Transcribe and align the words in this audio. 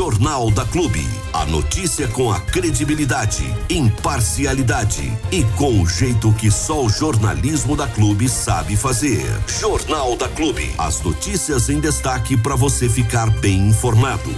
Jornal 0.00 0.50
da 0.50 0.64
Clube. 0.64 1.06
A 1.30 1.44
notícia 1.44 2.08
com 2.08 2.32
a 2.32 2.40
credibilidade, 2.40 3.44
imparcialidade 3.68 5.12
e 5.30 5.44
com 5.58 5.82
o 5.82 5.86
jeito 5.86 6.32
que 6.32 6.50
só 6.50 6.86
o 6.86 6.88
jornalismo 6.88 7.76
da 7.76 7.86
Clube 7.86 8.26
sabe 8.26 8.78
fazer. 8.78 9.20
Jornal 9.46 10.16
da 10.16 10.26
Clube. 10.26 10.70
As 10.78 11.02
notícias 11.02 11.68
em 11.68 11.80
destaque 11.80 12.34
para 12.34 12.56
você 12.56 12.88
ficar 12.88 13.28
bem 13.40 13.68
informado. 13.68 14.30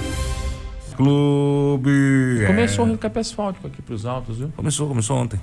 Clube. 0.96 2.44
Começou 2.44 2.84
o 2.84 2.90
recap 2.90 3.16
asfáltico 3.20 3.68
aqui 3.68 3.80
pros 3.80 4.04
altos, 4.04 4.38
viu? 4.38 4.52
Começou, 4.56 4.88
começou 4.88 5.16
ontem. 5.16 5.40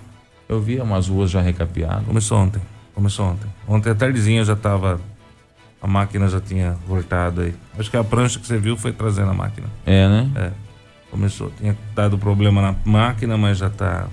Eu 0.50 0.60
vi 0.60 0.82
umas 0.82 1.08
ruas 1.08 1.32
já 1.32 1.40
recapeadas. 1.40 2.04
Começou 2.06 2.40
ontem. 2.40 2.62
Começou 2.94 3.26
ontem. 3.26 3.50
Ontem 3.66 3.90
à 3.90 3.96
tardezinha 3.96 4.44
já 4.44 4.58
tava. 4.58 5.00
A 5.82 5.88
máquina 5.88 6.28
já 6.28 6.42
tinha 6.42 6.78
voltado 6.88 7.42
aí. 7.42 7.56
Acho 7.78 7.90
que 7.90 7.98
a 7.98 8.04
prancha 8.04 8.40
que 8.40 8.46
você 8.46 8.58
viu 8.58 8.76
foi 8.76 8.92
trazendo 8.92 9.32
a 9.32 9.34
máquina. 9.34 9.68
É, 9.86 10.08
né? 10.08 10.32
É. 10.36 10.52
Começou. 11.10 11.52
Tinha 11.58 11.78
dado 11.96 12.18
problema 12.18 12.62
na 12.62 12.76
máquina, 12.84 13.38
mas 13.38 13.58
já 13.58 13.70
tá. 13.70 14.08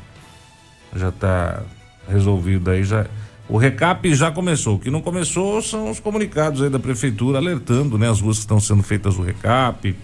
Já 0.95 1.11
tá 1.11 1.63
resolvido 2.09 2.71
aí. 2.71 2.85
Já, 2.85 3.07
o 3.49 3.59
recap 3.59 4.15
já 4.15 4.31
começou. 4.31 4.77
O 4.77 4.79
que 4.79 4.91
não 4.91 5.03
começou 5.03 5.61
são 5.61 5.91
os 5.91 6.01
comunicados 6.01 6.63
aí 6.63 6.71
da 6.71 6.79
prefeitura 6.79 7.39
alertando, 7.39 7.99
né? 7.99 8.09
As 8.09 8.21
ruas 8.21 8.37
que 8.37 8.43
estão 8.43 8.61
sendo 8.61 8.83
feitas 8.83 9.19
o 9.19 9.23
recap. 9.23 9.95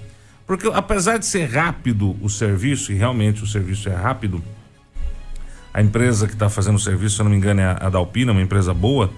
Porque 0.47 0.69
apesar 0.75 1.19
de 1.19 1.27
ser 1.27 1.47
rápido 1.47 2.17
o 2.21 2.29
serviço, 2.29 2.93
e 2.93 2.95
realmente 2.95 3.43
o 3.43 3.47
serviço 3.47 3.89
é 3.89 3.95
rápido, 3.95 4.43
a 5.73 5.81
empresa 5.81 6.27
que 6.27 6.35
está 6.35 6.51
fazendo 6.51 6.77
o 6.77 6.81
serviço, 6.81 7.17
se 7.17 7.23
eu 7.23 7.25
não 7.25 7.31
me 7.31 7.37
engano, 7.37 7.61
é 7.61 7.77
a 7.81 7.89
Dalpina, 7.89 8.33
uma 8.33 8.43
empresa 8.43 8.75
boa, 8.75 9.11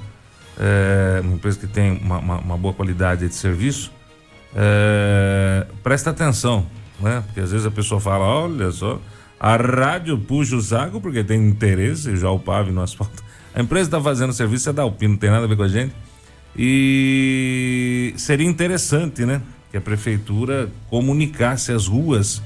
é, 0.58 1.20
uma 1.22 1.34
empresa 1.34 1.58
que 1.58 1.66
tem 1.66 1.98
uma, 1.98 2.18
uma, 2.18 2.38
uma 2.38 2.56
boa 2.56 2.74
qualidade 2.74 3.28
de 3.28 3.34
serviço. 3.34 3.92
É, 4.54 5.66
presta 5.82 6.10
atenção, 6.10 6.66
né? 7.00 7.22
Porque 7.27 7.40
às 7.40 7.50
vezes 7.50 7.66
a 7.66 7.70
pessoa 7.70 8.00
fala, 8.00 8.24
olha 8.24 8.70
só, 8.70 9.00
a 9.38 9.56
rádio 9.56 10.18
puxa 10.18 10.56
o 10.56 10.60
saco 10.60 11.00
porque 11.00 11.25
tem 11.25 11.48
interesse, 11.48 12.16
já 12.16 12.30
o 12.30 12.38
PAV 12.38 12.70
no 12.70 12.82
asfalto. 12.82 13.22
A 13.55 13.60
empresa 13.60 13.88
está 13.88 14.00
fazendo 14.00 14.32
serviço 14.32 14.70
é 14.70 14.72
da 14.72 14.82
Alpina, 14.82 15.12
não 15.12 15.19
tem 15.19 15.30
nada 15.30 15.44
a 15.44 15.48
ver 15.48 15.56
com 15.56 15.62
a 15.62 15.69
gente. 15.69 15.94
E 16.56 18.14
seria 18.16 18.47
interessante, 18.47 19.25
né? 19.25 19.42
Que 19.70 19.77
a 19.77 19.80
prefeitura 19.80 20.70
comunicasse 20.88 21.72
as 21.72 21.86
ruas 21.86 22.42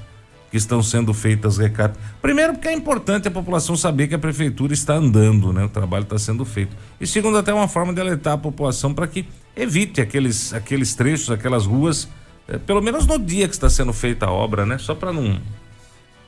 que 0.50 0.56
estão 0.56 0.82
sendo 0.82 1.12
feitas 1.12 1.58
recap. 1.58 1.96
Primeiro, 2.22 2.54
porque 2.54 2.68
é 2.68 2.72
importante 2.72 3.28
a 3.28 3.30
população 3.30 3.76
saber 3.76 4.08
que 4.08 4.14
a 4.14 4.18
prefeitura 4.18 4.72
está 4.72 4.94
andando, 4.94 5.52
né? 5.52 5.64
O 5.64 5.68
trabalho 5.68 6.04
está 6.04 6.18
sendo 6.18 6.44
feito. 6.44 6.74
E 7.00 7.06
segundo, 7.06 7.36
até 7.36 7.52
uma 7.52 7.68
forma 7.68 7.92
de 7.92 8.00
alertar 8.00 8.34
a 8.34 8.38
população 8.38 8.94
para 8.94 9.06
que 9.06 9.26
evite 9.54 10.00
aqueles, 10.00 10.54
aqueles 10.54 10.94
trechos, 10.94 11.30
aquelas 11.30 11.66
ruas, 11.66 12.08
eh, 12.48 12.58
pelo 12.58 12.80
menos 12.80 13.06
no 13.06 13.18
dia 13.18 13.46
que 13.46 13.54
está 13.54 13.68
sendo 13.68 13.92
feita 13.92 14.26
a 14.26 14.30
obra, 14.30 14.64
né? 14.64 14.78
Só 14.78 14.94
para 14.94 15.12
não, 15.12 15.38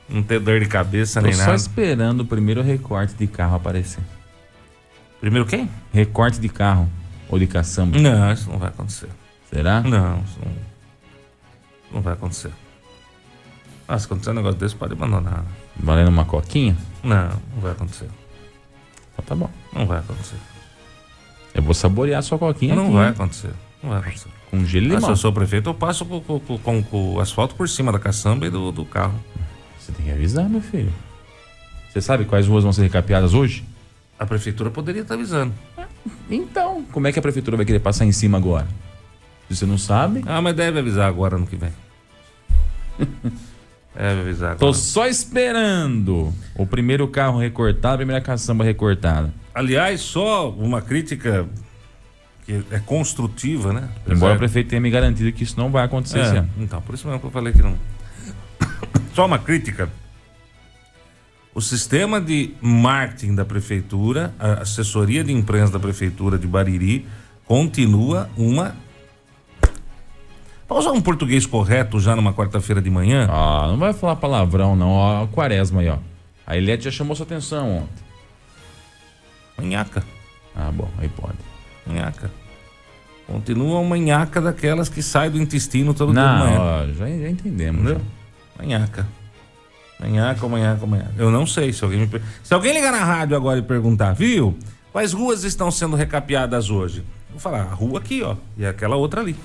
não 0.07 0.21
ter 0.21 0.39
dor 0.39 0.59
de 0.59 0.67
cabeça 0.67 1.19
Tô 1.19 1.25
nem 1.25 1.35
só 1.35 1.45
nada. 1.45 1.55
esperando 1.55 2.21
o 2.21 2.25
primeiro 2.25 2.61
recorte 2.61 3.15
de 3.15 3.25
carro 3.25 3.55
aparecer. 3.55 4.03
Primeiro 5.19 5.47
quem? 5.47 5.69
Recorte 5.91 6.39
de 6.39 6.49
carro 6.49 6.87
ou 7.27 7.39
de 7.39 7.47
caçamba. 7.47 7.97
Não, 7.97 8.31
isso 8.31 8.49
não 8.49 8.59
vai 8.59 8.69
acontecer. 8.69 9.09
Será? 9.51 9.81
Não, 9.81 10.21
isso 10.23 10.39
não, 10.43 10.51
não 11.93 12.01
vai 12.01 12.13
acontecer. 12.13 12.51
Ah, 13.87 13.97
se 13.99 14.05
acontecer 14.05 14.29
um 14.31 14.33
negócio 14.35 14.57
desse, 14.59 14.75
pode 14.75 14.93
abandonar. 14.93 15.43
Valendo 15.77 16.07
uma 16.09 16.25
coquinha? 16.25 16.77
Não, 17.03 17.29
não 17.53 17.61
vai 17.61 17.71
acontecer. 17.71 18.09
Então 19.13 19.25
tá 19.25 19.35
bom. 19.35 19.49
Não 19.73 19.85
vai 19.85 19.99
acontecer. 19.99 20.37
Eu 21.53 21.61
vou 21.61 21.73
saborear 21.73 22.19
a 22.19 22.21
sua 22.21 22.37
coquinha 22.37 22.73
Não 22.75 22.85
aqui, 22.85 22.93
vai 22.93 23.09
acontecer. 23.09 23.51
Não 23.83 23.89
vai 23.89 23.99
acontecer. 23.99 24.29
Com 24.49 24.63
gelo 24.65 24.93
e 24.93 24.95
Ah, 24.95 25.01
se 25.01 25.09
eu 25.09 25.15
sou 25.15 25.33
prefeito, 25.33 25.69
eu 25.69 25.73
passo 25.73 26.05
com, 26.05 26.21
com- 26.21 26.39
com- 26.39 26.83
com- 26.83 27.13
o 27.15 27.19
asfalto 27.19 27.55
por 27.55 27.67
cima 27.67 27.91
da 27.91 27.99
caçamba 27.99 28.45
e 28.45 28.49
do, 28.49 28.71
do 28.71 28.85
carro. 28.85 29.19
Você 29.79 29.91
tem 29.91 30.05
que 30.05 30.11
avisar, 30.11 30.47
meu 30.47 30.61
filho. 30.61 30.93
Você 31.89 31.99
sabe 32.01 32.23
quais 32.25 32.47
ruas 32.47 32.63
vão 32.63 32.71
ser 32.71 32.83
recapeadas 32.83 33.33
hoje? 33.33 33.65
A 34.17 34.25
prefeitura 34.25 34.69
poderia 34.69 35.01
estar 35.01 35.15
avisando. 35.15 35.53
Então, 36.29 36.85
como 36.91 37.07
é 37.07 37.11
que 37.11 37.19
a 37.19 37.21
prefeitura 37.21 37.57
vai 37.57 37.65
querer 37.65 37.79
passar 37.79 38.05
em 38.05 38.11
cima 38.13 38.37
agora? 38.37 38.67
Se 39.49 39.57
você 39.57 39.65
não 39.65 39.77
sabe, 39.77 40.23
Ah, 40.25 40.41
mas 40.41 40.55
deve 40.55 40.79
avisar 40.79 41.09
agora 41.09 41.37
no 41.37 41.45
que 41.45 41.55
vem. 41.57 41.73
deve 43.95 44.21
avisar 44.21 44.55
tô 44.55 44.65
agora. 44.67 44.77
só 44.77 45.07
esperando 45.07 46.33
o 46.55 46.65
primeiro 46.65 47.07
carro 47.07 47.39
recortado, 47.39 47.95
a 47.95 47.97
primeira 47.97 48.21
caçamba 48.21 48.63
recortada. 48.63 49.33
Aliás, 49.53 50.01
só 50.01 50.49
uma 50.51 50.81
crítica 50.81 51.45
que 52.45 52.63
é 52.71 52.79
construtiva, 52.79 53.71
né? 53.73 53.89
Embora 54.05 54.11
Apesar- 54.15 54.35
o 54.35 54.37
prefeito 54.37 54.69
tenha 54.69 54.81
me 54.81 54.89
garantido 54.89 55.31
que 55.31 55.43
isso 55.43 55.57
não 55.57 55.69
vai 55.69 55.83
acontecer 55.85 56.19
esse 56.21 56.35
É, 56.35 56.39
ano. 56.39 56.49
então, 56.59 56.81
por 56.81 56.95
isso 56.95 57.05
mesmo 57.07 57.19
que 57.19 57.27
eu 57.27 57.31
falei 57.31 57.53
que 57.53 57.61
não. 57.61 57.75
Só 59.13 59.25
uma 59.25 59.37
crítica. 59.37 59.89
O 61.53 61.59
sistema 61.61 62.21
de 62.21 62.53
marketing 62.61 63.35
da 63.35 63.43
prefeitura, 63.43 64.33
a 64.39 64.61
assessoria 64.61 65.21
de 65.23 65.33
imprensa 65.33 65.73
da 65.73 65.79
prefeitura 65.79 66.37
de 66.37 66.47
Bariri, 66.47 67.05
continua 67.45 68.29
uma. 68.37 68.73
Para 70.71 70.79
usar 70.79 70.91
um 70.91 71.01
português 71.01 71.45
correto 71.45 71.99
já 71.99 72.15
numa 72.15 72.33
quarta-feira 72.33 72.81
de 72.81 72.89
manhã, 72.89 73.27
Ah, 73.29 73.65
não 73.67 73.77
vai 73.77 73.91
falar 73.91 74.15
palavrão, 74.15 74.73
não. 74.73 74.87
Ó, 74.91 75.23
a 75.23 75.27
quaresma 75.27 75.81
aí, 75.81 75.89
ó. 75.89 75.97
A 76.47 76.55
Eliette 76.55 76.85
já 76.85 76.91
chamou 76.91 77.13
sua 77.13 77.25
atenção 77.25 77.79
ontem. 77.79 78.03
manhaca. 79.57 80.01
Ah, 80.55 80.71
bom, 80.71 80.87
aí 80.97 81.09
pode. 81.09 81.35
Manhaca. 81.85 82.31
Continua 83.27 83.81
uma 83.81 83.89
manhaca 83.89 84.39
daquelas 84.39 84.87
que 84.87 85.03
sai 85.03 85.29
do 85.29 85.37
intestino 85.41 85.93
todo 85.93 86.13
dia 86.13 86.21
de 86.21 86.25
Não, 86.29 86.37
manhã. 86.39 86.59
ó, 86.61 86.87
já, 86.93 87.05
já 87.05 87.29
entendemos. 87.29 87.81
Entendeu? 87.81 88.01
já. 88.57 88.63
Manhaca. 88.63 89.07
Manhaca, 89.99 90.47
manhaca, 90.47 90.85
manhaca. 90.85 91.13
Eu 91.17 91.29
não 91.31 91.45
sei 91.45 91.73
se 91.73 91.83
alguém 91.83 91.99
me. 91.99 92.21
Se 92.41 92.53
alguém 92.53 92.71
ligar 92.71 92.93
na 92.93 93.03
rádio 93.03 93.35
agora 93.35 93.59
e 93.59 93.61
perguntar, 93.61 94.13
viu? 94.13 94.57
Quais 94.93 95.11
ruas 95.11 95.43
estão 95.43 95.69
sendo 95.69 95.97
recapeadas 95.97 96.69
hoje? 96.69 97.03
Vou 97.29 97.39
falar, 97.41 97.63
a 97.63 97.73
rua 97.73 97.99
aqui, 97.99 98.23
ó. 98.23 98.37
E 98.57 98.65
aquela 98.65 98.95
outra 98.95 99.19
ali. 99.19 99.35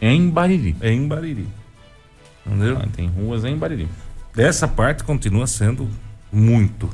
Em 0.00 0.28
Bariri. 0.28 0.76
Em 0.82 1.06
Bariri. 1.06 1.46
Entendeu? 2.44 2.78
Ah, 2.78 2.86
tem 2.94 3.08
ruas 3.08 3.44
em 3.44 3.56
Bariri. 3.56 3.88
Essa 4.36 4.68
parte 4.68 5.02
continua 5.02 5.46
sendo 5.46 5.88
muito, 6.30 6.88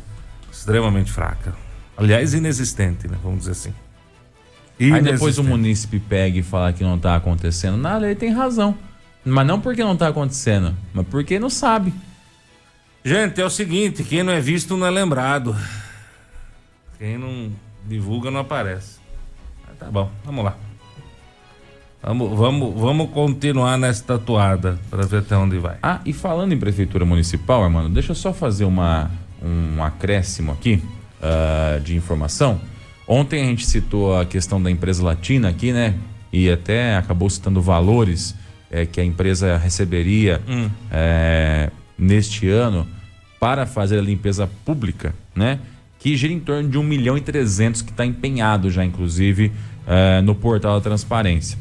extremamente 0.51 1.11
fraca. 1.11 1.55
Aliás, 1.97 2.33
inexistente, 2.35 3.09
né? 3.09 3.19
Vamos 3.23 3.41
dizer 3.41 3.53
assim. 3.53 3.75
Aí 4.81 5.03
depois 5.03 5.39
o 5.39 5.45
munícipe 5.45 6.01
pega 6.01 6.39
e 6.39 6.43
fala 6.43 6.73
que 6.73 6.83
não 6.83 6.99
tá 6.99 7.15
acontecendo 7.15 7.77
nada, 7.77 8.07
ele 8.07 8.15
tem 8.15 8.33
razão. 8.33 8.77
Mas 9.25 9.47
não 9.47 9.61
porque 9.61 9.85
não 9.85 9.97
tá 9.97 10.09
acontecendo, 10.09 10.75
mas 10.93 11.07
porque 11.07 11.39
não 11.39 11.51
sabe. 11.51 11.93
Gente, 13.05 13.41
é 13.41 13.45
o 13.45 13.51
seguinte, 13.51 14.03
quem 14.03 14.23
não 14.23 14.33
é 14.33 14.41
visto 14.41 14.77
não 14.77 14.87
é 14.87 14.91
lembrado. 14.91 15.57
Quem 16.99 17.19
não 17.19 17.53
divulga 17.87 18.31
não 18.31 18.41
aparece. 18.41 18.99
Mas 19.67 19.79
Tá 19.79 19.91
bom, 19.91 20.11
vamos 20.25 20.45
lá. 20.45 20.57
Vamos, 22.03 22.37
vamos, 22.37 22.81
vamos 22.81 23.11
continuar 23.11 23.79
nessa 23.79 24.19
toada 24.19 24.77
para 24.91 25.07
ver 25.07 25.19
até 25.19 25.37
onde 25.37 25.57
vai. 25.59 25.77
Ah, 25.81 26.01
e 26.05 26.13
falando 26.13 26.53
em 26.53 26.59
prefeitura 26.59 27.05
municipal, 27.05 27.63
Armando, 27.63 27.89
deixa 27.91 28.11
eu 28.11 28.17
só 28.17 28.33
fazer 28.33 28.65
uma, 28.65 29.09
um 29.41 29.83
acréscimo 29.83 30.51
aqui 30.51 30.83
ah, 31.23 31.79
de 31.79 31.95
informação. 31.95 32.61
Ontem 33.07 33.43
a 33.43 33.47
gente 33.47 33.65
citou 33.67 34.19
a 34.19 34.25
questão 34.25 34.61
da 34.61 34.69
empresa 34.69 35.03
latina 35.05 35.49
aqui, 35.49 35.73
né? 35.73 35.95
E 36.33 36.51
até 36.51 36.97
acabou 36.97 37.31
citando 37.31 37.61
valores 37.61 38.35
eh, 38.71 38.87
que 38.87 39.01
a 39.01 39.05
empresa 39.05 39.57
receberia 39.57 40.41
eh, 40.91 41.71
neste 41.99 42.49
ano 42.49 42.87
para 43.39 43.67
fazer 43.67 43.99
a 43.99 44.03
limpeza 44.03 44.49
pública, 44.65 45.15
né? 45.35 45.61
Que 45.99 46.17
gira 46.17 46.33
em 46.33 46.41
torno 46.41 46.69
de 46.69 46.79
1 46.79 46.83
milhão 46.83 47.19
e 47.19 47.21
300 47.21 47.83
que 47.83 47.91
está 47.91 48.07
empenhado 48.07 48.71
já, 48.71 48.85
inclusive, 48.85 49.53
eh, 49.87 50.21
no 50.23 50.35
portal 50.35 50.77
da 50.77 50.81
transparência. 50.81 51.59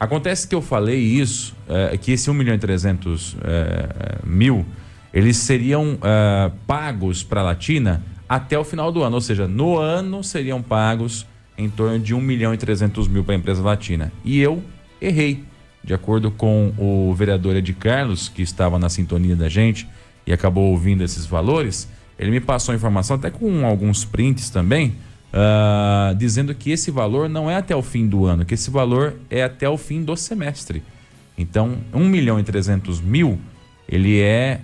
Acontece 0.00 0.48
que 0.48 0.54
eu 0.54 0.62
falei 0.62 0.98
isso, 0.98 1.54
é, 1.68 1.94
que 1.98 2.12
esse 2.12 2.30
1 2.30 2.32
milhão 2.32 2.54
e 2.54 2.58
300 2.58 3.36
é, 3.44 4.18
mil, 4.24 4.64
eles 5.12 5.36
seriam 5.36 5.98
é, 6.02 6.50
pagos 6.66 7.22
para 7.22 7.42
a 7.42 7.44
Latina 7.44 8.02
até 8.26 8.58
o 8.58 8.64
final 8.64 8.90
do 8.90 9.02
ano, 9.02 9.16
ou 9.16 9.20
seja, 9.20 9.46
no 9.46 9.76
ano 9.76 10.24
seriam 10.24 10.62
pagos 10.62 11.26
em 11.58 11.68
torno 11.68 11.98
de 11.98 12.14
1 12.14 12.20
milhão 12.20 12.54
e 12.54 12.56
300 12.56 13.08
mil 13.08 13.22
para 13.22 13.34
a 13.34 13.36
empresa 13.36 13.62
latina. 13.62 14.10
E 14.24 14.40
eu 14.40 14.62
errei, 15.02 15.44
de 15.84 15.92
acordo 15.92 16.30
com 16.30 16.72
o 16.78 17.12
vereador 17.12 17.54
Ed 17.56 17.70
Carlos, 17.74 18.28
que 18.28 18.40
estava 18.40 18.78
na 18.78 18.88
sintonia 18.88 19.36
da 19.36 19.48
gente 19.48 19.86
e 20.26 20.32
acabou 20.32 20.70
ouvindo 20.70 21.04
esses 21.04 21.26
valores, 21.26 21.88
ele 22.18 22.30
me 22.30 22.40
passou 22.40 22.72
a 22.72 22.76
informação, 22.76 23.16
até 23.16 23.30
com 23.30 23.66
alguns 23.66 24.04
prints 24.04 24.48
também, 24.48 24.94
ah, 25.32 26.14
dizendo 26.16 26.54
que 26.54 26.70
esse 26.70 26.90
valor 26.90 27.28
não 27.28 27.50
é 27.50 27.56
até 27.56 27.74
o 27.74 27.82
fim 27.82 28.06
do 28.06 28.26
ano, 28.26 28.44
que 28.44 28.54
esse 28.54 28.70
valor 28.70 29.14
é 29.28 29.42
até 29.42 29.68
o 29.68 29.76
fim 29.76 30.02
do 30.02 30.16
semestre. 30.16 30.82
Então, 31.38 31.78
1 31.92 32.04
milhão 32.04 32.38
e 32.38 32.42
300 32.42 33.00
mil, 33.00 33.38
ele 33.88 34.20
é 34.20 34.60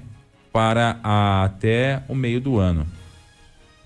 para 0.53 0.99
a- 1.03 1.45
até 1.45 2.03
o 2.09 2.15
meio 2.15 2.41
do 2.41 2.59
ano. 2.59 2.87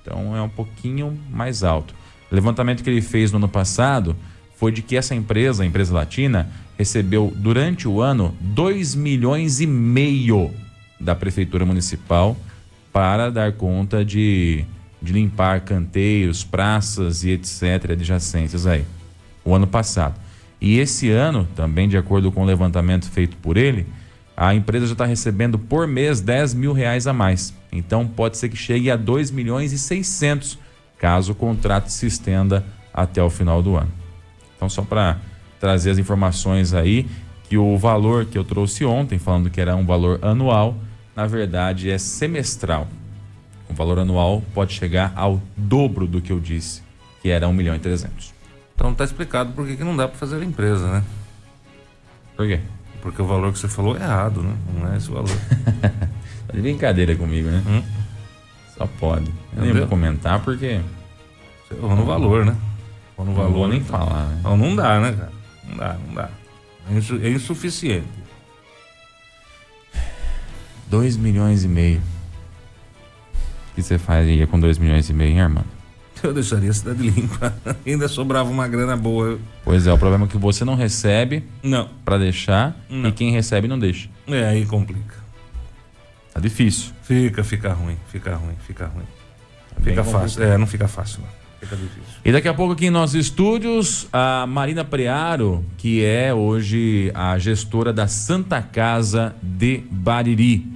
Então, 0.02 0.36
é 0.36 0.42
um 0.42 0.48
pouquinho 0.48 1.18
mais 1.30 1.62
alto. 1.62 1.94
O 2.30 2.34
levantamento 2.34 2.82
que 2.82 2.90
ele 2.90 3.02
fez 3.02 3.30
no 3.30 3.38
ano 3.38 3.48
passado 3.48 4.16
foi 4.56 4.72
de 4.72 4.82
que 4.82 4.96
essa 4.96 5.14
empresa, 5.14 5.62
a 5.62 5.66
empresa 5.66 5.92
latina, 5.94 6.48
recebeu 6.78 7.32
durante 7.36 7.86
o 7.86 8.00
ano 8.00 8.34
2 8.40 8.94
milhões 8.94 9.60
e 9.60 9.66
meio 9.66 10.50
da 10.98 11.14
Prefeitura 11.14 11.64
Municipal 11.64 12.36
para 12.92 13.30
dar 13.30 13.52
conta 13.52 14.04
de, 14.04 14.64
de 15.00 15.12
limpar 15.12 15.62
canteiros, 15.62 16.44
praças 16.44 17.24
e 17.24 17.30
etc. 17.30 17.92
adjacências 17.92 18.66
aí, 18.66 18.84
o 19.44 19.54
ano 19.54 19.66
passado. 19.66 20.20
E 20.60 20.78
esse 20.78 21.10
ano, 21.10 21.48
também 21.56 21.88
de 21.88 21.96
acordo 21.96 22.30
com 22.30 22.42
o 22.42 22.46
levantamento 22.46 23.08
feito 23.10 23.36
por 23.38 23.56
ele, 23.56 23.86
a 24.36 24.54
empresa 24.54 24.86
já 24.86 24.92
está 24.92 25.04
recebendo 25.04 25.58
por 25.58 25.86
mês 25.86 26.20
10 26.20 26.54
mil 26.54 26.72
reais 26.72 27.06
a 27.06 27.12
mais. 27.12 27.54
Então 27.72 28.06
pode 28.06 28.36
ser 28.36 28.48
que 28.48 28.56
chegue 28.56 28.90
a 28.90 28.96
2 28.96 29.30
milhões 29.30 29.72
e 29.72 29.78
600, 29.78 30.58
caso 30.98 31.32
o 31.32 31.34
contrato 31.34 31.88
se 31.88 32.06
estenda 32.06 32.64
até 32.92 33.22
o 33.22 33.30
final 33.30 33.62
do 33.62 33.76
ano. 33.76 33.90
Então, 34.56 34.68
só 34.68 34.82
para 34.82 35.18
trazer 35.58 35.90
as 35.90 35.98
informações 35.98 36.74
aí, 36.74 37.06
que 37.48 37.56
o 37.56 37.76
valor 37.78 38.26
que 38.26 38.36
eu 38.36 38.44
trouxe 38.44 38.84
ontem, 38.84 39.18
falando 39.18 39.50
que 39.50 39.60
era 39.60 39.74
um 39.74 39.84
valor 39.84 40.18
anual, 40.22 40.76
na 41.16 41.26
verdade 41.26 41.90
é 41.90 41.98
semestral. 41.98 42.86
O 43.70 43.74
valor 43.74 43.98
anual 43.98 44.42
pode 44.52 44.72
chegar 44.72 45.12
ao 45.14 45.40
dobro 45.56 46.06
do 46.06 46.20
que 46.20 46.32
eu 46.32 46.40
disse, 46.40 46.82
que 47.22 47.30
era 47.30 47.48
1 47.48 47.52
milhão 47.52 47.74
e 47.74 47.78
300. 47.78 48.34
Então 48.74 48.94
tá 48.94 49.04
explicado 49.04 49.52
por 49.52 49.66
que, 49.66 49.76
que 49.76 49.84
não 49.84 49.96
dá 49.96 50.08
para 50.08 50.18
fazer 50.18 50.36
a 50.36 50.44
empresa, 50.44 50.90
né? 50.90 51.04
Por 52.36 52.46
quê? 52.46 52.60
Porque 53.00 53.20
o 53.22 53.26
valor 53.26 53.52
que 53.52 53.58
você 53.58 53.68
falou 53.68 53.96
é 53.96 54.00
errado, 54.00 54.42
né? 54.42 54.54
Não 54.74 54.92
é 54.92 54.96
esse 54.96 55.10
valor. 55.10 55.28
tá 56.46 56.52
de 56.52 56.60
brincadeira 56.60 57.14
comigo, 57.14 57.48
né? 57.48 57.62
Hum? 57.66 57.82
Só 58.76 58.86
pode. 58.86 59.30
Eu 59.56 59.62
nem 59.62 59.72
vou 59.72 59.86
comentar 59.86 60.40
porque. 60.40 60.80
Você 61.68 61.74
errou 61.74 61.94
no 61.94 62.04
valor, 62.04 62.44
né? 62.44 62.56
Errou 63.14 63.26
no 63.26 63.34
valor. 63.34 63.50
Não 63.50 63.58
vou 63.58 63.68
nem 63.68 63.80
então. 63.80 63.98
falar, 63.98 64.26
né? 64.26 64.36
Então 64.40 64.56
não 64.56 64.74
dá, 64.74 65.00
né, 65.00 65.12
cara? 65.12 65.32
Não 65.68 65.76
dá, 65.76 65.96
não 66.06 66.14
dá. 66.14 66.30
É, 66.90 67.28
é 67.28 67.30
insuficiente. 67.30 68.08
2 70.88 71.16
milhões 71.16 71.64
e 71.64 71.68
meio. 71.68 72.02
O 73.70 73.74
que 73.74 73.82
você 73.82 73.98
faria 73.98 74.46
com 74.46 74.58
2 74.58 74.78
milhões 74.78 75.08
e 75.08 75.12
meio, 75.12 75.32
hein, 75.32 75.40
Armando? 75.40 75.80
Eu 76.22 76.34
deixaria 76.34 76.70
a 76.70 76.74
cidade 76.74 77.02
limpa. 77.02 77.54
Ainda 77.86 78.08
sobrava 78.08 78.50
uma 78.50 78.68
grana 78.68 78.96
boa. 78.96 79.38
Pois 79.64 79.86
é, 79.86 79.92
o 79.92 79.98
problema 79.98 80.26
é 80.26 80.28
que 80.28 80.36
você 80.36 80.64
não 80.64 80.74
recebe 80.74 81.44
não. 81.62 81.88
para 82.04 82.18
deixar 82.18 82.76
não. 82.88 83.08
e 83.08 83.12
quem 83.12 83.32
recebe 83.32 83.66
não 83.66 83.78
deixa. 83.78 84.08
É, 84.26 84.48
aí 84.48 84.66
complica. 84.66 85.16
Tá 86.32 86.40
difícil. 86.40 86.92
Fica, 87.02 87.42
fica 87.42 87.72
ruim, 87.72 87.96
fica 88.08 88.34
ruim, 88.34 88.54
fica 88.66 88.86
ruim. 88.86 89.04
Tá 89.74 89.80
fica 89.82 90.04
fácil. 90.04 90.42
É, 90.42 90.58
não 90.58 90.66
fica 90.66 90.86
fácil, 90.86 91.20
não. 91.22 91.40
Fica 91.60 91.76
difícil. 91.76 92.20
E 92.24 92.32
daqui 92.32 92.48
a 92.48 92.54
pouco 92.54 92.72
aqui 92.72 92.86
em 92.86 92.90
nossos 92.90 93.14
estúdios, 93.14 94.06
a 94.12 94.46
Marina 94.46 94.84
Prearo, 94.84 95.64
que 95.76 96.04
é 96.04 96.32
hoje 96.32 97.10
a 97.14 97.38
gestora 97.38 97.92
da 97.92 98.06
Santa 98.06 98.62
Casa 98.62 99.34
de 99.42 99.82
Bariri, 99.90 100.66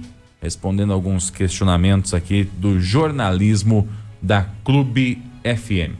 respondendo 0.45 0.93
alguns 0.93 1.31
questionamentos 1.31 2.13
aqui 2.13 2.43
do 2.43 2.79
jornalismo 2.79 3.89
da 4.21 4.45
Clube 4.63 5.21
FM. 5.43 5.97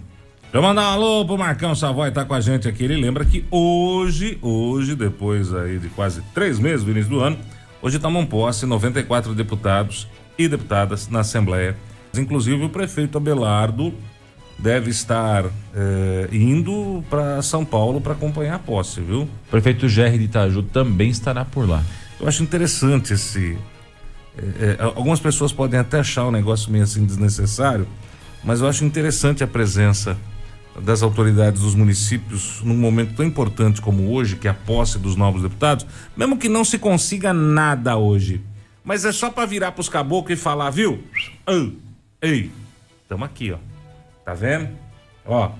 Eu 0.54 0.62
mandar 0.62 0.84
um 0.84 0.94
alô 0.94 1.26
pro 1.26 1.38
Marcão 1.38 1.74
Savoy, 1.74 2.12
tá 2.12 2.24
com 2.24 2.34
a 2.36 2.40
gente 2.40 2.68
aqui. 2.68 2.84
Ele 2.84 2.96
lembra 2.96 3.26
que 3.26 3.44
hoje, 3.50 4.38
hoje, 4.42 4.96
depois 4.96 5.54
aí 5.54 5.80
de 5.80 5.90
quase 5.90 6.22
três 6.34 6.60
meses 6.60 6.86
do 6.86 6.92
início 6.92 7.10
do 7.10 7.20
ano, 7.20 7.38
hoje 7.82 7.98
tomam 7.98 8.24
posse 8.26 8.68
94 8.68 9.34
deputados 9.34 10.08
e 10.38 10.48
deputadas 10.48 11.10
na 11.10 11.22
Assembleia. 11.22 11.76
Inclusive 12.16 12.64
o 12.64 12.70
prefeito 12.70 13.18
Abelardo 13.18 13.94
deve 14.58 14.92
estar 14.92 15.44
eh, 15.76 16.30
indo 16.32 17.04
para 17.10 17.42
São 17.42 17.66
Paulo 17.66 18.00
para 18.00 18.14
acompanhar 18.14 18.56
a 18.56 18.60
posse, 18.60 19.02
viu? 19.02 19.24
O 19.24 19.30
prefeito 19.50 19.90
Gerry 19.90 20.20
de 20.20 20.26
Itaju 20.26 20.62
também 20.64 21.10
estará 21.10 21.44
por 21.44 21.68
lá. 21.68 21.84
Eu 22.20 22.28
acho 22.28 22.44
interessante 22.44 23.14
esse. 23.14 23.58
Eh, 24.38 24.78
eh, 24.78 24.78
algumas 24.80 25.20
pessoas 25.20 25.52
podem 25.52 25.80
até 25.80 26.00
achar 26.00 26.26
o 26.26 26.32
negócio 26.32 26.72
meio 26.72 26.84
assim 26.84 27.06
desnecessário, 27.06 27.88
mas 28.44 28.62
eu 28.62 28.68
acho 28.68 28.84
interessante 28.84 29.44
a 29.44 29.48
presença 29.48 30.18
das 30.82 31.02
autoridades 31.02 31.62
dos 31.62 31.74
municípios 31.74 32.62
num 32.62 32.76
momento 32.76 33.16
tão 33.16 33.26
importante 33.26 33.82
como 33.82 34.12
hoje, 34.12 34.36
que 34.36 34.48
é 34.48 34.52
a 34.52 34.54
posse 34.54 35.00
dos 35.00 35.16
novos 35.16 35.42
deputados, 35.42 35.86
mesmo 36.16 36.38
que 36.38 36.50
não 36.50 36.66
se 36.66 36.78
consiga 36.78 37.34
nada 37.34 37.96
hoje. 37.96 38.42
Mas 38.84 39.06
é 39.06 39.12
só 39.12 39.32
para 39.32 39.46
virar 39.46 39.72
pros 39.72 39.90
caboclos 39.90 40.38
e 40.38 40.42
falar, 40.42 40.70
viu? 40.70 41.04
Ei, 41.48 41.78
ei, 42.22 42.52
estamos 43.02 43.26
aqui, 43.26 43.52
ó. 43.52 43.58
Tá 44.24 44.34
vendo? 44.34 44.70
Ó, 45.26 45.52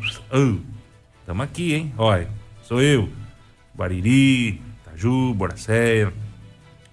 tamo 1.26 1.42
aqui, 1.42 1.74
hein? 1.74 1.94
Olha, 1.98 2.28
sou 2.64 2.82
eu. 2.82 3.10
Bariri, 3.74 4.62
Itaju, 4.82 5.34
Boracéia, 5.34 6.14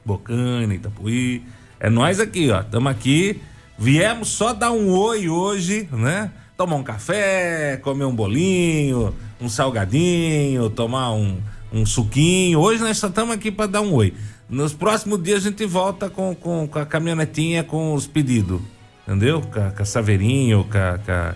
Bocana, 0.04 0.74
Itapuí. 0.74 1.44
É 1.82 1.90
nós 1.90 2.18
aqui, 2.18 2.50
ó. 2.50 2.62
Tamo 2.62 2.88
aqui 2.88 3.38
Viemos 3.82 4.28
só 4.28 4.52
dar 4.52 4.70
um 4.70 4.90
oi 4.90 5.28
hoje, 5.28 5.88
né? 5.90 6.30
Tomar 6.56 6.76
um 6.76 6.84
café, 6.84 7.76
comer 7.78 8.04
um 8.04 8.14
bolinho, 8.14 9.12
um 9.40 9.48
salgadinho, 9.48 10.70
tomar 10.70 11.12
um, 11.12 11.40
um 11.72 11.84
suquinho. 11.84 12.60
Hoje 12.60 12.80
nós 12.80 12.98
só 12.98 13.08
estamos 13.08 13.34
aqui 13.34 13.50
para 13.50 13.66
dar 13.66 13.80
um 13.80 13.92
oi. 13.92 14.14
Nos 14.48 14.72
próximos 14.72 15.20
dias 15.20 15.44
a 15.44 15.48
gente 15.50 15.66
volta 15.66 16.08
com, 16.08 16.32
com, 16.32 16.68
com 16.68 16.78
a 16.78 16.86
caminhonetinha 16.86 17.64
com 17.64 17.92
os 17.92 18.06
pedidos, 18.06 18.60
entendeu? 19.04 19.40
Com, 19.40 19.82
a 19.82 19.84
saveirinho, 19.84 20.62
com, 20.62 20.70
com, 20.70 21.34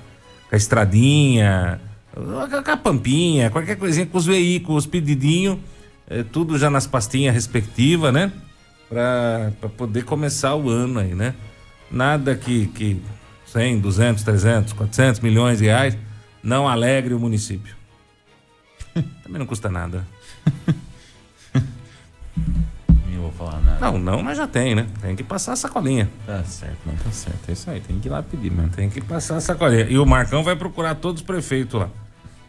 com 0.48 0.54
a 0.54 0.56
estradinha, 0.56 1.80
com 2.14 2.70
a 2.70 2.76
pampinha, 2.76 3.50
qualquer 3.50 3.74
coisinha, 3.74 4.06
com 4.06 4.18
os 4.18 4.26
veículos, 4.26 4.86
os 4.86 5.58
é, 6.08 6.22
tudo 6.22 6.56
já 6.56 6.70
nas 6.70 6.86
pastinhas 6.86 7.34
respectivas, 7.34 8.12
né? 8.12 8.30
Para 8.88 9.52
poder 9.76 10.04
começar 10.04 10.54
o 10.54 10.70
ano 10.70 11.00
aí, 11.00 11.14
né? 11.14 11.34
nada 11.90 12.34
que, 12.34 12.66
que 12.68 13.02
100, 13.46 13.80
200, 13.80 14.22
300, 14.22 14.72
400 14.72 15.20
milhões 15.20 15.58
de 15.58 15.64
reais 15.64 15.96
não 16.42 16.68
alegre 16.68 17.14
o 17.14 17.20
município. 17.20 17.74
Também 19.22 19.38
não 19.38 19.46
custa 19.46 19.68
nada. 19.68 20.04
não 23.06 23.22
vou 23.22 23.32
falar 23.32 23.60
nada. 23.60 23.78
Não, 23.80 23.98
não, 23.98 24.22
mas 24.22 24.36
já 24.36 24.46
tem, 24.46 24.74
né? 24.74 24.86
Tem 25.00 25.16
que 25.16 25.24
passar 25.24 25.52
a 25.52 25.56
sacolinha. 25.56 26.08
Tá 26.26 26.42
certo, 26.44 26.78
não 26.86 26.94
tá 26.94 27.10
certo. 27.10 27.48
É 27.48 27.52
isso 27.52 27.70
aí, 27.70 27.80
tem 27.80 27.98
que 27.98 28.08
ir 28.08 28.10
lá 28.10 28.22
pedir 28.22 28.50
mesmo. 28.50 28.70
Tem 28.70 28.88
que 28.88 29.00
passar 29.00 29.36
a 29.36 29.40
sacolinha. 29.40 29.86
E 29.88 29.98
o 29.98 30.06
Marcão 30.06 30.42
vai 30.42 30.56
procurar 30.56 30.94
todos 30.96 31.22
os 31.22 31.26
prefeitos 31.26 31.80
lá. 31.80 31.88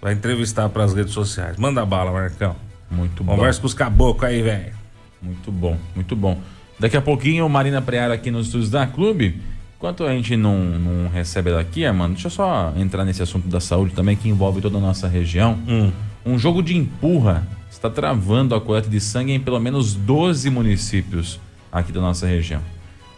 Vai 0.02 0.14
entrevistar 0.14 0.70
para 0.70 0.84
as 0.84 0.94
redes 0.94 1.14
sociais. 1.14 1.58
Manda 1.58 1.84
bala, 1.86 2.12
Marcão. 2.12 2.56
Muito 2.90 3.24
bom. 3.24 3.36
Conversa 3.36 3.60
com 3.60 3.68
os 3.68 3.74
caboclos 3.74 4.30
aí, 4.30 4.42
velho. 4.42 4.77
Muito 5.22 5.52
bom, 5.52 5.78
muito 5.96 6.16
bom. 6.16 6.40
Daqui 6.80 6.96
a 6.96 7.02
pouquinho, 7.02 7.48
Marina 7.50 7.82
Preara 7.82 8.14
aqui 8.14 8.30
nos 8.30 8.48
estúdios 8.48 8.70
da 8.70 8.86
Clube. 8.86 9.42
Enquanto 9.78 10.04
a 10.04 10.12
gente 10.12 10.36
não, 10.36 10.58
não 10.58 11.10
recebe 11.10 11.52
ela 11.52 11.62
aqui, 11.62 11.86
Armando, 11.86 12.14
deixa 12.14 12.28
eu 12.28 12.32
só 12.32 12.74
entrar 12.76 13.06
nesse 13.06 13.22
assunto 13.22 13.48
da 13.48 13.60
saúde 13.60 13.94
também, 13.94 14.16
que 14.16 14.28
envolve 14.28 14.62
toda 14.62 14.78
a 14.78 14.82
nossa 14.82 15.08
região. 15.08 15.58
Hum. 15.68 15.92
Um 16.26 16.38
jogo 16.38 16.62
de 16.62 16.76
empurra 16.76 17.48
está 17.70 17.90
travando 17.90 18.56
a 18.56 18.62
coleta 18.62 18.90
de 18.90 19.00
sangue 19.00 19.34
em 19.34 19.40
pelo 19.40 19.60
menos 19.60 19.94
12 19.94 20.50
municípios 20.50 21.40
aqui 21.72 21.92
da 21.92 22.02
nossa 22.02 22.26
região. 22.26 22.62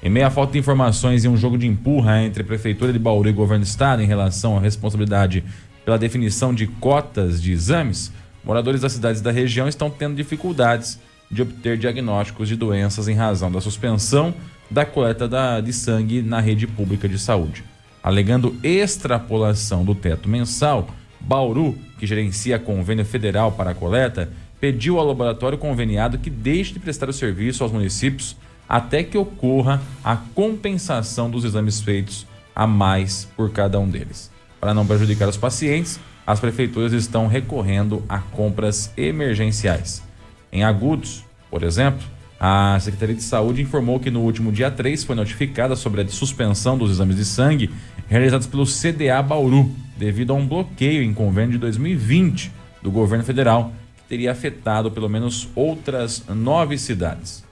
Em 0.01 0.09
meio 0.09 0.27
à 0.27 0.29
falta 0.29 0.53
de 0.53 0.59
informações 0.59 1.25
e 1.25 1.27
um 1.27 1.35
jogo 1.35 1.57
de 1.57 1.67
empurra 1.67 2.23
entre 2.23 2.43
a 2.43 2.45
Prefeitura 2.45 2.93
de 2.93 2.99
Bauru 2.99 3.29
e 3.29 3.31
o 3.31 3.35
Governo 3.35 3.63
do 3.63 3.67
Estado 3.67 4.01
em 4.01 4.05
relação 4.05 4.57
à 4.57 4.59
responsabilidade 4.59 5.43
pela 5.83 5.97
definição 5.97 6.53
de 6.53 6.67
cotas 6.67 7.41
de 7.41 7.51
exames, 7.51 8.11
moradores 8.43 8.81
das 8.81 8.93
cidades 8.93 9.21
da 9.21 9.31
região 9.31 9.67
estão 9.67 9.89
tendo 9.89 10.15
dificuldades 10.15 10.99
de 11.29 11.41
obter 11.41 11.77
diagnósticos 11.77 12.47
de 12.47 12.55
doenças 12.55 13.07
em 13.07 13.13
razão 13.13 13.51
da 13.51 13.61
suspensão 13.61 14.33
da 14.69 14.85
coleta 14.85 15.27
da, 15.27 15.59
de 15.59 15.73
sangue 15.73 16.21
na 16.21 16.39
rede 16.39 16.67
pública 16.67 17.09
de 17.09 17.17
saúde. 17.17 17.63
Alegando 18.03 18.55
extrapolação 18.63 19.83
do 19.83 19.95
teto 19.95 20.29
mensal, 20.29 20.87
Bauru, 21.19 21.77
que 21.97 22.07
gerencia 22.07 22.59
convênio 22.59 23.03
federal 23.03 23.51
para 23.51 23.71
a 23.71 23.75
coleta, 23.75 24.31
pediu 24.59 24.99
ao 24.99 25.07
laboratório 25.07 25.57
conveniado 25.57 26.17
que 26.17 26.29
deixe 26.29 26.73
de 26.73 26.79
prestar 26.79 27.09
o 27.09 27.13
serviço 27.13 27.63
aos 27.63 27.71
municípios 27.71 28.35
até 28.67 29.03
que 29.03 29.17
ocorra 29.17 29.81
a 30.03 30.15
compensação 30.15 31.29
dos 31.29 31.43
exames 31.43 31.81
feitos 31.81 32.27
a 32.55 32.67
mais 32.67 33.27
por 33.35 33.51
cada 33.51 33.79
um 33.79 33.89
deles. 33.89 34.29
Para 34.59 34.73
não 34.73 34.85
prejudicar 34.85 35.27
os 35.27 35.37
pacientes, 35.37 35.99
as 36.27 36.39
prefeituras 36.39 36.93
estão 36.93 37.27
recorrendo 37.27 38.03
a 38.07 38.19
compras 38.19 38.93
emergenciais. 38.95 40.03
Em 40.51 40.63
Agudos, 40.63 41.23
por 41.49 41.63
exemplo, 41.63 42.05
a 42.39 42.77
Secretaria 42.79 43.15
de 43.15 43.21
Saúde 43.21 43.61
informou 43.61 43.99
que 43.99 44.09
no 44.09 44.21
último 44.21 44.51
dia 44.51 44.71
3 44.71 45.03
foi 45.03 45.15
notificada 45.15 45.75
sobre 45.75 46.01
a 46.01 46.07
suspensão 46.07 46.77
dos 46.77 46.91
exames 46.91 47.17
de 47.17 47.25
sangue 47.25 47.69
realizados 48.07 48.47
pelo 48.47 48.65
CDA 48.65 49.21
Bauru, 49.21 49.69
devido 49.97 50.31
a 50.31 50.35
um 50.35 50.47
bloqueio 50.47 51.03
em 51.03 51.13
convênio 51.13 51.51
de 51.51 51.57
2020 51.57 52.51
do 52.81 52.89
governo 52.89 53.25
federal, 53.25 53.73
que 53.97 54.03
teria 54.03 54.31
afetado 54.31 54.89
pelo 54.89 55.09
menos 55.09 55.49
outras 55.53 56.23
nove 56.27 56.77
cidades. 56.77 57.43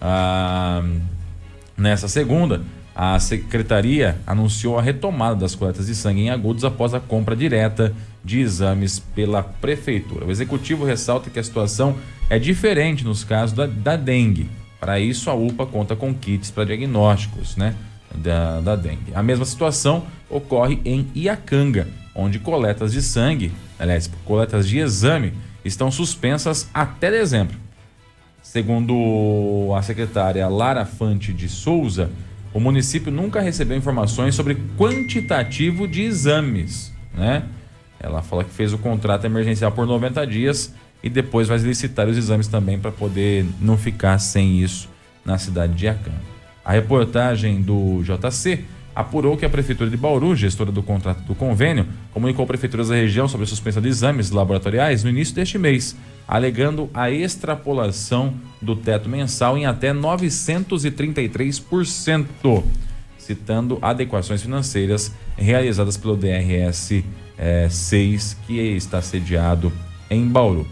Ah, 0.00 0.82
nessa 1.76 2.08
segunda, 2.08 2.62
A 2.94 3.18
secretaria 3.18 4.16
anunciou 4.24 4.78
a 4.78 4.82
retomada 4.82 5.34
das 5.34 5.56
coletas 5.56 5.88
de 5.88 5.96
sangue 5.96 6.20
em 6.20 6.30
agudos 6.30 6.64
após 6.64 6.94
a 6.94 7.00
compra 7.00 7.34
direta 7.34 7.92
de 8.24 8.40
exames 8.40 8.98
pela 8.98 9.42
prefeitura. 9.42 10.24
O 10.24 10.30
executivo 10.30 10.84
ressalta 10.84 11.28
que 11.28 11.38
a 11.38 11.44
situação 11.44 11.96
é 12.30 12.38
diferente 12.38 13.04
nos 13.04 13.22
casos 13.22 13.54
da, 13.54 13.66
da 13.66 13.96
dengue. 13.96 14.48
Para 14.80 14.98
isso, 14.98 15.30
a 15.30 15.34
UPA 15.34 15.66
conta 15.66 15.94
com 15.94 16.14
kits 16.14 16.50
para 16.50 16.64
diagnósticos 16.64 17.56
né, 17.56 17.74
da, 18.14 18.60
da 18.60 18.76
dengue. 18.76 19.12
A 19.14 19.22
mesma 19.22 19.44
situação 19.44 20.04
ocorre 20.28 20.80
em 20.84 21.08
Iacanga, 21.14 21.86
onde 22.14 22.38
coletas 22.38 22.92
de 22.92 23.02
sangue, 23.02 23.52
aliás, 23.78 24.10
coletas 24.24 24.68
de 24.68 24.78
exame, 24.78 25.32
estão 25.64 25.90
suspensas 25.90 26.68
até 26.72 27.10
dezembro. 27.10 27.56
Segundo 28.42 29.72
a 29.76 29.82
secretária 29.82 30.46
Lara 30.48 30.84
Fante 30.84 31.32
de 31.32 31.48
Souza, 31.48 32.10
o 32.52 32.60
município 32.60 33.10
nunca 33.10 33.40
recebeu 33.40 33.76
informações 33.76 34.34
sobre 34.34 34.56
quantitativo 34.78 35.88
de 35.88 36.02
exames, 36.02 36.92
né? 37.12 37.42
Ela 38.04 38.20
fala 38.20 38.44
que 38.44 38.50
fez 38.50 38.74
o 38.74 38.78
contrato 38.78 39.24
emergencial 39.24 39.72
por 39.72 39.86
90 39.86 40.26
dias 40.26 40.74
e 41.02 41.08
depois 41.08 41.48
vai 41.48 41.56
licitar 41.56 42.06
os 42.06 42.18
exames 42.18 42.46
também 42.46 42.78
para 42.78 42.92
poder 42.92 43.46
não 43.58 43.78
ficar 43.78 44.18
sem 44.18 44.60
isso 44.60 44.90
na 45.24 45.38
cidade 45.38 45.72
de 45.72 45.86
Iacanga. 45.86 46.20
A 46.62 46.72
reportagem 46.72 47.62
do 47.62 48.02
JC 48.02 48.62
apurou 48.94 49.38
que 49.38 49.46
a 49.46 49.50
Prefeitura 49.50 49.88
de 49.88 49.96
Bauru, 49.96 50.36
gestora 50.36 50.70
do 50.70 50.82
contrato 50.82 51.22
do 51.22 51.34
convênio, 51.34 51.86
comunicou 52.12 52.46
prefeituras 52.46 52.90
da 52.90 52.94
região 52.94 53.26
sobre 53.26 53.44
a 53.44 53.46
suspensão 53.46 53.80
de 53.82 53.88
exames 53.88 54.30
laboratoriais 54.30 55.02
no 55.02 55.08
início 55.08 55.34
deste 55.34 55.56
mês, 55.58 55.96
alegando 56.28 56.90
a 56.92 57.10
extrapolação 57.10 58.34
do 58.60 58.76
teto 58.76 59.08
mensal 59.08 59.56
em 59.56 59.64
até 59.64 59.94
933%, 59.94 62.26
citando 63.16 63.78
adequações 63.80 64.42
financeiras 64.42 65.10
realizadas 65.36 65.96
pelo 65.96 66.16
DRS 66.16 67.02
é, 67.38 67.68
6, 67.68 68.36
que 68.46 68.58
está 68.58 69.00
sediado 69.02 69.72
em 70.10 70.26
Bauru. 70.26 70.66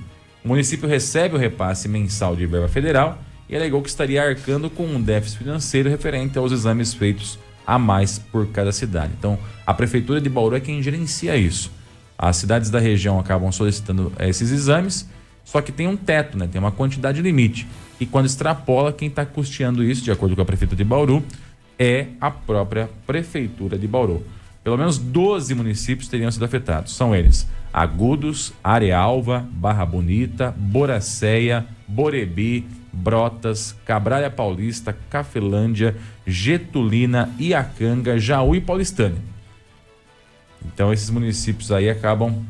O 0.45 0.49
município 0.49 0.89
recebe 0.89 1.37
o 1.37 1.39
repasse 1.39 1.89
mensal 1.89 2.35
de 2.35 2.47
verba 2.47 2.69
federal 2.69 3.19
e 3.49 3.57
alegou 3.57 3.83
que 3.83 3.89
estaria 3.89 4.23
arcando 4.23 4.69
com 4.71 4.85
um 4.85 5.01
déficit 5.01 5.39
financeiro 5.39 5.89
referente 5.89 6.39
aos 6.39 6.53
exames 6.53 6.95
feitos 6.95 7.39
a 7.67 7.79
mais 7.79 8.19
por 8.19 8.47
cada 8.49 8.73
cidade. 8.73 9.13
Então, 9.19 9.39
a 9.67 9.73
prefeitura 9.73 10.21
de 10.21 10.29
Bauru 10.29 10.57
é 10.57 10.61
quem 10.61 10.83
gerencia 10.83 11.37
isso. 11.37 11.71
As 12.19 12.37
cidades 12.37 12.71
da 12.71 12.79
região 12.79 13.19
acabam 13.19 13.51
solicitando 13.53 14.13
eh, 14.19 14.29
esses 14.29 14.51
exames, 14.51 15.09
só 15.45 15.61
que 15.61 15.73
tem 15.73 15.87
um 15.87 15.97
teto, 15.97 16.39
né? 16.39 16.49
Tem 16.51 16.61
uma 16.61 16.73
quantidade 16.73 17.21
limite. 17.21 17.67
E 18.01 18.07
quando 18.07 18.27
extrapola, 18.27 18.93
quem 18.93 19.09
está 19.09 19.25
custeando 19.25 19.83
isso, 19.83 20.03
de 20.03 20.11
acordo 20.11 20.35
com 20.35 20.43
a 20.43 20.45
prefeitura 20.45 20.77
de 20.77 20.85
Bauru, 20.85 21.23
é 21.79 22.07
a 22.21 22.31
própria 22.31 22.89
prefeitura 23.07 23.79
de 23.79 23.87
Bauru. 23.87 24.25
Pelo 24.63 24.79
menos 24.79 24.97
12 24.97 25.55
municípios 25.55 26.09
teriam 26.09 26.31
sido 26.31 26.45
afetados. 26.45 26.95
São 26.95 27.15
eles: 27.15 27.49
Agudos, 27.73 28.53
Arealva, 28.63 29.47
Barra 29.53 29.85
Bonita, 29.85 30.55
Boracéia, 30.57 31.67
Borebi, 31.87 32.67
Brotas, 32.93 33.75
Cabralha 33.85 34.31
Paulista, 34.31 34.97
Cafelândia, 35.11 35.97
Getulina, 36.27 37.35
Iacanga, 37.39 38.19
Jaú 38.19 38.55
e 38.55 38.61
Paulistânia. 38.61 39.21
Então 40.65 40.93
esses 40.93 41.11
municípios 41.11 41.73
aí 41.73 41.91
acabam 41.91 42.45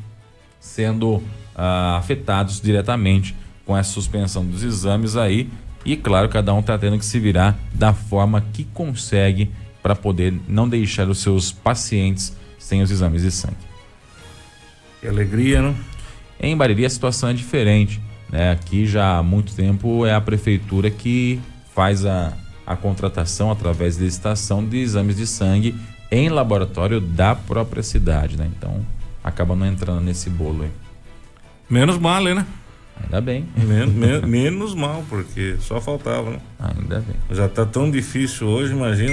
sendo 0.60 1.22
ah, 1.56 1.96
afetados 1.98 2.60
diretamente 2.60 3.34
com 3.64 3.76
essa 3.76 3.90
suspensão 3.90 4.44
dos 4.44 4.62
exames 4.62 5.16
aí 5.16 5.48
e 5.84 5.96
claro 5.96 6.28
cada 6.28 6.52
um 6.54 6.60
está 6.60 6.78
tendo 6.78 6.98
que 6.98 7.04
se 7.04 7.18
virar 7.18 7.58
da 7.72 7.92
forma 7.92 8.40
que 8.52 8.64
consegue 8.64 9.50
para 9.82 9.94
poder 9.96 10.34
não 10.46 10.68
deixar 10.68 11.08
os 11.08 11.18
seus 11.18 11.50
pacientes 11.50 12.36
sem 12.58 12.82
os 12.82 12.90
exames 12.90 13.22
de 13.22 13.30
sangue. 13.30 13.56
Que 15.00 15.08
alegria, 15.08 15.60
não? 15.60 15.74
Em 16.40 16.56
Bariri 16.56 16.84
a 16.84 16.90
situação 16.90 17.30
é 17.30 17.32
diferente. 17.32 18.00
Né? 18.30 18.52
Aqui 18.52 18.86
já 18.86 19.18
há 19.18 19.22
muito 19.22 19.54
tempo 19.54 20.06
é 20.06 20.14
a 20.14 20.20
prefeitura 20.20 20.90
que 20.90 21.40
faz 21.74 22.06
a, 22.06 22.32
a 22.66 22.76
contratação 22.76 23.50
através 23.50 23.96
de 23.96 24.04
licitação 24.04 24.64
de 24.64 24.78
exames 24.78 25.16
de 25.16 25.26
sangue 25.26 25.74
em 26.10 26.28
laboratório 26.28 27.00
da 27.00 27.34
própria 27.34 27.82
cidade, 27.82 28.36
né? 28.36 28.50
Então 28.56 28.84
acaba 29.24 29.56
não 29.56 29.66
entrando 29.66 30.02
nesse 30.02 30.28
bolo 30.28 30.64
aí. 30.64 30.70
Menos 31.70 31.96
mal, 31.98 32.22
né? 32.22 32.46
Ainda 33.02 33.20
bem. 33.20 33.46
Men 33.56 33.88
men 33.88 34.26
menos 34.26 34.74
mal, 34.74 35.04
porque 35.08 35.56
só 35.60 35.80
faltava, 35.80 36.30
né? 36.30 36.38
Ainda 36.58 37.00
bem. 37.00 37.16
Já 37.30 37.48
tá 37.48 37.66
tão 37.66 37.90
difícil 37.90 38.46
hoje, 38.46 38.72
imagina 38.72 39.12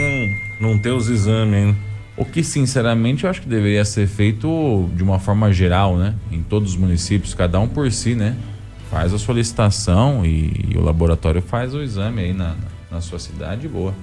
não, 0.60 0.70
não 0.70 0.80
ter 0.80 0.92
os 0.92 1.10
exames 1.10 1.54
ainda. 1.54 1.78
O 2.16 2.26
que, 2.26 2.44
sinceramente, 2.44 3.24
eu 3.24 3.30
acho 3.30 3.42
que 3.42 3.48
deveria 3.48 3.86
ser 3.86 4.06
feito 4.06 4.90
de 4.94 5.02
uma 5.02 5.20
forma 5.20 5.54
geral, 5.54 5.98
né? 5.98 6.16
Em 6.32 6.44
todos 6.44 6.72
os 6.72 6.78
municípios, 6.78 7.34
cada 7.34 7.60
um 7.60 7.68
por 7.68 7.90
si, 7.92 8.14
né? 8.14 8.36
Faz 8.92 9.14
a 9.14 9.18
solicitação 9.18 10.26
e, 10.26 10.66
e 10.70 10.78
o 10.78 10.82
laboratório 10.82 11.42
faz 11.42 11.74
o 11.74 11.82
exame 11.82 12.22
aí 12.24 12.34
na, 12.34 12.56
na 12.92 13.00
sua 13.00 13.20
cidade, 13.20 13.68
boa. 13.68 13.94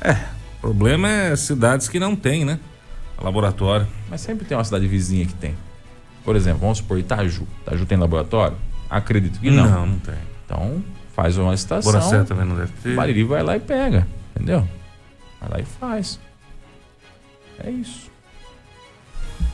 É, 0.00 0.12
o 0.58 0.60
problema 0.60 1.08
é 1.08 1.36
cidades 1.36 1.88
que 1.88 2.00
não 2.00 2.16
tem, 2.16 2.44
né? 2.44 2.58
Laboratório. 3.22 3.86
Mas 4.10 4.20
sempre 4.20 4.44
tem 4.44 4.56
uma 4.56 4.64
cidade 4.64 4.86
vizinha 4.88 5.24
que 5.24 5.34
tem. 5.34 5.54
Por 6.26 6.36
exemplo, 6.36 6.60
vamos 6.60 6.78
supor 6.78 6.98
Itaju. 6.98 7.46
Itaju 7.62 7.86
tem 7.86 7.96
laboratório? 7.96 8.56
Acredito 8.90 9.40
que 9.40 9.50
não. 9.50 9.64
Não, 9.70 9.86
não 9.86 9.98
tem. 10.00 10.14
Então, 10.44 10.82
faz 11.14 11.38
uma 11.38 11.52
licitação. 11.52 11.90
Boracé 11.92 12.22
também 12.24 12.44
não 12.44 12.56
deve 12.56 12.72
ter. 12.82 12.94
Bariri 12.94 13.24
vai 13.24 13.42
lá 13.42 13.56
e 13.56 13.60
pega, 13.60 14.06
entendeu? 14.34 14.66
Vai 15.40 15.50
lá 15.50 15.60
e 15.60 15.64
faz. 15.64 16.20
É 17.64 17.70
isso. 17.70 18.10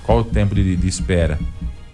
Qual 0.02 0.19
o 0.21 0.25
tempo 0.25 0.55
de, 0.55 0.75
de 0.76 0.88
espera 0.88 1.38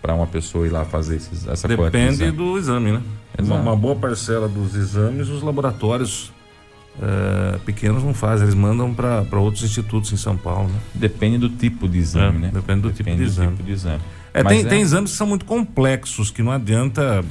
para 0.00 0.14
uma 0.14 0.26
pessoa 0.26 0.66
ir 0.66 0.70
lá 0.70 0.84
fazer 0.84 1.16
esses, 1.16 1.46
essa 1.46 1.68
Depende 1.68 2.22
exame? 2.22 2.32
do 2.32 2.56
exame, 2.56 2.92
né? 2.92 3.02
Uma, 3.38 3.56
uma 3.56 3.76
boa 3.76 3.94
parcela 3.96 4.48
dos 4.48 4.74
exames, 4.74 5.28
os 5.28 5.42
laboratórios 5.42 6.32
eh, 7.00 7.58
pequenos 7.64 8.02
não 8.02 8.14
fazem, 8.14 8.44
eles 8.46 8.54
mandam 8.54 8.92
para 8.94 9.38
outros 9.38 9.62
institutos 9.62 10.12
em 10.12 10.16
São 10.16 10.36
Paulo, 10.36 10.68
né? 10.68 10.78
Depende 10.94 11.38
do 11.38 11.48
tipo 11.48 11.88
de 11.88 11.98
exame, 11.98 12.38
É, 12.38 12.40
né? 12.40 12.50
depende 12.52 12.80
do 12.82 12.92
tipo 12.92 13.10
de 13.10 13.22
exame. 13.22 13.50
tipo 13.52 13.62
de 13.64 13.72
exame. 13.72 14.00
É, 14.40 14.44
tem, 14.44 14.64
tem 14.64 14.80
exames 14.80 15.12
que 15.12 15.16
são 15.16 15.26
muito 15.26 15.44
complexos, 15.44 16.30
que 16.30 16.42
não 16.42 16.52
adianta. 16.52 17.24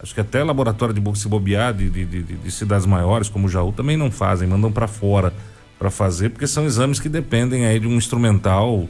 Acho 0.00 0.14
que 0.14 0.20
até 0.20 0.42
laboratório 0.42 0.94
de 0.94 1.18
se 1.18 1.28
bobear 1.28 1.72
de, 1.72 1.88
de, 1.88 2.04
de, 2.04 2.22
de 2.22 2.50
cidades 2.50 2.86
maiores, 2.86 3.28
como 3.28 3.46
o 3.46 3.48
Jaú, 3.48 3.72
também 3.72 3.96
não 3.96 4.10
fazem, 4.10 4.48
mandam 4.48 4.72
para 4.72 4.88
fora 4.88 5.32
para 5.78 5.90
fazer, 5.90 6.30
porque 6.30 6.46
são 6.46 6.64
exames 6.64 7.00
que 7.00 7.08
dependem 7.08 7.66
aí 7.66 7.80
de 7.80 7.88
um 7.88 7.96
instrumental 7.96 8.88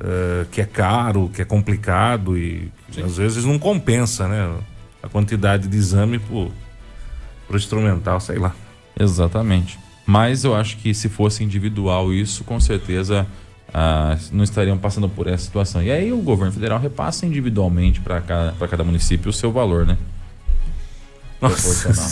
eh, 0.00 0.46
que 0.50 0.60
é 0.60 0.64
caro, 0.64 1.30
que 1.32 1.42
é 1.42 1.44
complicado 1.44 2.36
e 2.38 2.72
que 2.90 3.02
às 3.02 3.18
vezes 3.18 3.44
não 3.44 3.58
compensa, 3.58 4.26
né? 4.26 4.50
A 5.02 5.08
quantidade 5.08 5.68
de 5.68 5.76
exame 5.76 6.18
pro, 6.18 6.50
pro 7.46 7.56
instrumental, 7.56 8.18
sei 8.18 8.38
lá. 8.38 8.54
Exatamente. 8.98 9.78
Mas 10.06 10.42
eu 10.42 10.54
acho 10.54 10.78
que 10.78 10.94
se 10.94 11.08
fosse 11.08 11.44
individual 11.44 12.12
isso, 12.12 12.44
com 12.44 12.58
certeza 12.58 13.26
ah, 13.72 14.16
não 14.32 14.44
estariam 14.44 14.76
passando 14.78 15.08
por 15.08 15.26
essa 15.26 15.44
situação. 15.44 15.82
E 15.82 15.90
aí 15.90 16.12
o 16.12 16.18
governo 16.18 16.52
federal 16.52 16.78
repassa 16.78 17.24
individualmente 17.26 18.00
para 18.00 18.20
cada, 18.20 18.52
pra 18.52 18.68
cada 18.68 18.84
município 18.84 19.30
o 19.30 19.32
seu 19.32 19.50
valor, 19.52 19.86
né? 19.86 19.96
Proporcional. 21.40 22.08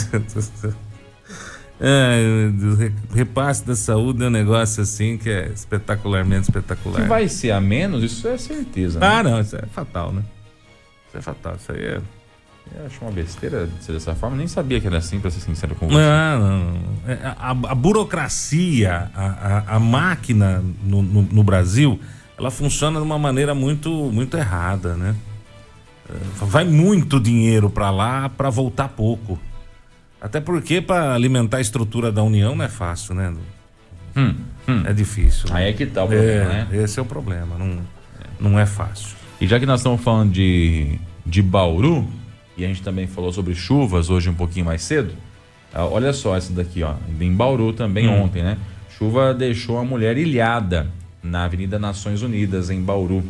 É, 1.82 2.22
meu 2.22 2.52
Deus, 2.52 2.78
re- 2.78 2.92
repasse 3.14 3.64
da 3.64 3.74
saúde 3.74 4.22
é 4.22 4.26
um 4.26 4.30
negócio 4.30 4.82
assim 4.82 5.16
que 5.16 5.30
é 5.30 5.48
espetacularmente 5.48 6.42
espetacular. 6.42 7.02
Que 7.02 7.08
vai 7.08 7.26
ser 7.26 7.52
a 7.52 7.60
menos, 7.60 8.02
isso 8.04 8.28
é 8.28 8.36
certeza. 8.36 8.98
Né? 9.00 9.06
Ah, 9.06 9.22
não, 9.22 9.40
isso 9.40 9.56
é 9.56 9.62
fatal, 9.72 10.12
né? 10.12 10.22
Isso 11.08 11.16
é 11.16 11.22
fatal, 11.22 11.56
isso 11.56 11.72
aí 11.72 11.82
é. 11.82 12.00
Eu 12.74 12.86
acho 12.86 13.00
uma 13.02 13.10
besteira 13.10 13.66
de 13.66 13.84
ser 13.84 13.92
dessa 13.92 14.14
forma. 14.14 14.36
Nem 14.36 14.46
sabia 14.46 14.80
que 14.80 14.86
era 14.86 14.98
assim, 14.98 15.18
pra 15.18 15.30
ser 15.30 15.40
sincero 15.40 15.74
com 15.74 15.88
você. 15.88 15.96
Não, 15.96 16.38
não, 16.40 16.58
não. 16.72 16.80
É, 17.08 17.18
A, 17.36 17.50
a 17.50 17.74
burocracia, 17.74 19.10
a, 19.14 19.26
a, 19.26 19.76
a 19.76 19.80
máquina 19.80 20.62
no, 20.84 21.02
no, 21.02 21.22
no 21.22 21.42
Brasil, 21.42 21.98
ela 22.38 22.50
funciona 22.50 22.98
de 23.00 23.04
uma 23.04 23.18
maneira 23.18 23.54
muito, 23.54 23.90
muito 24.12 24.36
errada, 24.36 24.94
né? 24.94 25.16
É, 26.08 26.14
Vai 26.44 26.64
muito 26.64 27.18
dinheiro 27.18 27.68
para 27.68 27.90
lá 27.90 28.28
para 28.28 28.48
voltar 28.50 28.88
pouco. 28.88 29.38
Até 30.20 30.40
porque 30.40 30.80
para 30.80 31.14
alimentar 31.14 31.56
a 31.56 31.60
estrutura 31.60 32.12
da 32.12 32.22
União 32.22 32.54
não 32.54 32.64
é 32.64 32.68
fácil, 32.68 33.14
né? 33.14 33.32
Hum, 34.16 34.34
hum. 34.68 34.82
É 34.86 34.92
difícil. 34.92 35.48
né? 35.50 35.56
Aí 35.60 35.70
é 35.70 35.72
que 35.72 35.86
tá 35.86 36.04
o 36.04 36.08
problema, 36.08 36.52
É, 36.52 36.64
né? 36.66 36.68
esse 36.72 36.98
é 36.98 37.02
o 37.02 37.06
problema. 37.06 37.56
Não, 37.58 37.78
não 38.38 38.58
é 38.58 38.66
fácil. 38.66 39.16
E 39.40 39.46
já 39.46 39.58
que 39.58 39.66
nós 39.66 39.80
estamos 39.80 40.00
falando 40.02 40.30
de, 40.32 40.98
de 41.24 41.40
Bauru, 41.42 42.06
e 42.60 42.64
a 42.64 42.68
gente 42.68 42.82
também 42.82 43.06
falou 43.06 43.32
sobre 43.32 43.54
chuvas 43.54 44.10
hoje 44.10 44.28
um 44.28 44.34
pouquinho 44.34 44.66
mais 44.66 44.82
cedo, 44.82 45.12
ah, 45.72 45.84
olha 45.86 46.12
só 46.12 46.36
essa 46.36 46.52
daqui, 46.52 46.82
ó. 46.82 46.94
Em 47.20 47.32
Bauru 47.32 47.72
também 47.72 48.08
Hum. 48.08 48.22
ontem, 48.22 48.42
né? 48.42 48.56
Chuva 48.98 49.32
deixou 49.32 49.78
a 49.78 49.84
mulher 49.84 50.16
ilhada 50.18 50.88
na 51.22 51.44
Avenida 51.44 51.78
Nações 51.78 52.22
Unidas, 52.22 52.70
em 52.70 52.80
Bauru. 52.82 53.24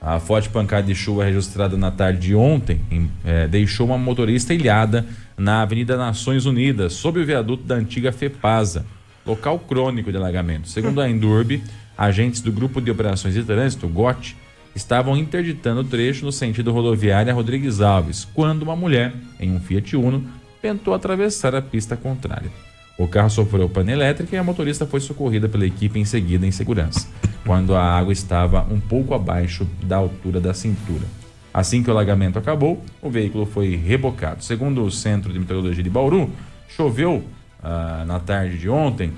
A 0.00 0.18
forte 0.18 0.48
pancada 0.48 0.86
de 0.86 0.94
chuva 0.94 1.24
registrada 1.24 1.76
na 1.76 1.90
tarde 1.90 2.20
de 2.28 2.34
ontem 2.34 2.80
em- 2.90 3.10
eh, 3.24 3.46
deixou 3.48 3.86
uma 3.86 3.98
motorista 3.98 4.54
ilhada 4.54 5.04
na 5.36 5.62
Avenida 5.62 5.96
Nações 5.96 6.46
Unidas, 6.46 6.92
sob 6.94 7.20
o 7.20 7.26
viaduto 7.26 7.64
da 7.64 7.74
antiga 7.74 8.12
FEPASA. 8.12 8.84
local 9.26 9.58
crônico 9.58 10.10
de 10.10 10.16
alagamento. 10.16 10.66
Segundo 10.68 10.98
a 11.00 11.08
Endurbe, 11.08 11.62
agentes 11.96 12.40
do 12.40 12.50
Grupo 12.50 12.80
de 12.80 12.90
Operações 12.90 13.34
de 13.34 13.44
Trânsito, 13.44 13.86
GOT, 13.86 14.34
estavam 14.74 15.16
interditando 15.16 15.80
o 15.80 15.84
trecho 15.84 16.24
no 16.24 16.32
sentido 16.32 16.72
rodoviária 16.72 17.34
Rodrigues 17.34 17.80
Alves, 17.80 18.24
quando 18.34 18.62
uma 18.62 18.76
mulher, 18.76 19.12
em 19.38 19.52
um 19.52 19.60
Fiat 19.60 19.96
Uno, 19.96 20.24
tentou 20.60 20.94
atravessar 20.94 21.54
a 21.54 21.62
pista 21.62 21.96
contrária. 21.96 22.50
O 22.98 23.08
carro 23.08 23.30
sofreu 23.30 23.68
pane 23.68 23.92
elétrica 23.92 24.36
e 24.36 24.38
a 24.38 24.44
motorista 24.44 24.86
foi 24.86 25.00
socorrida 25.00 25.48
pela 25.48 25.64
equipe 25.64 25.98
em 25.98 26.04
seguida 26.04 26.46
em 26.46 26.50
segurança, 26.50 27.08
quando 27.46 27.74
a 27.74 27.82
água 27.82 28.12
estava 28.12 28.66
um 28.70 28.78
pouco 28.78 29.14
abaixo 29.14 29.66
da 29.82 29.96
altura 29.96 30.38
da 30.38 30.52
cintura. 30.52 31.06
Assim 31.52 31.82
que 31.82 31.88
o 31.88 31.92
alagamento 31.92 32.38
acabou, 32.38 32.84
o 33.02 33.10
veículo 33.10 33.46
foi 33.46 33.74
rebocado. 33.74 34.44
Segundo 34.44 34.84
o 34.84 34.90
Centro 34.90 35.32
de 35.32 35.38
Meteorologia 35.38 35.82
de 35.82 35.90
Bauru, 35.90 36.30
choveu 36.68 37.24
ah, 37.62 38.04
na 38.06 38.20
tarde 38.20 38.58
de 38.58 38.68
ontem 38.68 39.12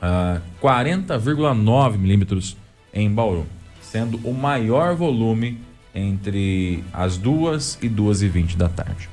ah, 0.00 0.40
40,9 0.62 1.96
milímetros 1.96 2.56
em 2.92 3.10
Bauru, 3.10 3.46
sendo 3.90 4.20
o 4.22 4.32
maior 4.32 4.94
volume 4.94 5.58
entre 5.94 6.84
as 6.92 7.16
2 7.16 7.78
e 7.82 7.88
2 7.88 8.22
e 8.22 8.28
20 8.28 8.56
da 8.56 8.68
tarde. 8.68 9.08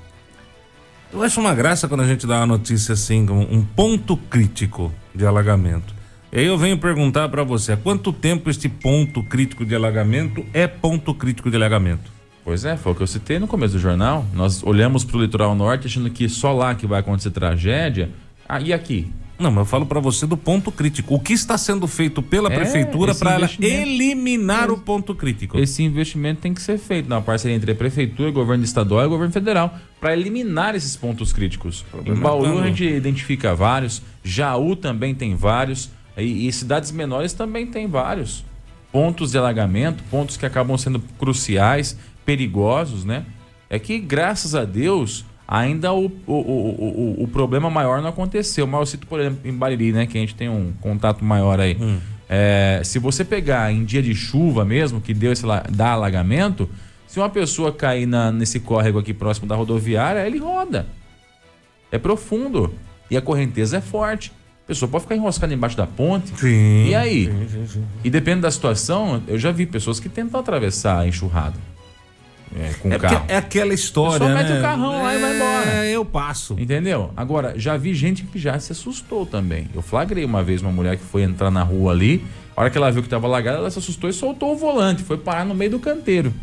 Eu 1.11 1.23
acho 1.23 1.39
uma 1.39 1.55
graça 1.55 1.87
quando 1.87 2.01
a 2.01 2.07
gente 2.07 2.27
dá 2.27 2.39
uma 2.39 2.45
notícia 2.45 2.93
assim, 2.93 3.25
como 3.25 3.41
um 3.41 3.63
ponto 3.63 4.15
crítico 4.15 4.91
de 5.15 5.25
alagamento. 5.25 5.95
E 6.31 6.39
aí 6.39 6.45
eu 6.45 6.57
venho 6.57 6.77
perguntar 6.77 7.29
para 7.29 7.43
você, 7.43 7.71
há 7.71 7.77
quanto 7.77 8.11
tempo 8.11 8.49
este 8.49 8.67
ponto 8.67 9.23
crítico 9.23 9.65
de 9.65 9.73
alagamento 9.73 10.45
é 10.53 10.67
ponto 10.67 11.13
crítico 11.13 11.49
de 11.49 11.55
alagamento? 11.55 12.11
Pois 12.43 12.63
é, 12.63 12.77
foi 12.77 12.91
o 12.91 12.95
que 12.95 13.01
eu 13.01 13.07
citei 13.07 13.39
no 13.39 13.47
começo 13.47 13.73
do 13.73 13.79
jornal. 13.79 14.25
Nós 14.33 14.61
olhamos 14.63 15.03
para 15.03 15.17
o 15.17 15.21
litoral 15.21 15.55
norte 15.55 15.87
achando 15.87 16.09
que 16.09 16.29
só 16.29 16.53
lá 16.53 16.75
que 16.75 16.85
vai 16.85 16.99
acontecer 16.99 17.31
tragédia. 17.31 18.11
Ah, 18.47 18.61
e 18.61 18.71
aqui? 18.71 19.11
Não, 19.39 19.51
mas 19.51 19.59
eu 19.59 19.65
falo 19.65 19.85
para 19.85 19.99
você 19.99 20.25
do 20.25 20.35
ponto 20.35 20.71
crítico. 20.71 21.13
O 21.13 21.19
que 21.19 21.33
está 21.33 21.57
sendo 21.57 21.87
feito 21.87 22.21
pela 22.23 22.51
É, 22.51 22.55
prefeitura 22.55 23.11
esse 23.11 23.19
para 23.19 23.31
ela 23.33 23.45
investimento. 23.45 23.73
eliminar 23.73 24.71
o 24.71 24.77
ponto 24.79 25.13
crítico? 25.13 25.59
Esse 25.59 25.83
investimento 25.83 26.41
tem 26.41 26.53
que 26.53 26.61
ser 26.61 26.77
feito 26.79 27.07
na 27.07 27.21
parceria 27.21 27.55
entre 27.55 27.71
a 27.71 27.75
prefeitura, 27.75 28.31
governo 28.31 28.63
estadual 28.63 29.05
e 29.05 29.07
governo 29.07 29.31
federal 29.31 29.77
para 30.01 30.13
eliminar 30.13 30.73
esses 30.75 30.95
pontos 30.95 31.31
críticos. 31.31 31.85
Em 32.05 32.15
Bauru 32.15 32.59
é 32.59 32.63
a 32.63 32.67
gente 32.67 32.83
identifica 32.85 33.53
vários, 33.53 34.01
Jaú 34.23 34.75
também 34.75 35.13
tem 35.13 35.35
vários 35.35 35.89
e, 36.17 36.47
e 36.47 36.51
cidades 36.51 36.91
menores 36.91 37.33
também 37.33 37.67
tem 37.67 37.85
vários 37.87 38.43
pontos 38.91 39.31
de 39.31 39.37
alagamento, 39.37 40.03
pontos 40.09 40.35
que 40.37 40.45
acabam 40.45 40.77
sendo 40.77 40.99
cruciais, 41.19 41.95
perigosos, 42.25 43.05
né? 43.05 43.25
É 43.69 43.77
que 43.77 43.99
graças 43.99 44.55
a 44.55 44.63
Deus 44.65 45.25
ainda 45.47 45.93
o, 45.93 46.05
o, 46.27 46.33
o, 46.33 47.23
o, 47.23 47.27
problema 47.27 47.69
maior 47.69 48.01
não 48.01 48.09
aconteceu. 48.09 48.67
Mas 48.67 48.79
eu 48.81 48.85
cito, 48.85 49.07
por 49.07 49.19
exemplo, 49.19 49.39
em 49.45 49.53
Bariri, 49.53 49.91
né? 49.91 50.05
Que 50.05 50.17
a 50.17 50.21
gente 50.21 50.35
tem 50.35 50.49
um 50.49 50.73
contato 50.81 51.23
maior 51.23 51.59
aí. 51.59 51.77
É, 52.29 52.81
se 52.83 52.99
você 52.99 53.23
pegar 53.23 53.71
em 53.71 53.85
dia 53.85 54.01
de 54.01 54.13
chuva 54.13 54.65
mesmo, 54.65 54.99
que 54.99 55.13
deu 55.13 55.31
esse 55.31 55.43
dá 55.69 55.91
alagamento, 55.91 56.69
se 57.07 57.19
uma 57.19 57.29
pessoa 57.29 57.71
cair 57.71 58.05
na- 58.05 58.31
nesse 58.31 58.59
córrego 58.59 58.99
aqui 58.99 59.13
próximo 59.13 59.47
da 59.47 59.55
rodoviária, 59.55 60.27
ele 60.27 60.37
roda. 60.37 60.85
É 61.91 61.97
profundo. 61.97 62.73
E 63.09 63.15
a 63.15 63.21
correnteza 63.21 63.77
é 63.77 63.81
forte. 63.81 64.33
A 64.65 64.67
pessoa 64.67 64.91
pode 64.91 65.03
ficar 65.03 65.15
enroscada 65.15 65.53
embaixo 65.53 65.77
da 65.77 65.87
ponte. 65.87 66.37
Sim. 66.37 66.87
E 66.89 66.93
aí? 66.95 67.25
Sim, 67.27 67.47
sim, 67.49 67.67
sim. 67.67 67.83
E 68.03 68.09
depende 68.09 68.41
da 68.41 68.51
situação, 68.51 69.23
eu 69.25 69.39
já 69.39 69.49
vi 69.49 69.65
pessoas 69.65 69.97
que 69.97 70.09
tentam 70.09 70.37
atravessar 70.37 70.99
a 70.99 71.07
enxurrada. 71.07 71.55
É, 72.55 72.73
com 72.75 72.91
É, 72.91 72.97
carro. 72.97 73.25
é 73.27 73.37
aquela 73.37 73.73
história, 73.73 74.17
Só 74.19 74.27
né? 74.27 74.35
mete 74.43 74.57
o 74.57 74.61
carrão 74.61 75.03
lá 75.03 75.15
e 75.15 75.19
vai 75.19 75.35
embora. 75.35 75.69
É, 75.85 75.91
eu 75.91 76.05
passo. 76.05 76.55
Entendeu? 76.57 77.11
Agora, 77.15 77.53
já 77.59 77.75
vi 77.77 77.93
gente 77.93 78.23
que 78.23 78.39
já 78.39 78.57
se 78.59 78.71
assustou 78.71 79.25
também. 79.25 79.67
Eu 79.73 79.81
flagrei 79.81 80.23
uma 80.23 80.43
vez 80.43 80.61
uma 80.61 80.71
mulher 80.71 80.97
que 80.97 81.03
foi 81.03 81.23
entrar 81.23 81.51
na 81.51 81.63
rua 81.63 81.91
ali. 81.91 82.23
A 82.55 82.61
hora 82.61 82.69
que 82.69 82.77
ela 82.77 82.91
viu 82.91 83.03
que 83.03 83.09
tava 83.09 83.27
alagada, 83.27 83.57
ela 83.57 83.69
se 83.69 83.77
assustou 83.79 84.09
e 84.09 84.13
soltou 84.13 84.53
o 84.53 84.57
volante. 84.57 85.03
Foi 85.03 85.17
parar 85.17 85.45
no 85.45 85.53
meio 85.53 85.71
do 85.71 85.79
canteiro. 85.79 86.33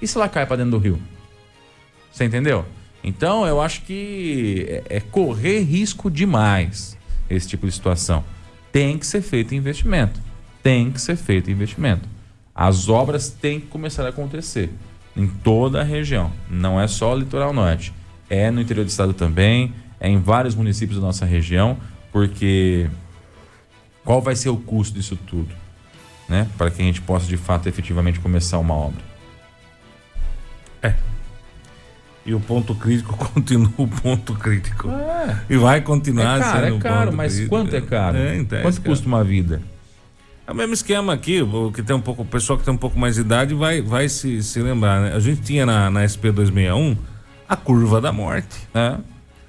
E 0.00 0.06
se 0.06 0.16
ela 0.16 0.28
cai 0.28 0.46
pra 0.46 0.56
dentro 0.56 0.72
do 0.72 0.78
rio? 0.78 0.98
Você 2.10 2.24
entendeu? 2.24 2.64
Então, 3.04 3.46
eu 3.46 3.60
acho 3.60 3.82
que 3.82 4.66
é, 4.68 4.96
é 4.96 5.00
correr 5.00 5.60
risco 5.60 6.10
demais 6.10 6.96
esse 7.28 7.46
tipo 7.48 7.66
de 7.66 7.72
situação. 7.72 8.24
Tem 8.72 8.98
que 8.98 9.06
ser 9.06 9.20
feito 9.22 9.54
investimento. 9.54 10.20
Tem 10.62 10.90
que 10.90 11.00
ser 11.00 11.16
feito 11.16 11.50
investimento. 11.50 12.08
As 12.54 12.88
obras 12.88 13.28
têm 13.30 13.60
que 13.60 13.66
começar 13.68 14.04
a 14.04 14.08
acontecer 14.08 14.70
em 15.20 15.26
toda 15.26 15.80
a 15.80 15.84
região. 15.84 16.32
Não 16.48 16.80
é 16.80 16.88
só 16.88 17.12
o 17.14 17.18
litoral 17.18 17.52
norte. 17.52 17.92
É 18.28 18.50
no 18.50 18.60
interior 18.60 18.84
do 18.84 18.88
estado 18.88 19.12
também, 19.12 19.74
é 19.98 20.08
em 20.08 20.18
vários 20.18 20.54
municípios 20.54 20.98
da 20.98 21.06
nossa 21.06 21.26
região, 21.26 21.76
porque 22.10 22.88
qual 24.04 24.22
vai 24.22 24.34
ser 24.34 24.48
o 24.48 24.56
custo 24.56 24.94
disso 24.94 25.16
tudo? 25.26 25.54
Né? 26.28 26.46
Para 26.56 26.70
que 26.70 26.80
a 26.80 26.84
gente 26.84 27.02
possa 27.02 27.26
de 27.26 27.36
fato 27.36 27.68
efetivamente 27.68 28.20
começar 28.20 28.58
uma 28.58 28.74
obra. 28.74 29.10
E 32.24 32.34
o 32.34 32.40
ponto 32.40 32.74
crítico 32.74 33.16
continua 33.32 33.72
o 33.76 33.88
ponto 33.88 34.34
crítico. 34.34 34.88
É, 34.90 35.40
E 35.48 35.56
vai 35.56 35.80
continuar 35.80 36.38
é 36.38 36.40
caro, 36.40 36.66
sendo 36.66 36.76
é 36.76 36.80
caro, 36.80 37.12
mas 37.12 37.32
crítico. 37.32 37.56
quanto 37.56 37.76
é 37.76 37.80
caro? 37.80 38.16
É, 38.16 38.36
então, 38.36 38.60
quanto 38.60 38.74
esse 38.74 38.80
custa 38.80 39.08
uma 39.08 39.24
vida? 39.24 39.60
É 40.50 40.52
o 40.52 40.56
mesmo 40.56 40.74
esquema 40.74 41.12
aqui, 41.12 41.40
o 41.40 41.70
que 41.70 41.80
tem 41.80 41.94
um 41.94 42.00
pouco, 42.00 42.22
o 42.22 42.26
pessoal 42.26 42.58
que 42.58 42.64
tem 42.64 42.74
um 42.74 42.76
pouco 42.76 42.98
mais 42.98 43.14
de 43.14 43.20
idade 43.20 43.54
vai, 43.54 43.80
vai 43.80 44.08
se, 44.08 44.42
se 44.42 44.60
lembrar, 44.60 45.00
né? 45.00 45.14
A 45.14 45.20
gente 45.20 45.42
tinha 45.42 45.64
na, 45.64 45.88
na 45.88 46.02
SP 46.02 46.34
261 46.34 46.96
a 47.48 47.54
curva 47.54 48.00
da 48.00 48.12
morte. 48.12 48.58
né? 48.74 48.98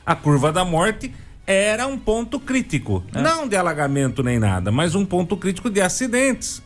A 0.05 0.13
curva 0.13 0.51
da 0.51 0.63
morte 0.63 1.11
era 1.47 1.87
um 1.87 1.97
ponto 1.97 2.39
crítico. 2.39 3.03
É. 3.15 3.19
Não 3.19 3.47
de 3.47 3.55
alagamento 3.55 4.21
nem 4.21 4.37
nada, 4.37 4.71
mas 4.71 4.93
um 4.93 5.03
ponto 5.03 5.35
crítico 5.35 5.71
de 5.71 5.81
acidentes. 5.81 6.61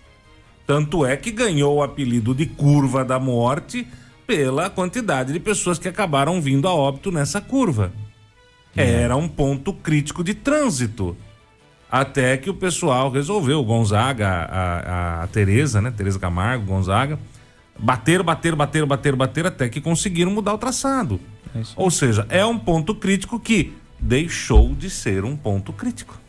Tanto 0.68 1.06
é 1.06 1.16
que 1.16 1.32
ganhou 1.32 1.78
o 1.78 1.82
apelido 1.82 2.36
de 2.36 2.46
curva 2.46 3.06
da 3.06 3.18
morte 3.18 3.88
pela 4.28 4.70
quantidade 4.70 5.32
de 5.32 5.40
pessoas 5.40 5.80
que 5.80 5.88
acabaram 5.88 6.42
vindo 6.42 6.68
a 6.68 6.74
óbito 6.74 7.10
nessa 7.10 7.40
curva. 7.40 7.94
Era 8.76 9.16
um 9.16 9.30
ponto 9.30 9.72
crítico 9.72 10.26
de 10.26 10.34
trânsito. 10.34 11.16
Até 11.92 12.36
que 12.38 12.50
o 12.50 12.54
pessoal 12.54 13.10
resolveu, 13.12 13.60
o 13.60 13.64
Gonzaga, 13.64 14.28
a, 14.28 15.20
a, 15.20 15.24
a 15.24 15.28
Tereza, 15.28 15.82
né? 15.82 15.92
Tereza 15.96 16.20
Camargo, 16.20 16.66
Gonzaga, 16.66 17.18
bateram, 17.80 18.24
bateram, 18.26 18.58
bateram, 18.58 18.88
bateram, 18.88 19.18
bateram, 19.18 19.48
até 19.50 19.70
que 19.70 19.80
conseguiram 19.80 20.32
mudar 20.32 20.54
o 20.54 20.58
traçado. 20.58 21.20
É. 21.56 21.62
Ou 21.76 21.90
seja, 21.90 22.26
é 22.30 22.46
um 22.46 22.58
ponto 22.58 22.94
crítico 22.96 23.40
que 23.40 23.74
deixou 24.00 24.74
de 24.76 24.90
ser 24.90 25.24
um 25.24 25.38
ponto 25.38 25.72
crítico. 25.72 26.20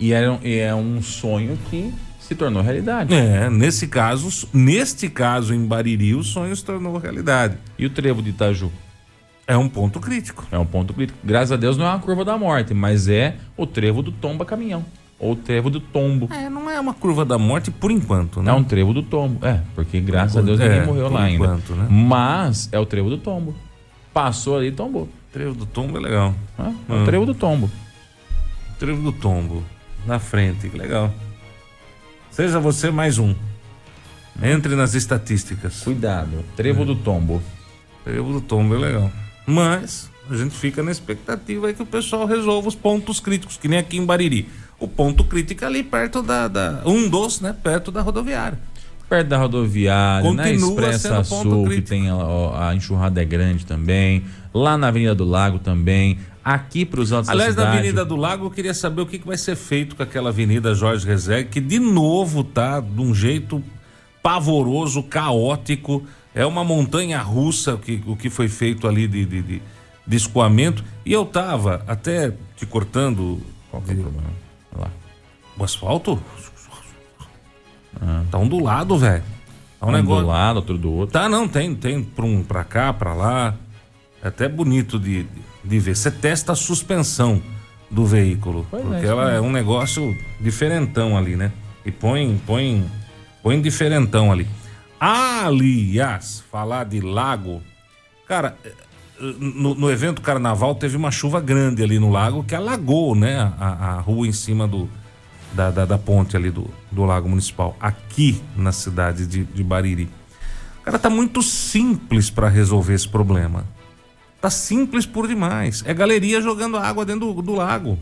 E 0.00 0.12
era, 0.12 0.32
um- 0.32 0.40
e 0.42 0.58
é 0.58 0.74
um 0.74 1.00
sonho 1.00 1.56
que 1.70 1.92
se 2.18 2.34
tornou 2.34 2.62
realidade. 2.62 3.14
É, 3.14 3.48
nesse 3.48 3.86
caso, 3.86 4.48
neste 4.52 5.08
caso 5.08 5.54
em 5.54 5.64
Bariri, 5.64 6.14
o 6.14 6.24
sonho 6.24 6.56
se 6.56 6.64
tornou 6.64 6.96
realidade. 6.98 7.58
E 7.78 7.86
o 7.86 7.90
trevo 7.90 8.20
de 8.22 8.30
Itaju? 8.30 8.72
É 9.46 9.56
um 9.56 9.68
ponto 9.68 10.00
crítico. 10.00 10.46
É 10.50 10.58
um 10.58 10.64
ponto 10.64 10.94
crítico. 10.94 11.18
Graças 11.22 11.52
a 11.52 11.56
Deus 11.56 11.76
não 11.76 11.84
é 11.84 11.88
uma 11.90 11.98
curva 11.98 12.24
da 12.24 12.36
morte, 12.38 12.72
mas 12.74 13.06
é 13.08 13.36
o 13.56 13.66
trevo 13.66 14.02
do 14.02 14.10
tomba 14.10 14.44
caminhão. 14.44 14.84
Ou 15.22 15.32
o 15.32 15.36
trevo 15.36 15.70
do 15.70 15.78
tombo. 15.78 16.28
É, 16.34 16.50
não 16.50 16.68
é 16.68 16.80
uma 16.80 16.92
curva 16.92 17.24
da 17.24 17.38
morte 17.38 17.70
por 17.70 17.90
enquanto, 17.92 18.42
né? 18.42 18.50
É 18.50 18.54
um 18.54 18.64
trevo 18.64 18.92
do 18.92 19.02
tombo. 19.04 19.46
É, 19.46 19.60
porque 19.74 20.00
graças 20.00 20.36
a 20.36 20.40
Deus 20.42 20.58
ninguém 20.58 20.78
É, 20.78 20.84
morreu 20.84 21.04
por 21.06 21.12
lá 21.12 21.22
ainda. 21.22 21.44
enquanto, 21.44 21.74
né? 21.76 21.86
Mas 21.88 22.68
é 22.72 22.78
o 22.78 22.84
trevo 22.84 23.08
do 23.08 23.16
tombo. 23.18 23.54
Passou 24.12 24.56
ali 24.56 24.66
e 24.66 24.72
tombou. 24.72 25.08
Trevo 25.32 25.54
do 25.54 25.64
tombo 25.64 25.96
é 25.96 26.00
legal. 26.00 26.34
É 26.58 26.62
Hum. 26.62 27.02
o 27.02 27.04
trevo 27.04 27.24
do 27.24 27.34
tombo. 27.34 27.70
Trevo 28.80 29.00
do 29.00 29.12
tombo. 29.12 29.62
Na 30.04 30.18
frente, 30.18 30.68
que 30.68 30.76
legal. 30.76 31.14
Seja 32.30 32.58
você 32.58 32.90
mais 32.90 33.18
um. 33.18 33.32
Entre 34.42 34.74
nas 34.74 34.94
estatísticas. 34.94 35.82
Cuidado. 35.82 36.44
Trevo 36.56 36.84
do 36.84 36.96
tombo. 36.96 37.40
Trevo 38.04 38.32
do 38.32 38.40
tombo 38.40 38.74
é 38.74 38.78
legal. 38.78 39.10
Mas 39.46 40.10
a 40.28 40.34
gente 40.36 40.54
fica 40.54 40.82
na 40.82 40.90
expectativa 40.90 41.68
aí 41.68 41.74
que 41.74 41.82
o 41.82 41.86
pessoal 41.86 42.26
resolva 42.26 42.66
os 42.68 42.74
pontos 42.74 43.20
críticos, 43.20 43.56
que 43.56 43.68
nem 43.68 43.78
aqui 43.78 43.96
em 43.98 44.04
Bariri. 44.04 44.48
O 44.82 44.88
ponto 44.88 45.22
crítico 45.22 45.62
é 45.64 45.66
ali 45.68 45.82
perto 45.84 46.22
da, 46.22 46.48
da- 46.48 46.82
Um 46.84 47.08
dos, 47.08 47.40
né? 47.40 47.54
Perto 47.62 47.92
da 47.92 48.02
rodoviária. 48.02 48.58
Perto 49.08 49.28
da 49.28 49.38
rodoviária, 49.38 50.32
na 50.32 50.42
Continua 50.42 50.70
Expressa 50.70 51.22
sendo 51.22 51.28
ponto 51.28 51.50
Sul, 51.50 51.68
que 51.68 51.82
tem 51.82 52.10
a, 52.10 52.68
a 52.68 52.74
enxurrada 52.74 53.22
é 53.22 53.24
grande 53.24 53.64
também. 53.64 54.24
Lá 54.52 54.76
na 54.76 54.88
Avenida 54.88 55.14
do 55.14 55.24
Lago 55.24 55.60
também. 55.60 56.18
Aqui 56.44 56.84
para 56.84 57.00
os 57.00 57.12
altos 57.12 57.30
Aliás, 57.30 57.54
da 57.54 57.62
na 57.62 57.68
cidade. 57.68 57.78
Avenida 57.86 58.04
do 58.04 58.16
Lago, 58.16 58.46
eu 58.46 58.50
queria 58.50 58.74
saber 58.74 59.02
o 59.02 59.06
que, 59.06 59.20
que 59.20 59.26
vai 59.26 59.36
ser 59.36 59.54
feito 59.54 59.94
com 59.94 60.02
aquela 60.02 60.30
Avenida 60.30 60.74
Jorge 60.74 61.06
Rezegue, 61.06 61.48
que 61.48 61.60
de 61.60 61.78
novo 61.78 62.42
tá 62.42 62.80
de 62.80 63.00
um 63.00 63.14
jeito 63.14 63.62
pavoroso, 64.20 65.02
caótico. 65.04 66.02
É 66.34 66.44
uma 66.44 66.64
montanha 66.64 67.20
russa 67.20 67.74
o 67.74 67.78
que, 67.78 68.02
o 68.06 68.16
que 68.16 68.28
foi 68.30 68.48
feito 68.48 68.88
ali 68.88 69.06
de, 69.06 69.24
de, 69.24 69.42
de, 69.42 69.62
de 70.06 70.16
escoamento. 70.16 70.82
E 71.06 71.12
eu 71.12 71.24
tava 71.24 71.84
até 71.86 72.32
te 72.56 72.66
cortando 72.66 73.40
Qual 73.70 73.80
que 73.82 73.90
é 73.90 73.94
o 73.94 73.98
problema? 73.98 74.42
Olha 74.74 74.84
lá. 74.84 74.90
o 75.58 75.64
asfalto. 75.64 76.22
Tá 78.30 78.38
ondulado, 78.38 78.98
velho. 78.98 79.22
Tá 79.78 79.86
um, 79.86 79.90
Um 79.90 79.92
negócio. 79.92 80.22
do 80.22 80.28
lado, 80.28 80.56
outro 80.56 80.78
do 80.78 80.92
outro. 80.92 81.12
Tá, 81.12 81.28
não, 81.28 81.46
tem, 81.46 81.74
tem 81.74 82.02
pra, 82.02 82.24
um, 82.24 82.42
pra 82.42 82.64
cá, 82.64 82.92
pra 82.92 83.14
lá. 83.14 83.54
É 84.22 84.28
até 84.28 84.48
bonito 84.48 84.98
de, 84.98 85.26
de, 85.62 85.78
ver. 85.78 85.96
Você 85.96 86.10
testa 86.10 86.52
a 86.52 86.56
suspensão. 86.56 87.42
do 87.90 88.06
veículo. 88.06 88.66
Pois 88.70 88.82
é, 88.82 88.86
porque 88.86 89.02
isso 89.02 89.12
ela 89.12 89.30
é 89.32 89.40
um 89.40 89.52
negócio 89.52 90.16
diferentão 90.40 91.16
ali, 91.16 91.36
né? 91.36 91.52
E 91.84 91.90
põe, 91.90 92.40
põe, 92.46 92.84
põe 93.42 93.60
diferentão 93.60 94.32
ali. 94.32 94.48
Aliás, 94.98 96.42
falar 96.50 96.84
de 96.84 97.00
lago, 97.00 97.60
cara, 98.26 98.56
no, 99.38 99.74
no 99.74 99.90
evento 99.90 100.20
carnaval 100.20 100.74
teve 100.74 100.96
uma 100.96 101.10
chuva 101.10 101.40
grande 101.40 101.82
ali 101.82 101.98
no 101.98 102.10
lago 102.10 102.42
que 102.42 102.54
alagou, 102.54 103.14
né? 103.14 103.52
A, 103.58 103.96
a 103.96 104.00
rua 104.00 104.26
em 104.26 104.32
cima 104.32 104.66
do, 104.66 104.88
da, 105.52 105.70
da, 105.70 105.84
da 105.84 105.98
ponte 105.98 106.36
ali 106.36 106.50
do, 106.50 106.68
do 106.90 107.04
lago 107.04 107.28
municipal, 107.28 107.76
aqui 107.80 108.42
na 108.56 108.72
cidade 108.72 109.26
de, 109.26 109.44
de 109.44 109.62
Bariri. 109.62 110.08
Cara, 110.84 110.98
tá 110.98 111.08
muito 111.08 111.40
simples 111.42 112.28
para 112.28 112.48
resolver 112.48 112.94
esse 112.94 113.08
problema. 113.08 113.64
Tá 114.40 114.50
simples 114.50 115.06
por 115.06 115.28
demais. 115.28 115.84
É 115.86 115.94
galeria 115.94 116.40
jogando 116.40 116.76
água 116.76 117.04
dentro 117.04 117.32
do, 117.32 117.42
do 117.42 117.54
lago. 117.54 117.96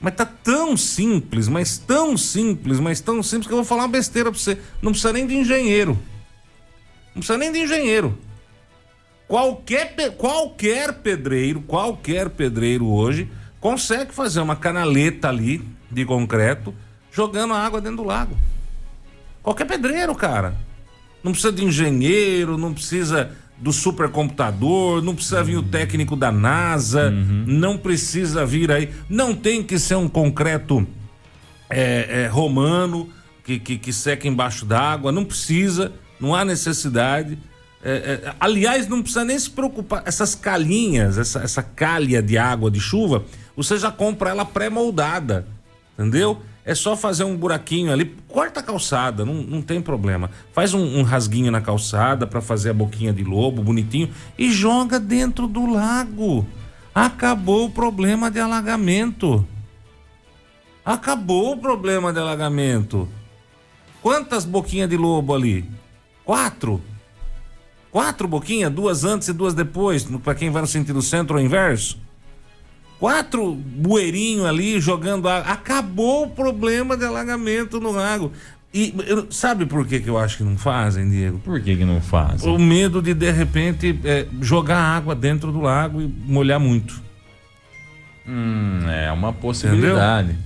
Mas 0.00 0.14
tá 0.14 0.24
tão 0.24 0.76
simples, 0.76 1.48
mas 1.48 1.78
tão 1.78 2.16
simples, 2.16 2.78
mas 2.78 3.00
tão 3.00 3.20
simples 3.22 3.48
que 3.48 3.52
eu 3.52 3.56
vou 3.56 3.64
falar 3.64 3.82
uma 3.82 3.88
besteira 3.88 4.30
pra 4.30 4.38
você. 4.38 4.56
Não 4.80 4.92
precisa 4.92 5.12
nem 5.12 5.26
de 5.26 5.34
engenheiro. 5.34 5.98
Não 7.12 7.20
precisa 7.20 7.38
nem 7.38 7.50
de 7.50 7.58
engenheiro. 7.58 8.16
Qualquer, 9.26 9.94
qualquer 10.16 10.92
pedreiro, 10.94 11.60
qualquer 11.62 12.28
pedreiro 12.30 12.86
hoje 12.86 13.28
consegue 13.60 14.12
fazer 14.12 14.40
uma 14.40 14.54
canaleta 14.54 15.28
ali 15.28 15.66
de 15.90 16.04
concreto 16.04 16.74
jogando 17.10 17.54
a 17.54 17.58
água 17.58 17.80
dentro 17.80 17.98
do 17.98 18.04
lago. 18.04 18.36
Qualquer 19.42 19.66
pedreiro, 19.66 20.14
cara. 20.14 20.56
Não 21.22 21.32
precisa 21.32 21.52
de 21.52 21.64
engenheiro, 21.64 22.58
não 22.58 22.74
precisa 22.74 23.34
do 23.56 23.72
supercomputador, 23.72 25.02
não 25.02 25.14
precisa 25.14 25.42
vir 25.42 25.56
o 25.56 25.62
técnico 25.62 26.16
da 26.16 26.30
NASA, 26.30 27.10
não 27.10 27.78
precisa 27.78 28.44
vir 28.44 28.70
aí. 28.70 28.90
Não 29.08 29.34
tem 29.34 29.62
que 29.62 29.78
ser 29.78 29.94
um 29.94 30.08
concreto 30.08 30.86
é, 31.70 32.24
é, 32.24 32.26
romano 32.26 33.08
que, 33.44 33.58
que, 33.58 33.78
que 33.78 33.92
seca 33.92 34.28
embaixo 34.28 34.66
d'água, 34.66 35.12
não 35.12 35.24
precisa, 35.24 35.92
não 36.20 36.34
há 36.34 36.44
necessidade. 36.44 37.38
É, 37.84 37.90
é, 38.24 38.34
aliás, 38.40 38.88
não 38.88 39.02
precisa 39.02 39.24
nem 39.24 39.38
se 39.38 39.50
preocupar. 39.50 40.02
Essas 40.06 40.34
calhinhas, 40.34 41.18
essa, 41.18 41.40
essa 41.40 41.62
calha 41.62 42.22
de 42.22 42.38
água 42.38 42.70
de 42.70 42.80
chuva, 42.80 43.24
você 43.54 43.78
já 43.78 43.92
compra 43.92 44.30
ela 44.30 44.44
pré-moldada, 44.46 45.46
entendeu? 45.92 46.40
É 46.64 46.74
só 46.74 46.96
fazer 46.96 47.24
um 47.24 47.36
buraquinho 47.36 47.92
ali, 47.92 48.16
corta 48.26 48.60
a 48.60 48.62
calçada, 48.62 49.22
não, 49.22 49.34
não 49.34 49.60
tem 49.60 49.82
problema. 49.82 50.30
Faz 50.54 50.72
um, 50.72 51.00
um 51.00 51.02
rasguinho 51.02 51.52
na 51.52 51.60
calçada 51.60 52.26
para 52.26 52.40
fazer 52.40 52.70
a 52.70 52.74
boquinha 52.74 53.12
de 53.12 53.22
lobo, 53.22 53.62
bonitinho, 53.62 54.08
e 54.38 54.50
joga 54.50 54.98
dentro 54.98 55.46
do 55.46 55.70
lago. 55.70 56.46
Acabou 56.94 57.66
o 57.66 57.70
problema 57.70 58.30
de 58.30 58.40
alagamento. 58.40 59.46
Acabou 60.82 61.52
o 61.52 61.56
problema 61.58 62.14
de 62.14 62.18
alagamento. 62.18 63.06
Quantas 64.00 64.46
boquinhas 64.46 64.88
de 64.88 64.96
lobo 64.96 65.34
ali? 65.34 65.68
Quatro. 66.24 66.80
Quatro 67.94 68.26
boquinhas, 68.26 68.72
duas 68.72 69.04
antes 69.04 69.28
e 69.28 69.32
duas 69.32 69.54
depois, 69.54 70.02
para 70.24 70.34
quem 70.34 70.50
vai 70.50 70.60
no 70.62 70.66
sentido 70.66 71.00
centro 71.00 71.36
ou 71.36 71.40
inverso. 71.40 71.96
Quatro 72.98 73.54
bueirinhos 73.54 74.46
ali 74.46 74.80
jogando 74.80 75.28
água. 75.28 75.52
Acabou 75.52 76.24
o 76.24 76.30
problema 76.30 76.96
de 76.96 77.04
alagamento 77.04 77.78
no 77.78 77.92
lago. 77.92 78.32
E 78.74 78.92
eu- 79.06 79.28
sabe 79.30 79.64
por 79.64 79.86
que, 79.86 80.00
que 80.00 80.10
eu 80.10 80.18
acho 80.18 80.38
que 80.38 80.42
não 80.42 80.58
fazem, 80.58 81.08
Diego? 81.08 81.38
Por 81.38 81.60
que 81.60 81.76
que 81.76 81.84
não 81.84 82.00
fazem? 82.00 82.52
O 82.52 82.58
medo 82.58 83.00
de, 83.00 83.14
de 83.14 83.30
repente, 83.30 83.96
é, 84.02 84.26
jogar 84.40 84.76
água 84.80 85.14
dentro 85.14 85.52
do 85.52 85.60
lago 85.60 86.02
e 86.02 86.08
molhar 86.26 86.58
muito. 86.58 87.00
Hum, 88.26 88.80
é 88.90 89.12
uma 89.12 89.32
possibilidade. 89.32 90.36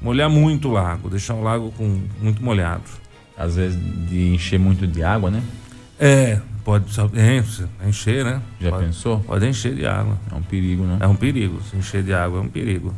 Molhar 0.00 0.30
muito 0.30 0.68
o 0.68 0.72
lago, 0.72 1.10
deixar 1.10 1.34
o 1.34 1.42
lago 1.42 1.72
com 1.76 2.00
muito 2.22 2.40
molhado. 2.40 2.84
Às 3.36 3.56
vezes 3.56 3.76
de 4.08 4.32
encher 4.32 4.60
muito 4.60 4.86
de 4.86 5.02
água, 5.02 5.28
né? 5.28 5.42
É, 5.98 6.38
pode 6.64 6.86
enche, 6.90 7.64
encher, 7.86 8.24
né? 8.24 8.42
Já 8.60 8.70
pode, 8.70 8.86
pensou? 8.86 9.20
Pode 9.20 9.46
encher 9.46 9.74
de 9.74 9.86
água. 9.86 10.18
É 10.30 10.34
um 10.34 10.42
perigo, 10.42 10.84
né? 10.84 10.98
É 11.00 11.06
um 11.06 11.14
perigo. 11.16 11.60
Se 11.70 11.76
encher 11.76 12.02
de 12.02 12.12
água 12.14 12.38
é 12.38 12.42
um 12.42 12.48
perigo. 12.48 12.94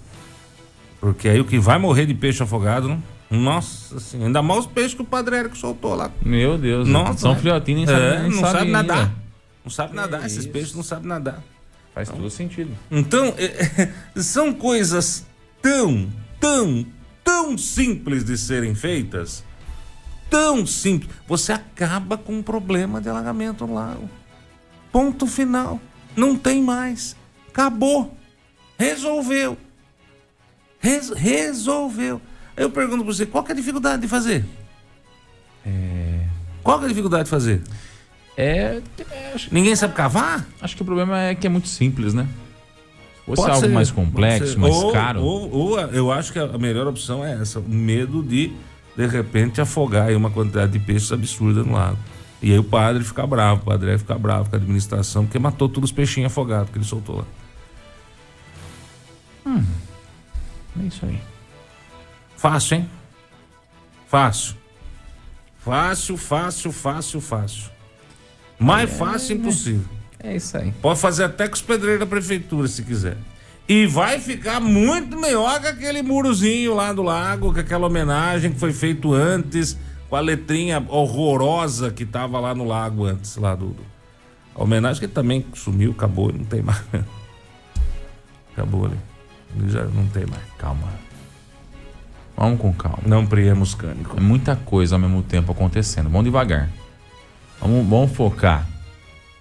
Porque 1.00 1.28
aí 1.28 1.40
o 1.40 1.44
que 1.44 1.58
vai 1.58 1.78
morrer 1.78 2.06
de 2.06 2.14
peixe 2.14 2.42
afogado, 2.42 2.88
não? 2.88 3.02
Nossa 3.28 3.98
senhora. 3.98 4.28
Ainda 4.28 4.40
mais 4.42 4.60
os 4.60 4.66
peixes 4.66 4.94
que 4.94 5.02
o 5.02 5.04
Padre 5.04 5.36
Érico 5.36 5.56
soltou 5.56 5.94
lá. 5.94 6.10
Meu 6.24 6.56
Deus, 6.56 6.88
Nossa, 6.88 7.18
são 7.18 7.32
né? 7.32 7.38
filhotinhos, 7.40 7.86
nem 7.86 7.94
É, 7.96 7.98
sabe, 8.10 8.22
nem 8.22 8.30
não 8.30 8.40
sabe 8.40 8.52
sabe 8.52 8.64
ainda. 8.66 8.82
nadar. 8.82 9.14
Não 9.64 9.70
sabe 9.70 9.94
nadar. 9.96 10.20
Que 10.20 10.26
Esses 10.26 10.38
isso. 10.38 10.48
peixes 10.50 10.74
não 10.74 10.82
sabem 10.84 11.08
nadar. 11.08 11.42
Faz 11.92 12.08
todo 12.08 12.30
sentido. 12.30 12.70
Então, 12.90 13.34
é, 13.36 13.88
são 14.22 14.52
coisas 14.52 15.26
tão, 15.60 16.08
tão, 16.38 16.86
tão 17.24 17.58
simples 17.58 18.22
de 18.24 18.38
serem 18.38 18.74
feitas. 18.74 19.42
Tão 20.30 20.66
simples. 20.66 21.10
Você 21.28 21.52
acaba 21.52 22.16
com 22.18 22.34
um 22.34 22.42
problema 22.42 23.00
de 23.00 23.08
alagamento 23.08 23.66
no 23.66 23.74
lago. 23.74 24.08
Ponto 24.92 25.26
final. 25.26 25.80
Não 26.16 26.36
tem 26.36 26.62
mais. 26.62 27.14
Acabou. 27.48 28.16
Resolveu. 28.78 29.56
Res- 30.80 31.10
resolveu. 31.10 32.20
Eu 32.56 32.70
pergunto 32.70 33.04
pra 33.04 33.12
você, 33.12 33.26
qual 33.26 33.44
é 33.48 33.52
a 33.52 33.54
dificuldade 33.54 34.02
de 34.02 34.08
fazer? 34.08 34.44
Qual 36.62 36.78
que 36.78 36.84
é 36.84 36.86
a 36.86 36.88
dificuldade 36.88 37.24
de 37.24 37.30
fazer? 37.30 37.62
É, 38.36 38.82
é, 39.10 39.32
acho, 39.34 39.52
Ninguém 39.54 39.74
sabe 39.76 39.94
cavar? 39.94 40.46
acho 40.60 40.76
que 40.76 40.82
o 40.82 40.84
problema 40.84 41.18
é 41.20 41.34
que 41.34 41.46
é 41.46 41.50
muito 41.50 41.68
simples, 41.68 42.12
né? 42.12 42.26
Se 43.20 43.26
fosse 43.26 43.42
Pode 43.42 43.50
algo 43.54 43.66
ser, 43.66 43.72
mais 43.72 43.90
complexo, 43.90 44.58
mais 44.58 44.74
Ou- 44.74 44.92
caro. 44.92 45.20
Ou, 45.22 45.50
ou 45.52 45.80
eu 45.80 46.12
acho 46.12 46.32
que 46.32 46.38
a 46.38 46.58
melhor 46.58 46.86
opção 46.86 47.24
é 47.24 47.40
essa: 47.40 47.58
o 47.60 47.68
medo 47.68 48.22
de, 48.22 48.52
de 48.96 49.06
repente, 49.06 49.60
afogar 49.60 50.08
aí 50.08 50.16
uma 50.16 50.30
quantidade 50.30 50.72
de 50.72 50.78
peixes 50.78 51.12
absurda 51.12 51.62
no 51.62 51.72
lago. 51.72 51.98
E 52.40 52.52
aí 52.52 52.58
o 52.58 52.64
padre 52.64 53.04
fica 53.04 53.26
bravo, 53.26 53.62
o 53.62 53.64
padre 53.64 53.88
vai 53.88 53.98
ficar 53.98 54.18
bravo 54.18 54.48
com 54.48 54.56
a 54.56 54.58
administração, 54.58 55.24
porque 55.24 55.38
matou 55.38 55.68
todos 55.68 55.90
os 55.90 55.94
peixinhos 55.94 56.30
afogados 56.30 56.70
que 56.70 56.78
ele 56.78 56.84
soltou 56.84 57.18
lá. 57.18 57.24
É 60.80 60.86
isso 60.86 61.04
aí. 61.06 61.20
Fácil, 62.36 62.78
hein? 62.78 62.90
Fácil. 64.06 64.56
Fácil, 65.58 66.16
fácil, 66.16 66.72
fácil, 66.72 67.20
fácil. 67.20 67.70
Mais 68.58 68.90
fácil 68.90 69.36
impossível. 69.36 69.84
É 70.18 70.36
isso 70.36 70.56
aí. 70.56 70.72
Pode 70.80 71.00
fazer 71.00 71.24
até 71.24 71.48
com 71.48 71.54
os 71.54 71.62
pedreiros 71.62 72.00
da 72.00 72.06
prefeitura, 72.06 72.68
se 72.68 72.82
quiser. 72.82 73.16
E 73.68 73.86
vai 73.86 74.20
ficar 74.20 74.60
muito 74.60 75.18
melhor 75.20 75.60
que 75.60 75.66
aquele 75.66 76.00
murozinho 76.02 76.74
lá 76.74 76.92
do 76.92 77.02
lago, 77.02 77.52
com 77.52 77.58
aquela 77.58 77.86
homenagem 77.86 78.52
que 78.52 78.58
foi 78.60 78.72
feito 78.72 79.12
antes, 79.12 79.76
com 80.08 80.14
a 80.14 80.20
letrinha 80.20 80.84
horrorosa 80.88 81.90
que 81.90 82.06
tava 82.06 82.38
lá 82.38 82.54
no 82.54 82.64
lago 82.64 83.04
antes, 83.04 83.36
lá 83.36 83.54
do. 83.56 83.68
do- 83.68 83.86
A 84.54 84.62
homenagem 84.62 85.00
que 85.00 85.08
também 85.08 85.44
sumiu, 85.54 85.90
acabou, 85.90 86.32
não 86.32 86.44
tem 86.44 86.62
mais. 86.62 86.80
Acabou 88.52 88.86
ali. 88.86 88.96
Ele 89.58 89.68
Já 89.70 89.84
não 89.84 90.06
tem 90.06 90.24
mais. 90.26 90.42
Calma. 90.58 90.88
Vamos 92.36 92.60
com 92.60 92.72
calma. 92.72 92.98
Não 93.04 93.26
priemos 93.26 93.74
cânico. 93.74 94.16
É 94.16 94.20
muita 94.20 94.56
coisa 94.56 94.94
ao 94.94 94.98
mesmo 95.00 95.22
tempo 95.22 95.52
acontecendo. 95.52 96.08
Vamos 96.08 96.24
devagar. 96.24 96.70
Vamos, 97.60 97.86
vamos 97.86 98.12
focar. 98.12 98.66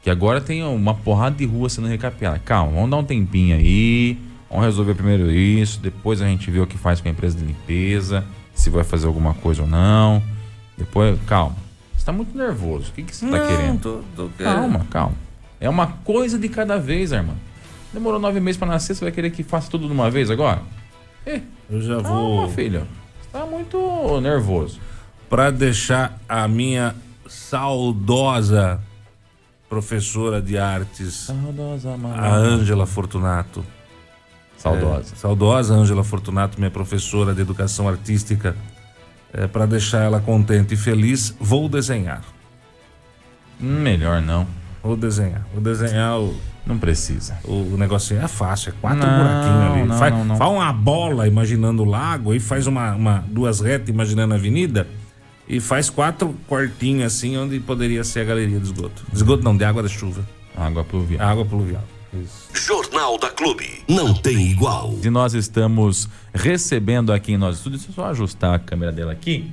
Que 0.05 0.09
agora 0.11 0.39
tem 0.39 0.63
uma 0.63 0.93
porrada 0.93 1.35
de 1.35 1.45
rua 1.45 1.67
sendo 1.67 1.87
recapeada. 1.87 2.37
Calma, 2.45 2.71
vamos 2.73 2.91
dar 2.91 2.97
um 2.97 3.03
tempinho 3.03 3.55
aí. 3.57 4.15
Vamos 4.47 4.65
resolver 4.65 4.93
primeiro 4.93 5.31
isso. 5.31 5.79
Depois 5.79 6.21
a 6.21 6.27
gente 6.27 6.51
vê 6.51 6.59
o 6.59 6.67
que 6.67 6.77
faz 6.77 7.01
com 7.01 7.07
a 7.07 7.11
empresa 7.11 7.35
de 7.35 7.43
limpeza. 7.43 8.23
Se 8.53 8.69
vai 8.69 8.83
fazer 8.83 9.07
alguma 9.07 9.33
coisa 9.33 9.63
ou 9.63 9.67
não. 9.67 10.21
Depois, 10.77 11.17
calma. 11.25 11.55
Você 11.97 12.05
tá 12.05 12.11
muito 12.11 12.37
nervoso. 12.37 12.91
O 12.91 12.93
que, 12.93 13.01
que 13.01 13.15
você 13.15 13.25
tá 13.27 13.35
Não, 13.35 13.47
querendo? 13.47 13.81
tô- 13.81 14.01
tô 14.15 14.29
querendo. 14.37 14.53
Calma, 14.53 14.85
calma. 14.91 15.15
É 15.59 15.67
uma 15.67 15.87
coisa 15.87 16.37
de 16.37 16.49
cada 16.49 16.77
vez, 16.77 17.11
irmão. 17.11 17.35
Demorou 17.91 18.19
nove 18.19 18.39
meses 18.39 18.57
pra 18.59 18.67
nascer, 18.67 18.93
você 18.93 19.05
vai 19.05 19.11
querer 19.11 19.31
que 19.31 19.41
faça 19.41 19.71
tudo 19.71 19.87
de 19.87 19.91
uma 19.93 20.11
vez 20.11 20.29
agora? 20.29 20.61
Eh, 21.25 21.41
Eu 21.67 21.81
já 21.81 21.95
calma, 22.03 22.09
vou. 22.45 22.49
filho. 22.51 22.81
Você 23.23 23.29
tá 23.33 23.43
muito 23.47 24.21
nervoso. 24.21 24.79
para 25.27 25.49
deixar 25.49 26.19
a 26.29 26.47
minha 26.47 26.93
saudosa 27.27 28.79
professora 29.69 30.41
de 30.41 30.57
artes, 30.57 31.13
Saudosa, 31.27 31.95
a 32.15 32.35
Ângela 32.35 32.85
Fortunato. 32.85 33.65
Saudosa. 34.57 35.13
É, 35.13 35.17
saudosa 35.17 35.73
Ângela 35.73 36.03
Fortunato, 36.03 36.57
minha 36.57 36.71
professora 36.71 37.33
de 37.33 37.41
educação 37.41 37.87
artística. 37.87 38.55
É, 39.33 39.47
para 39.47 39.65
deixar 39.65 40.03
ela 40.03 40.19
contente 40.21 40.75
e 40.75 40.77
feliz, 40.77 41.35
vou 41.39 41.67
desenhar. 41.67 42.21
Hum, 43.61 43.81
melhor 43.81 44.21
não. 44.21 44.47
Vou 44.81 44.95
desenhar. 44.95 45.45
Vou 45.53 45.61
desenhar 45.61 46.19
o, 46.19 46.33
Não 46.65 46.77
precisa. 46.77 47.37
o, 47.43 47.73
o 47.73 47.77
negocinho. 47.77 48.21
É 48.21 48.27
fácil, 48.29 48.69
é 48.69 48.73
quatro 48.79 49.05
Não, 49.05 49.17
buraquinhos 49.17 49.71
ali. 49.73 49.83
não, 49.87 49.97
faz, 49.97 50.13
não, 50.13 50.25
não. 50.25 50.35
faz 50.37 50.51
uma 50.51 50.71
bola 50.71 51.27
imaginando 51.27 51.83
o 51.83 51.85
lago, 51.85 52.31
aí 52.31 52.39
faz 52.39 52.65
uma, 52.65 52.93
uma- 52.95 53.23
duas 53.27 53.59
retas 53.59 53.89
imaginando 53.89 54.33
a 54.33 54.37
avenida 54.37 54.87
e 55.47 55.59
faz 55.59 55.89
quatro 55.89 56.35
quartinhos 56.47 57.13
assim, 57.13 57.37
onde 57.37 57.59
poderia 57.59 58.03
ser 58.03 58.21
a 58.21 58.23
galeria 58.23 58.59
de 58.59 58.65
esgoto. 58.65 59.03
De 59.09 59.15
esgoto 59.15 59.43
não, 59.43 59.55
de 59.55 59.63
água 59.63 59.83
da 59.83 59.89
chuva. 59.89 60.27
Água 60.55 60.83
pluvial. 60.83 61.27
Água 61.27 61.45
pluvial. 61.45 61.83
Isso. 62.13 62.47
Jornal 62.53 63.17
da 63.19 63.29
Clube. 63.29 63.83
Não 63.87 64.13
tem 64.13 64.49
igual. 64.49 64.93
E 65.03 65.09
nós 65.09 65.33
estamos 65.33 66.07
recebendo 66.33 67.11
aqui 67.11 67.33
em 67.33 67.37
nosso 67.37 67.57
estúdio. 67.57 67.77
Deixa 67.77 67.91
eu 67.91 67.95
só 67.95 68.09
ajustar 68.09 68.55
a 68.55 68.59
câmera 68.59 68.91
dela 68.91 69.11
aqui. 69.11 69.51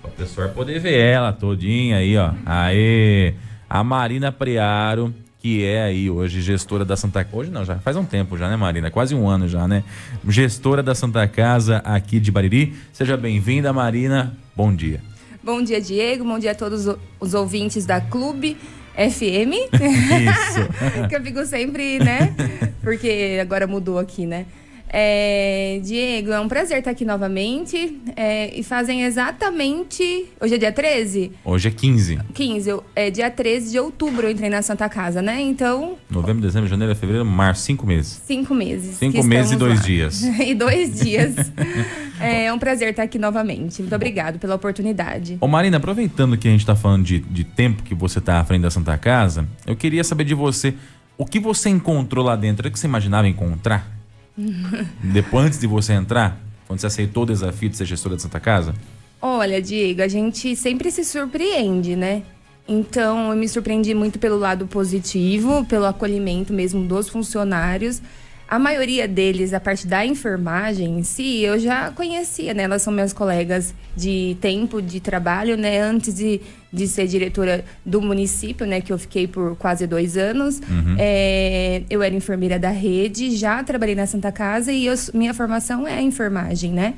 Para 0.00 0.10
o 0.10 0.14
pessoal 0.14 0.48
poder 0.50 0.78
ver 0.78 0.96
ela 0.96 1.32
todinha 1.32 1.96
aí, 1.96 2.16
ó. 2.16 2.32
Aê! 2.46 3.34
A 3.68 3.82
Marina 3.82 4.30
Priaro, 4.30 5.12
que 5.40 5.64
é 5.64 5.82
aí 5.82 6.08
hoje 6.08 6.40
gestora 6.40 6.84
da 6.84 6.96
Santa 6.96 7.24
Casa. 7.24 7.36
Hoje 7.36 7.50
não, 7.50 7.64
já 7.64 7.78
faz 7.78 7.96
um 7.96 8.04
tempo 8.04 8.38
já, 8.38 8.48
né, 8.48 8.56
Marina? 8.56 8.90
Quase 8.90 9.14
um 9.14 9.28
ano 9.28 9.48
já, 9.48 9.66
né? 9.66 9.82
Gestora 10.26 10.82
da 10.82 10.94
Santa 10.94 11.26
Casa 11.26 11.78
aqui 11.78 12.20
de 12.20 12.30
Bariri. 12.30 12.76
Seja 12.92 13.16
bem-vinda, 13.16 13.72
Marina. 13.72 14.36
Bom 14.54 14.74
dia. 14.74 15.00
Bom 15.42 15.62
dia, 15.62 15.80
Diego. 15.80 16.24
Bom 16.24 16.38
dia 16.38 16.50
a 16.50 16.54
todos 16.54 16.86
os 17.20 17.34
ouvintes 17.34 17.86
da 17.86 18.00
Clube. 18.00 18.56
FM. 18.98 19.54
Isso. 19.78 21.06
que 21.08 21.14
eu 21.14 21.22
fico 21.22 21.46
sempre, 21.46 22.00
né? 22.00 22.34
Porque 22.82 23.38
agora 23.40 23.64
mudou 23.64 23.96
aqui, 23.96 24.26
né? 24.26 24.46
É, 24.90 25.80
Diego, 25.82 26.32
é 26.32 26.40
um 26.40 26.48
prazer 26.48 26.78
estar 26.78 26.90
aqui 26.90 27.04
novamente. 27.04 28.00
É, 28.16 28.58
e 28.58 28.62
fazem 28.62 29.02
exatamente. 29.04 30.26
Hoje 30.40 30.54
é 30.54 30.58
dia 30.58 30.72
13? 30.72 31.32
Hoje 31.44 31.68
é 31.68 31.70
15. 31.70 32.18
15. 32.32 32.80
É 32.94 33.10
dia 33.10 33.30
13 33.30 33.72
de 33.72 33.78
outubro 33.78 34.26
eu 34.26 34.30
entrei 34.30 34.48
na 34.48 34.62
Santa 34.62 34.88
Casa, 34.88 35.20
né? 35.20 35.40
Então. 35.40 35.96
Novembro, 36.10 36.42
dezembro, 36.42 36.68
janeiro, 36.68 36.94
fevereiro, 36.94 37.24
março, 37.24 37.62
cinco 37.62 37.86
meses. 37.86 38.20
Cinco 38.24 38.54
meses. 38.54 38.96
Cinco 38.96 39.22
meses 39.22 39.52
e 39.52 39.56
dois 39.56 39.80
lá. 39.80 39.86
dias. 39.86 40.22
e 40.40 40.54
dois 40.54 41.00
dias. 41.00 41.34
é 42.20 42.52
um 42.52 42.58
prazer 42.58 42.90
estar 42.90 43.02
aqui 43.02 43.18
novamente. 43.18 43.82
Muito 43.82 43.94
obrigado 43.94 44.38
pela 44.38 44.54
oportunidade. 44.54 45.38
Ô 45.40 45.46
Marina, 45.46 45.76
aproveitando 45.76 46.36
que 46.36 46.48
a 46.48 46.50
gente 46.50 46.60
está 46.60 46.74
falando 46.74 47.04
de, 47.04 47.20
de 47.20 47.44
tempo 47.44 47.82
que 47.82 47.94
você 47.94 48.18
está 48.18 48.40
à 48.40 48.44
frente 48.44 48.62
da 48.62 48.70
Santa 48.70 48.96
Casa, 48.96 49.46
eu 49.66 49.76
queria 49.76 50.02
saber 50.02 50.24
de 50.24 50.34
você. 50.34 50.74
O 51.16 51.26
que 51.26 51.40
você 51.40 51.68
encontrou 51.68 52.24
lá 52.24 52.36
dentro? 52.36 52.68
O 52.68 52.70
que 52.70 52.78
você 52.78 52.86
imaginava 52.86 53.26
encontrar? 53.26 53.97
Depois, 55.02 55.46
antes 55.46 55.58
de 55.58 55.66
você 55.66 55.92
entrar, 55.92 56.40
quando 56.66 56.80
você 56.80 56.86
aceitou 56.86 57.24
o 57.24 57.26
desafio 57.26 57.68
de 57.68 57.76
ser 57.76 57.84
gestora 57.84 58.16
de 58.16 58.22
Santa 58.22 58.38
Casa? 58.38 58.74
Olha, 59.20 59.60
Diego, 59.60 60.02
a 60.02 60.08
gente 60.08 60.54
sempre 60.54 60.90
se 60.90 61.04
surpreende, 61.04 61.96
né? 61.96 62.22
Então, 62.68 63.30
eu 63.30 63.36
me 63.36 63.48
surpreendi 63.48 63.94
muito 63.94 64.18
pelo 64.18 64.38
lado 64.38 64.66
positivo, 64.66 65.64
pelo 65.64 65.86
acolhimento 65.86 66.52
mesmo 66.52 66.86
dos 66.86 67.08
funcionários. 67.08 68.00
A 68.48 68.58
maioria 68.58 69.06
deles, 69.06 69.52
a 69.52 69.60
parte 69.60 69.86
da 69.86 70.06
enfermagem 70.06 70.98
em 70.98 71.02
si, 71.02 71.42
eu 71.42 71.58
já 71.58 71.90
conhecia, 71.90 72.54
né? 72.54 72.62
Elas 72.62 72.80
são 72.80 72.90
minhas 72.90 73.12
colegas 73.12 73.74
de 73.94 74.38
tempo 74.40 74.80
de 74.80 75.00
trabalho, 75.00 75.54
né? 75.54 75.80
Antes 75.80 76.14
de, 76.14 76.40
de 76.72 76.88
ser 76.88 77.06
diretora 77.06 77.62
do 77.84 78.00
município, 78.00 78.66
né? 78.66 78.80
Que 78.80 78.90
eu 78.90 78.98
fiquei 78.98 79.28
por 79.28 79.54
quase 79.56 79.86
dois 79.86 80.16
anos. 80.16 80.60
Uhum. 80.60 80.96
É, 80.98 81.82
eu 81.90 82.02
era 82.02 82.14
enfermeira 82.14 82.58
da 82.58 82.70
rede, 82.70 83.36
já 83.36 83.62
trabalhei 83.62 83.94
na 83.94 84.06
Santa 84.06 84.32
Casa 84.32 84.72
e 84.72 84.86
eu, 84.86 84.94
minha 85.12 85.34
formação 85.34 85.86
é 85.86 86.00
enfermagem, 86.00 86.72
né? 86.72 86.94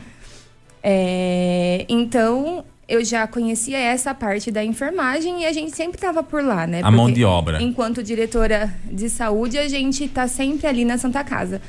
É, 0.83 1.85
então, 1.89 2.65
eu 2.91 3.05
já 3.05 3.25
conhecia 3.27 3.79
essa 3.79 4.13
parte 4.13 4.51
da 4.51 4.65
enfermagem 4.65 5.43
e 5.43 5.47
a 5.47 5.53
gente 5.53 5.75
sempre 5.77 5.97
estava 5.97 6.25
por 6.25 6.43
lá, 6.43 6.67
né? 6.67 6.81
A 6.81 6.83
Porque 6.83 6.97
mão 6.97 7.11
de 7.11 7.25
obra. 7.25 7.63
Enquanto 7.63 8.03
diretora 8.03 8.75
de 8.85 9.09
saúde, 9.09 9.57
a 9.57 9.69
gente 9.69 10.05
está 10.05 10.27
sempre 10.27 10.67
ali 10.67 10.85
na 10.85 10.99
Santa 10.99 11.23
Casa. 11.23 11.63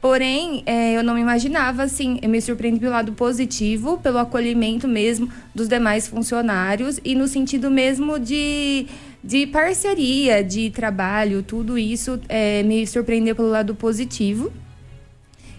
Porém, 0.00 0.62
é, 0.64 0.96
eu 0.96 1.04
não 1.04 1.14
me 1.14 1.20
imaginava 1.20 1.82
assim, 1.82 2.18
eu 2.22 2.28
me 2.28 2.40
surpreendi 2.40 2.80
pelo 2.80 2.90
lado 2.90 3.12
positivo, 3.12 3.98
pelo 3.98 4.18
acolhimento 4.18 4.88
mesmo 4.88 5.28
dos 5.54 5.68
demais 5.68 6.08
funcionários 6.08 6.98
e 7.04 7.14
no 7.14 7.28
sentido 7.28 7.70
mesmo 7.70 8.18
de, 8.18 8.86
de 9.22 9.46
parceria, 9.46 10.42
de 10.42 10.70
trabalho, 10.70 11.42
tudo 11.42 11.78
isso 11.78 12.18
é, 12.28 12.62
me 12.64 12.84
surpreendeu 12.86 13.36
pelo 13.36 13.50
lado 13.50 13.74
positivo 13.74 14.50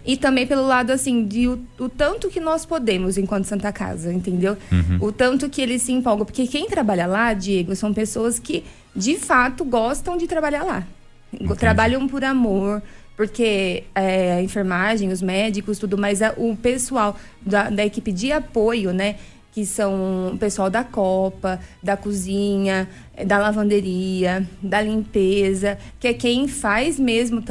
e 0.06 0.18
também 0.18 0.46
pelo 0.46 0.66
lado 0.66 0.92
assim 0.92 1.26
de 1.26 1.48
o, 1.48 1.60
o, 1.80 1.88
tanto 1.88 2.30
que 2.30 2.40
nós 2.40 2.66
podemos 2.66 3.18
enquanto 3.18 3.46
Santa 3.46 3.72
Casa, 3.72 4.14
entendeu? 4.14 4.58
Uhum. 4.72 4.98
O 5.00 5.12
tanto 5.12 5.50
que 5.50 5.62
eles 5.62 5.82
se 5.82 5.92
empolgam, 5.92 6.26
porque 6.26 6.46
quem 6.48 6.68
trabalha 6.68 7.06
lá, 7.06 7.34
Diego, 7.34 7.76
são 7.76 7.94
pessoas 7.94 8.38
que 8.38 8.64
de 8.96 9.18
fato 9.18 9.64
gostam 9.64 10.18
de 10.18 10.28
trabalhar 10.28 10.64
lá, 10.64 10.88
Entendi. 11.34 11.56
trabalham 11.56 12.08
por 12.08 12.24
amor, 12.24 12.82
porque 13.16 13.84
é, 13.96 14.34
a 14.34 14.42
enfermagem, 14.42 15.12
os 15.12 15.22
médicos, 15.22 15.78
tudo 15.80 15.98
mais, 15.98 16.20
o 16.38 16.56
pessoal 16.56 17.18
da, 17.42 17.70
da 17.70 17.86
equipe 17.86 18.12
de 18.12 18.32
apoio, 18.32 18.92
né? 18.92 19.16
Que 19.54 19.68
são 19.68 20.32
o 20.34 20.38
pessoal 20.38 20.68
da 20.68 20.84
copa, 20.84 21.60
da 21.82 21.96
cozinha, 21.96 22.90
da 23.26 23.38
lavanderia, 23.38 24.48
da 24.62 24.82
limpeza, 24.82 25.78
que 26.00 26.08
é 26.08 26.14
quem 26.14 26.48
faz 26.48 27.00
mesmo, 27.00 27.42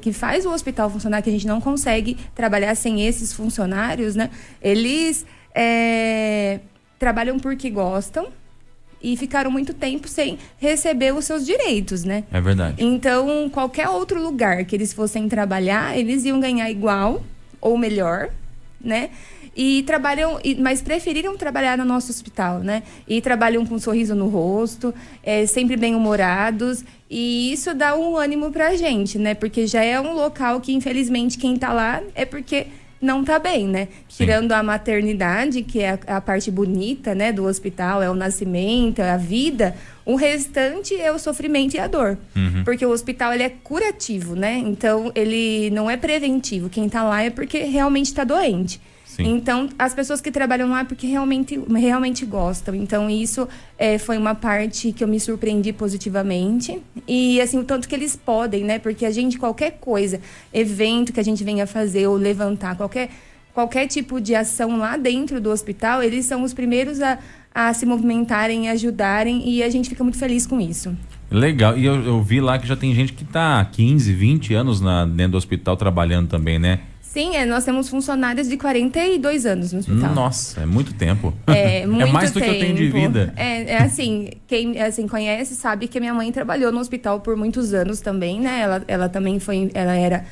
que 0.00 0.10
faz 0.10 0.46
o 0.46 0.50
hospital 0.50 0.88
funcionar, 0.88 1.20
que 1.20 1.28
a 1.28 1.32
gente 1.32 1.46
não 1.46 1.60
consegue 1.60 2.16
trabalhar 2.34 2.74
sem 2.74 3.06
esses 3.06 3.34
funcionários, 3.34 4.16
né? 4.16 4.30
Eles 4.62 5.26
é, 5.54 6.60
trabalham 6.98 7.38
porque 7.38 7.68
gostam 7.68 8.28
e 9.02 9.14
ficaram 9.14 9.50
muito 9.50 9.74
tempo 9.74 10.08
sem 10.08 10.38
receber 10.56 11.14
os 11.14 11.26
seus 11.26 11.44
direitos, 11.44 12.04
né? 12.04 12.24
É 12.32 12.40
verdade. 12.40 12.82
Então, 12.82 13.50
qualquer 13.50 13.90
outro 13.90 14.22
lugar 14.22 14.64
que 14.64 14.74
eles 14.74 14.94
fossem 14.94 15.28
trabalhar, 15.28 15.98
eles 15.98 16.24
iam 16.24 16.40
ganhar 16.40 16.70
igual 16.70 17.22
ou 17.60 17.76
melhor, 17.76 18.30
né? 18.80 19.10
E 19.56 19.82
trabalham, 19.82 20.38
mas 20.58 20.80
preferiram 20.80 21.36
trabalhar 21.36 21.76
no 21.76 21.84
nosso 21.84 22.10
hospital, 22.10 22.60
né? 22.60 22.82
E 23.06 23.20
trabalham 23.20 23.66
com 23.66 23.74
um 23.74 23.78
sorriso 23.78 24.14
no 24.14 24.28
rosto, 24.28 24.94
é, 25.22 25.44
sempre 25.46 25.76
bem-humorados. 25.76 26.84
E 27.08 27.52
isso 27.52 27.74
dá 27.74 27.96
um 27.96 28.16
ânimo 28.16 28.50
pra 28.50 28.76
gente, 28.76 29.18
né? 29.18 29.34
Porque 29.34 29.66
já 29.66 29.82
é 29.82 30.00
um 30.00 30.14
local 30.14 30.60
que, 30.60 30.72
infelizmente, 30.72 31.36
quem 31.38 31.56
tá 31.56 31.72
lá 31.72 32.00
é 32.14 32.24
porque 32.24 32.68
não 33.00 33.24
tá 33.24 33.38
bem, 33.38 33.66
né? 33.66 33.88
Sim. 34.08 34.24
Tirando 34.24 34.52
a 34.52 34.62
maternidade, 34.62 35.62
que 35.62 35.80
é 35.80 35.98
a, 36.06 36.16
a, 36.16 36.20
parte 36.20 36.50
bonita, 36.50 37.14
né, 37.14 37.32
do 37.32 37.44
hospital, 37.44 38.02
é 38.02 38.10
o 38.10 38.14
nascimento, 38.14 39.00
é 39.00 39.10
a 39.10 39.16
vida, 39.16 39.74
o 40.04 40.16
restante 40.16 40.94
é 40.94 41.10
o 41.10 41.18
sofrimento 41.18 41.74
e 41.74 41.78
a 41.78 41.86
dor. 41.86 42.18
Uhum. 42.36 42.62
Porque 42.62 42.84
o 42.84 42.90
hospital 42.90 43.32
ele 43.32 43.42
é 43.42 43.48
curativo, 43.48 44.36
né? 44.36 44.58
Então 44.58 45.10
ele 45.14 45.70
não 45.70 45.90
é 45.90 45.96
preventivo. 45.96 46.68
Quem 46.68 46.88
tá 46.88 47.02
lá 47.02 47.22
é 47.22 47.30
porque 47.30 47.60
realmente 47.60 48.06
está 48.06 48.22
doente. 48.22 48.80
Sim. 49.24 49.34
Então, 49.34 49.68
as 49.78 49.94
pessoas 49.94 50.20
que 50.20 50.30
trabalham 50.30 50.70
lá 50.70 50.80
é 50.80 50.84
porque 50.84 51.06
realmente, 51.06 51.60
realmente 51.74 52.24
gostam. 52.24 52.74
Então, 52.74 53.08
isso 53.08 53.48
é, 53.78 53.98
foi 53.98 54.16
uma 54.16 54.34
parte 54.34 54.92
que 54.92 55.04
eu 55.04 55.08
me 55.08 55.20
surpreendi 55.20 55.72
positivamente. 55.72 56.80
E, 57.06 57.40
assim, 57.40 57.58
o 57.58 57.64
tanto 57.64 57.88
que 57.88 57.94
eles 57.94 58.16
podem, 58.16 58.64
né? 58.64 58.78
Porque 58.78 59.04
a 59.04 59.10
gente, 59.10 59.38
qualquer 59.38 59.78
coisa, 59.80 60.20
evento 60.52 61.12
que 61.12 61.20
a 61.20 61.24
gente 61.24 61.44
venha 61.44 61.66
fazer 61.66 62.06
ou 62.06 62.16
levantar, 62.16 62.76
qualquer, 62.76 63.10
qualquer 63.52 63.86
tipo 63.86 64.20
de 64.20 64.34
ação 64.34 64.78
lá 64.78 64.96
dentro 64.96 65.40
do 65.40 65.50
hospital, 65.50 66.02
eles 66.02 66.24
são 66.24 66.42
os 66.42 66.54
primeiros 66.54 67.00
a, 67.00 67.18
a 67.54 67.72
se 67.74 67.84
movimentarem, 67.86 68.68
ajudarem. 68.68 69.48
E 69.48 69.62
a 69.62 69.68
gente 69.68 69.88
fica 69.88 70.02
muito 70.02 70.18
feliz 70.18 70.46
com 70.46 70.60
isso. 70.60 70.96
Legal. 71.30 71.78
E 71.78 71.84
eu, 71.84 72.02
eu 72.04 72.22
vi 72.22 72.40
lá 72.40 72.58
que 72.58 72.66
já 72.66 72.76
tem 72.76 72.92
gente 72.92 73.12
que 73.12 73.22
está 73.22 73.64
15, 73.64 74.12
20 74.12 74.54
anos 74.54 74.80
na, 74.80 75.06
dentro 75.06 75.32
do 75.32 75.38
hospital 75.38 75.76
trabalhando 75.76 76.28
também, 76.28 76.58
né? 76.58 76.80
Sim, 77.12 77.34
é, 77.34 77.44
nós 77.44 77.64
temos 77.64 77.88
funcionários 77.88 78.48
de 78.48 78.56
42 78.56 79.44
anos 79.44 79.72
no 79.72 79.80
hospital. 79.80 80.14
Nossa, 80.14 80.60
é 80.60 80.66
muito 80.66 80.94
tempo. 80.94 81.34
É, 81.44 81.82
muito 81.84 82.06
é 82.06 82.12
mais 82.12 82.30
do 82.30 82.38
tempo. 82.38 82.52
que 82.52 82.56
eu 82.56 82.60
tenho 82.60 82.76
de 82.76 82.88
vida. 82.88 83.34
É, 83.36 83.72
é, 83.72 83.82
assim, 83.82 84.28
quem 84.46 84.80
assim, 84.80 85.08
conhece 85.08 85.56
sabe 85.56 85.88
que 85.88 85.98
minha 85.98 86.14
mãe 86.14 86.30
trabalhou 86.30 86.70
no 86.70 86.78
hospital 86.78 87.18
por 87.18 87.34
muitos 87.36 87.74
anos 87.74 88.00
também, 88.00 88.38
né? 88.38 88.60
Ela, 88.60 88.84
ela 88.86 89.08
também 89.08 89.40
foi, 89.40 89.72
ela 89.74 89.96
era 89.96 90.24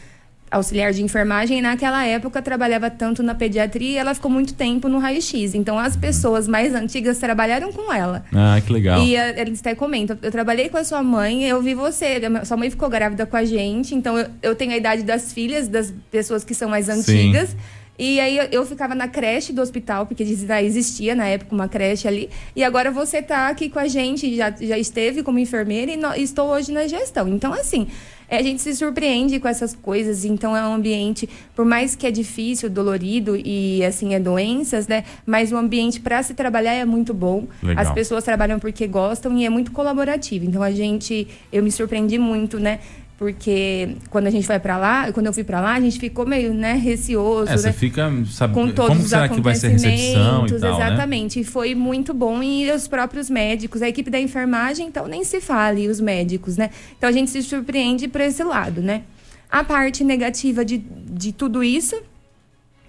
auxiliar 0.51 0.93
de 0.93 1.03
enfermagem 1.03 1.59
e 1.59 1.63
naquela 1.63 2.05
época 2.05 2.41
trabalhava 2.43 2.91
tanto 2.91 3.23
na 3.23 3.35
pediatria 3.35 3.91
e 3.91 3.97
ela 3.97 4.15
ficou 4.15 4.31
muito 4.31 4.55
tempo 4.55 4.89
no 4.89 4.99
raio-x. 4.99 5.55
Então 5.55 5.79
as 5.79 5.97
pessoas 5.97 6.49
mais 6.49 6.75
antigas 6.75 7.19
trabalharam 7.19 7.73
com 7.73 7.93
ela. 7.93 8.25
Ah, 8.33 8.61
que 8.65 8.73
legal. 8.73 9.03
E 9.03 9.17
eles 9.17 9.61
até 9.61 9.75
comentam, 9.75 10.19
eu 10.23 10.31
trabalhei 10.31 10.69
com 10.69 10.77
a 10.77 10.85
sua 10.85 11.03
mãe, 11.03 11.45
eu 11.45 11.61
vi 11.63 11.75
você, 11.75 12.21
sua 12.45 12.57
mãe 12.57 12.71
ficou 12.71 12.89
grávida 12.89 13.27
com 13.27 13.37
a 13.37 13.45
gente, 13.45 13.95
então 13.95 14.19
eu, 14.19 14.29
eu 14.43 14.55
tenho 14.55 14.73
a 14.73 14.77
idade 14.77 15.03
das 15.03 15.33
filhas 15.33 15.69
das 15.69 15.93
pessoas 16.11 16.45
que 16.45 16.55
são 16.55 16.69
mais 16.69 16.89
antigas. 16.89 17.51
Sim. 17.51 17.57
E 17.99 18.21
aí 18.21 18.39
eu 18.53 18.65
ficava 18.65 18.95
na 18.95 19.09
creche 19.09 19.53
do 19.53 19.61
hospital, 19.61 20.07
porque 20.07 20.25
já 20.25 20.63
existia 20.63 21.17
na 21.17 21.27
época 21.27 21.53
uma 21.53 21.67
creche 21.67 22.07
ali. 22.07 22.31
E 22.55 22.63
agora 22.63 22.93
você 22.93 23.19
está 23.19 23.49
aqui 23.49 23.69
com 23.69 23.81
a 23.81 23.89
gente, 23.89 24.37
já, 24.37 24.53
já 24.53 24.79
esteve 24.79 25.25
como 25.25 25.41
enfermeira 25.41 25.91
e 25.91 25.97
no, 25.97 26.15
estou 26.15 26.49
hoje 26.49 26.71
na 26.71 26.87
gestão. 26.87 27.27
Então, 27.27 27.53
assim, 27.53 27.89
a 28.37 28.43
gente 28.43 28.61
se 28.61 28.75
surpreende 28.75 29.41
com 29.41 29.49
essas 29.49 29.75
coisas, 29.75 30.25
então 30.25 30.57
é 30.57 30.63
um 30.63 30.75
ambiente, 30.75 31.29
por 31.55 31.65
mais 31.65 31.95
que 31.95 32.07
é 32.07 32.11
difícil, 32.11 32.69
dolorido 32.69 33.37
e 33.37 33.83
assim 33.85 34.15
é 34.15 34.21
doenças, 34.21 34.87
né? 34.87 35.05
Mas 35.25 35.53
o 35.53 35.57
ambiente 35.57 36.01
para 36.01 36.23
se 36.23 36.35
trabalhar 36.35 36.75
é 36.75 36.85
muito 36.85 37.15
bom. 37.15 37.47
Legal. 37.63 37.85
As 37.85 37.93
pessoas 37.93 38.25
trabalham 38.25 38.59
porque 38.59 38.87
gostam 38.87 39.37
e 39.39 39.47
é 39.47 39.51
muito 39.51 39.73
colaborativo. 39.73 40.45
Então 40.45 40.63
a 40.63 40.71
gente, 40.71 41.27
eu 41.53 41.63
me 41.63 41.73
surpreendi 41.73 42.19
muito, 42.19 42.59
né? 42.59 42.81
Porque 43.19 43.97
quando 44.11 44.29
a 44.29 44.31
gente 44.31 44.47
vai 44.47 44.61
para 44.61 44.79
lá, 44.79 45.13
quando 45.13 45.27
eu 45.27 45.33
fui 45.33 45.43
para 45.43 45.61
lá, 45.61 45.75
a 45.75 45.81
gente 45.81 45.99
ficou 45.99 46.25
meio, 46.25 46.55
né, 46.55 46.75
receoso, 46.75 47.51
É, 47.51 47.57
você 47.57 47.67
né? 47.67 47.73
fica 47.73 48.09
sabe, 48.27 48.55
com 48.55 48.69
todos 48.71 48.91
como 48.91 49.01
os 49.03 49.09
será 49.11 49.29
que 49.29 49.41
vai 49.41 49.57
ser 49.57 49.69
recepção 49.71 49.93
e 49.93 50.37
acontecimentos, 50.37 50.61
tal, 50.61 50.79
né? 50.79 50.87
exatamente. 50.87 51.41
E 51.41 51.45
foi 51.45 51.75
muito 51.75 52.15
bom 52.15 52.41
e 52.41 52.71
os 52.71 52.87
próprios 52.87 53.29
médicos, 53.29 53.83
a 53.83 53.89
equipe 53.89 54.09
da 54.09 54.21
enfermagem, 54.21 54.87
então 54.87 55.09
nem 55.09 55.25
se 55.25 55.41
fale 55.41 55.89
os 55.89 56.01
médicos, 56.01 56.57
né? 56.57 56.71
Então 56.97 57.09
a 57.09 57.13
gente 57.13 57.29
se 57.29 57.43
surpreende 57.43 58.07
por 58.07 58.21
esse 58.21 58.45
lado, 58.45 58.81
né? 58.81 59.03
A 59.51 59.65
parte 59.65 60.05
negativa 60.05 60.65
de, 60.65 60.79
de 60.79 61.33
tudo 61.33 61.65
isso 61.65 62.01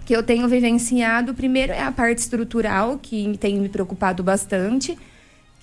que 0.05 0.15
eu 0.15 0.21
tenho 0.21 0.47
vivenciado, 0.47 1.33
primeiro 1.33 1.73
é 1.73 1.81
a 1.81 1.91
parte 1.91 2.19
estrutural, 2.19 2.99
que 3.01 3.35
tem 3.39 3.59
me 3.59 3.69
preocupado 3.69 4.21
bastante, 4.21 4.95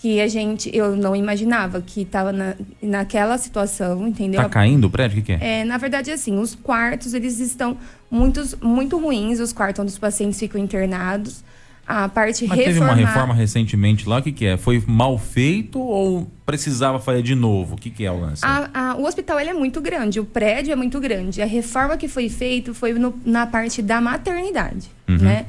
que 0.07 0.21
a 0.21 0.29
gente, 0.29 0.71
eu 0.73 0.95
não 0.95 1.17
imaginava 1.17 1.81
que 1.83 2.03
estava 2.03 2.31
na, 2.33 2.55
naquela 2.81 3.37
situação, 3.39 4.07
entendeu? 4.07 4.41
Tá 4.41 4.49
caindo 4.49 4.85
o 4.85 4.91
prédio? 4.91 5.19
O 5.19 5.21
que, 5.23 5.37
que 5.37 5.45
é? 5.45 5.61
É, 5.61 5.65
na 5.65 5.77
verdade, 5.79 6.13
assim, 6.13 6.39
os 6.39 6.55
quartos, 6.55 7.13
eles 7.13 7.41
estão 7.41 7.77
muitos, 8.09 8.55
muito 8.63 8.99
ruins, 9.01 9.41
os 9.41 9.53
quartos 9.53 9.83
onde 9.83 9.91
os 9.91 9.99
pacientes 9.99 10.39
ficam 10.39 10.61
internados. 10.61 11.43
A 11.85 12.09
parte 12.09 12.47
Mas 12.47 12.59
teve 12.59 12.79
uma 12.79 12.95
reforma 12.95 13.35
recentemente 13.35 14.09
lá, 14.09 14.19
o 14.19 14.23
que, 14.23 14.31
que 14.33 14.47
é? 14.47 14.57
Foi 14.57 14.81
mal 14.87 15.19
feito 15.19 15.81
ou 15.81 16.31
precisava 16.45 17.01
fazer 17.01 17.23
de 17.23 17.35
novo? 17.35 17.75
O 17.75 17.77
que, 17.79 17.91
que 17.91 18.05
é 18.05 18.11
o 18.13 18.21
lance? 18.21 18.43
A- 18.45 18.71
a- 18.73 18.97
o 18.97 19.05
hospital 19.07 19.41
ele 19.41 19.51
é 19.51 19.55
muito 19.55 19.81
grande, 19.81 20.21
o 20.21 20.25
prédio 20.25 20.73
é 20.73 20.77
muito 20.77 21.01
grande. 21.01 21.43
A 21.43 21.47
reforma 21.47 21.97
que 21.97 22.07
foi 22.07 22.29
feita 22.29 22.73
foi 22.75 22.93
no- 22.93 23.15
na 23.25 23.45
parte 23.47 23.83
da 23.83 24.01
maternidade, 24.01 24.89
Uhum. 25.09 25.17
né? 25.19 25.47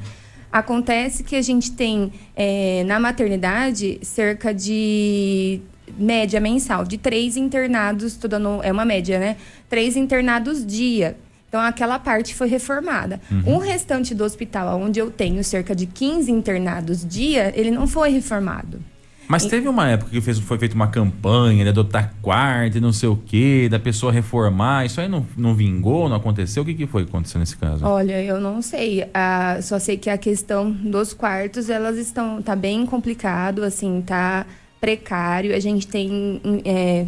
Acontece 0.50 1.22
que 1.22 1.36
a 1.36 1.42
gente 1.42 1.72
tem 1.72 2.12
é, 2.34 2.82
na 2.84 2.98
maternidade 2.98 3.98
cerca 4.02 4.52
de 4.52 5.60
média 5.96 6.40
mensal 6.40 6.84
de 6.84 6.98
três 6.98 7.36
internados, 7.36 8.16
tô 8.16 8.28
dando, 8.28 8.60
é 8.62 8.72
uma 8.72 8.84
média, 8.84 9.18
né? 9.18 9.36
Três 9.68 9.96
internados 9.96 10.64
dia. 10.64 11.16
Então 11.48 11.60
aquela 11.60 11.98
parte 11.98 12.34
foi 12.34 12.48
reformada. 12.48 13.20
Uhum. 13.30 13.56
O 13.56 13.58
restante 13.58 14.14
do 14.14 14.22
hospital, 14.24 14.78
onde 14.80 14.98
eu 14.98 15.10
tenho 15.10 15.42
cerca 15.42 15.74
de 15.74 15.86
15 15.86 16.30
internados 16.30 17.04
dia, 17.04 17.52
ele 17.56 17.70
não 17.70 17.86
foi 17.86 18.10
reformado. 18.10 18.80
Mas 19.28 19.44
teve 19.44 19.68
uma 19.68 19.86
época 19.86 20.10
que 20.10 20.22
fez, 20.22 20.38
foi 20.38 20.58
feita 20.58 20.74
uma 20.74 20.88
campanha 20.88 21.62
de 21.62 21.68
adotar 21.68 22.14
quarto 22.22 22.78
e 22.78 22.80
não 22.80 22.94
sei 22.94 23.10
o 23.10 23.16
quê, 23.16 23.68
da 23.70 23.78
pessoa 23.78 24.10
reformar. 24.10 24.86
Isso 24.86 25.02
aí 25.02 25.06
não, 25.06 25.26
não 25.36 25.54
vingou, 25.54 26.08
não 26.08 26.16
aconteceu? 26.16 26.62
O 26.62 26.66
que, 26.66 26.72
que 26.72 26.86
foi 26.86 27.04
que 27.04 27.10
aconteceu 27.10 27.38
nesse 27.38 27.54
caso? 27.54 27.84
Olha, 27.84 28.22
eu 28.22 28.40
não 28.40 28.62
sei. 28.62 29.06
Ah, 29.12 29.58
só 29.60 29.78
sei 29.78 29.98
que 29.98 30.08
a 30.08 30.16
questão 30.16 30.70
dos 30.70 31.12
quartos, 31.12 31.68
elas 31.68 31.98
estão 31.98 32.40
tá 32.40 32.56
bem 32.56 32.86
complicado, 32.86 33.62
assim, 33.62 34.02
tá 34.04 34.46
precário. 34.80 35.54
A 35.54 35.60
gente 35.60 35.86
tem 35.86 36.40
é, 36.64 37.06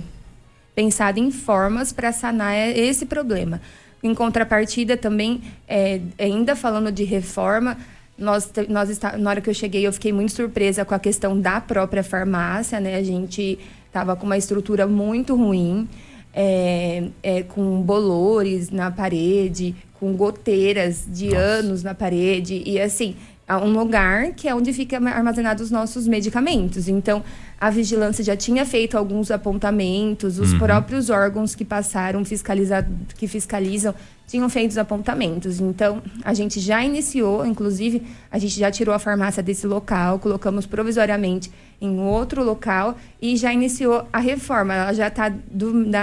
pensado 0.75 1.19
em 1.19 1.31
formas 1.31 1.91
para 1.91 2.13
sanar 2.13 2.55
esse 2.55 3.07
problema. 3.07 3.63
Em 4.03 4.15
contrapartida, 4.15 4.95
também, 4.95 5.41
é, 5.67 6.01
ainda 6.19 6.55
falando 6.55 6.93
de 6.93 7.05
reforma, 7.05 7.79
nós, 8.21 8.53
nós 8.69 8.91
está, 8.91 9.17
na 9.17 9.31
hora 9.31 9.41
que 9.41 9.49
eu 9.49 9.55
cheguei, 9.55 9.87
eu 9.87 9.93
fiquei 9.93 10.13
muito 10.13 10.33
surpresa 10.33 10.85
com 10.85 10.95
a 10.95 10.99
questão 10.99 11.41
da 11.41 11.61
própria 11.61 12.05
farmácia, 12.05 12.79
né? 12.79 12.97
A 12.97 13.03
gente 13.03 13.59
estava 13.87 14.15
com 14.15 14.27
uma 14.27 14.37
estrutura 14.37 14.87
muito 14.87 15.35
ruim, 15.35 15.89
é, 16.33 17.09
é, 17.23 17.43
com 17.43 17.81
bolores 17.81 18.71
na 18.71 18.91
parede, 18.91 19.75
com 19.95 20.15
goteiras 20.15 21.05
de 21.09 21.35
anos 21.35 21.83
na 21.83 21.95
parede 21.95 22.63
e 22.65 22.81
assim 22.81 23.17
um 23.59 23.73
lugar 23.73 24.33
que 24.33 24.49
é 24.49 24.55
onde 24.55 24.73
fica 24.73 24.97
armazenados 24.97 25.65
os 25.65 25.71
nossos 25.71 26.07
medicamentos. 26.07 26.89
Então, 26.89 27.23
a 27.61 27.71
vigilância 27.71 28.25
já 28.25 28.37
tinha 28.37 28.65
feito 28.65 28.97
alguns 28.97 29.31
apontamentos, 29.31 30.39
os 30.39 30.55
próprios 30.55 31.11
órgãos 31.11 31.55
que 31.55 31.65
passaram 31.65 32.25
fiscaliza, 32.25 32.87
que 33.17 33.27
fiscalizam 33.27 33.95
tinham 34.27 34.49
feito 34.49 34.71
os 34.71 34.79
apontamentos. 34.79 35.61
Então, 35.61 36.01
a 36.25 36.33
gente 36.33 36.61
já 36.61 36.83
iniciou, 36.85 37.45
inclusive, 37.45 38.03
a 38.31 38.39
gente 38.39 38.59
já 38.59 38.71
tirou 38.71 38.95
a 38.95 38.99
farmácia 38.99 39.43
desse 39.43 39.67
local, 39.67 40.21
colocamos 40.21 40.67
provisoriamente 40.67 41.51
em 41.81 41.99
outro 41.99 42.45
local 42.45 42.97
e 43.21 43.37
já 43.37 43.53
iniciou 43.53 44.07
a 44.13 44.21
reforma. 44.21 44.73
Ela 44.73 44.93
já 44.93 45.09
está 45.09 45.33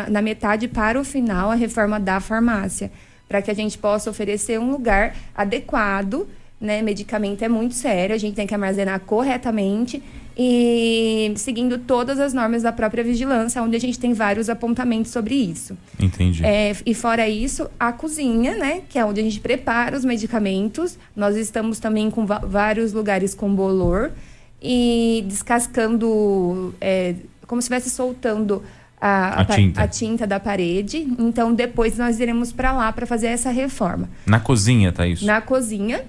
na 0.10 0.22
metade 0.22 0.68
para 0.68 1.00
o 1.00 1.06
final, 1.06 1.50
a 1.50 1.56
reforma 1.56 2.00
da 2.00 2.20
farmácia, 2.20 2.92
para 3.30 3.42
que 3.42 3.50
a 3.50 3.54
gente 3.54 3.78
possa 3.78 4.10
oferecer 4.10 4.60
um 4.60 4.70
lugar 4.70 5.16
adequado 5.34 6.28
né? 6.60 6.82
Medicamento 6.82 7.44
é 7.44 7.50
muito 7.50 7.76
sério, 7.76 8.16
a 8.16 8.18
gente 8.18 8.36
tem 8.36 8.48
que 8.48 8.54
armazenar 8.54 9.00
corretamente 9.02 10.02
e 10.40 11.34
seguindo 11.36 11.80
todas 11.80 12.20
as 12.20 12.32
normas 12.32 12.62
da 12.62 12.72
própria 12.72 13.04
vigilância, 13.04 13.62
onde 13.62 13.76
a 13.76 13.80
gente 13.80 13.98
tem 13.98 14.14
vários 14.14 14.50
apontamentos 14.50 15.12
sobre 15.12 15.34
isso. 15.34 15.76
Entendi. 16.00 16.46
É, 16.46 16.76
e 16.86 16.94
fora 16.94 17.28
isso, 17.28 17.68
a 17.80 17.92
cozinha, 17.92 18.56
né? 18.56 18.82
Que 18.88 19.00
é 19.00 19.06
onde 19.06 19.20
a 19.20 19.24
gente 19.24 19.40
prepara 19.40 19.98
os 19.98 20.06
medicamentos. 20.06 20.98
Nós 21.16 21.36
estamos 21.36 21.80
também 21.80 22.12
com 22.12 22.26
vários 22.26 22.94
lugares 22.94 23.34
com 23.34 23.54
bolor 23.54 24.12
e 24.62 25.24
descascando, 25.28 26.74
é, 26.80 27.16
como 27.48 27.60
se 27.60 27.66
estivesse 27.66 27.90
soltando 27.90 28.62
a, 29.02 29.42
A 29.42 29.46
tinta. 29.46 29.82
a 29.82 29.88
tinta 29.88 30.28
da 30.28 30.40
parede. 30.40 31.08
Então, 31.18 31.52
depois 31.52 31.98
nós 31.98 32.20
iremos 32.20 32.52
para 32.52 32.72
lá 32.74 32.94
para 32.94 33.08
fazer 33.08 33.28
essa 33.28 33.50
reforma. 33.50 34.08
Na 34.24 34.40
cozinha, 34.40 34.92
tá 34.92 35.08
isso? 35.08 35.26
Na 35.26 35.42
cozinha 35.42 36.04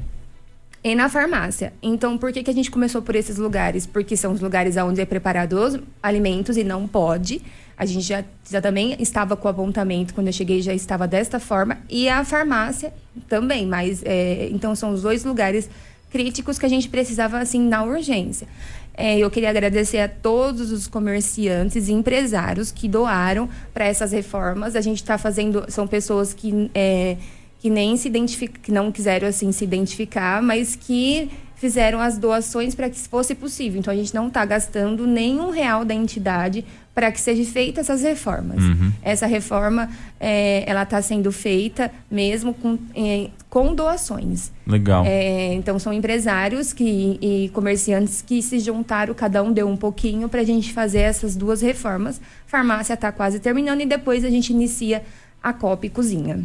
e 0.82 0.94
na 0.94 1.08
farmácia. 1.08 1.72
Então, 1.82 2.16
por 2.16 2.32
que, 2.32 2.42
que 2.42 2.50
a 2.50 2.54
gente 2.54 2.70
começou 2.70 3.02
por 3.02 3.16
esses 3.16 3.36
lugares? 3.36 3.86
Porque 3.86 4.16
são 4.16 4.32
os 4.32 4.40
lugares 4.40 4.76
onde 4.76 5.00
é 5.00 5.06
preparado 5.06 5.54
os 5.54 5.78
alimentos 6.02 6.56
e 6.56 6.64
não 6.64 6.86
pode. 6.86 7.42
A 7.76 7.84
gente 7.84 8.02
já, 8.02 8.24
já 8.48 8.60
também 8.60 8.96
estava 8.98 9.36
com 9.36 9.46
o 9.46 9.50
apontamento, 9.50 10.14
quando 10.14 10.28
eu 10.28 10.32
cheguei 10.32 10.60
já 10.62 10.74
estava 10.74 11.06
desta 11.06 11.38
forma. 11.38 11.78
E 11.88 12.08
a 12.08 12.24
farmácia 12.24 12.92
também, 13.28 13.66
mas... 13.66 14.02
é, 14.04 14.48
então, 14.50 14.74
são 14.74 14.90
os 14.92 15.02
dois 15.02 15.24
lugares 15.24 15.68
críticos 16.10 16.58
que 16.58 16.66
a 16.66 16.68
gente 16.68 16.88
precisava, 16.88 17.38
assim, 17.38 17.60
na 17.60 17.82
urgência. 17.82 18.48
É, 18.94 19.16
eu 19.18 19.30
queria 19.30 19.50
agradecer 19.50 20.00
a 20.00 20.08
todos 20.08 20.72
os 20.72 20.88
comerciantes 20.88 21.88
e 21.88 21.92
empresários 21.92 22.72
que 22.72 22.88
doaram 22.88 23.48
para 23.72 23.84
essas 23.84 24.10
reformas. 24.10 24.74
A 24.74 24.80
gente 24.80 25.02
está 25.02 25.18
fazendo... 25.18 25.64
São 25.68 25.86
pessoas 25.86 26.32
que... 26.32 26.70
é, 26.74 27.16
que 27.58 27.68
nem 27.70 27.96
se 27.96 28.08
identific... 28.08 28.58
que 28.60 28.72
não 28.72 28.90
quiseram 28.92 29.28
assim 29.28 29.50
se 29.52 29.64
identificar, 29.64 30.42
mas 30.42 30.76
que 30.76 31.30
fizeram 31.58 32.00
as 32.00 32.16
doações 32.16 32.74
para 32.74 32.88
que 32.88 32.96
fosse 32.96 33.34
possível. 33.34 33.80
Então 33.80 33.92
a 33.92 33.96
gente 33.96 34.14
não 34.14 34.28
está 34.28 34.44
gastando 34.44 35.06
nenhum 35.06 35.50
real 35.50 35.84
da 35.84 35.92
entidade 35.92 36.64
para 36.94 37.12
que 37.12 37.20
seja 37.20 37.44
feita 37.44 37.80
essas 37.80 38.02
reformas. 38.02 38.60
Essa 39.02 39.26
reforma 39.26 39.88
é, 40.18 40.64
ela 40.66 40.82
está 40.82 41.00
sendo 41.02 41.30
feita 41.30 41.90
mesmo 42.10 42.54
com, 42.54 42.78
é, 42.94 43.30
com 43.48 43.74
doações. 43.74 44.50
Legal. 44.66 45.04
É, 45.06 45.54
então 45.54 45.78
são 45.78 45.92
empresários 45.92 46.72
que, 46.72 47.18
e 47.20 47.50
comerciantes 47.50 48.22
que 48.22 48.40
se 48.42 48.58
juntaram, 48.60 49.14
cada 49.14 49.42
um 49.42 49.52
deu 49.52 49.68
um 49.68 49.76
pouquinho 49.76 50.28
para 50.28 50.40
a 50.40 50.44
gente 50.44 50.72
fazer 50.72 51.00
essas 51.00 51.36
duas 51.36 51.60
reformas. 51.60 52.20
Farmácia 52.46 52.94
está 52.94 53.12
quase 53.12 53.38
terminando 53.38 53.80
e 53.80 53.86
depois 53.86 54.24
a 54.24 54.30
gente 54.30 54.52
inicia 54.52 55.02
a 55.42 55.52
Copa 55.52 55.86
e 55.86 55.90
Cozinha. 55.90 56.44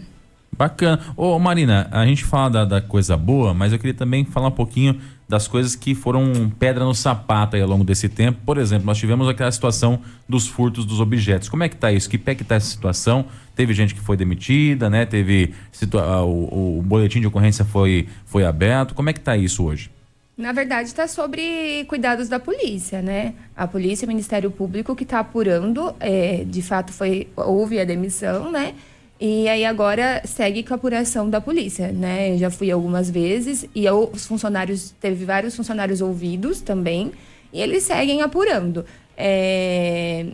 Bacana. 0.57 0.99
Ô, 1.15 1.37
Marina, 1.39 1.87
a 1.91 2.05
gente 2.05 2.23
fala 2.23 2.49
da, 2.49 2.65
da 2.65 2.81
coisa 2.81 3.17
boa, 3.17 3.53
mas 3.53 3.73
eu 3.73 3.79
queria 3.79 3.93
também 3.93 4.23
falar 4.25 4.47
um 4.47 4.51
pouquinho 4.51 4.99
das 5.27 5.47
coisas 5.47 5.75
que 5.75 5.95
foram 5.95 6.51
pedra 6.59 6.83
no 6.83 6.93
sapato 6.93 7.57
ao 7.57 7.67
longo 7.67 7.83
desse 7.83 8.07
tempo. 8.07 8.39
Por 8.45 8.57
exemplo, 8.57 8.85
nós 8.85 8.97
tivemos 8.97 9.27
aquela 9.27 9.51
situação 9.51 9.99
dos 10.27 10.47
furtos 10.47 10.85
dos 10.85 10.99
objetos. 10.99 11.49
Como 11.49 11.63
é 11.63 11.69
que 11.69 11.75
tá 11.75 11.91
isso? 11.91 12.09
Que 12.09 12.17
pé 12.17 12.35
que 12.35 12.43
tá 12.43 12.55
essa 12.55 12.67
situação? 12.67 13.25
Teve 13.55 13.73
gente 13.73 13.95
que 13.95 14.01
foi 14.01 14.15
demitida, 14.15 14.89
né? 14.89 15.05
Teve 15.05 15.53
ah, 15.93 16.23
o, 16.23 16.79
o 16.79 16.81
boletim 16.83 17.19
de 17.19 17.27
ocorrência 17.27 17.65
foi, 17.65 18.07
foi 18.25 18.45
aberto. 18.45 18.93
Como 18.93 19.09
é 19.09 19.13
que 19.13 19.19
tá 19.19 19.35
isso 19.35 19.63
hoje? 19.63 19.89
Na 20.35 20.51
verdade, 20.51 20.87
está 20.87 21.07
sobre 21.07 21.85
cuidados 21.87 22.27
da 22.27 22.39
polícia, 22.39 23.01
né? 23.01 23.35
A 23.55 23.67
polícia 23.67 24.05
o 24.05 24.07
Ministério 24.07 24.49
Público 24.49 24.95
que 24.95 25.03
está 25.03 25.19
apurando, 25.19 25.95
é, 25.99 26.43
de 26.43 26.61
fato 26.63 26.91
foi 26.91 27.27
houve 27.35 27.79
a 27.79 27.85
demissão, 27.85 28.51
né? 28.51 28.73
E 29.25 29.47
aí 29.47 29.63
agora 29.63 30.21
segue 30.25 30.63
com 30.63 30.73
a 30.73 30.75
apuração 30.75 31.29
da 31.29 31.39
polícia, 31.39 31.93
né? 31.93 32.33
Eu 32.33 32.38
já 32.39 32.49
fui 32.51 32.69
algumas 32.69 33.09
vezes 33.09 33.65
e 33.73 33.86
eu- 33.86 34.09
os 34.13 34.25
funcionários 34.27 34.93
teve 34.99 35.23
vários 35.23 35.55
funcionários 35.55 36.01
ouvidos 36.01 36.59
também 36.59 37.09
e 37.53 37.62
eles 37.62 37.83
seguem 37.83 38.21
apurando. 38.21 38.86
É, 39.15 40.25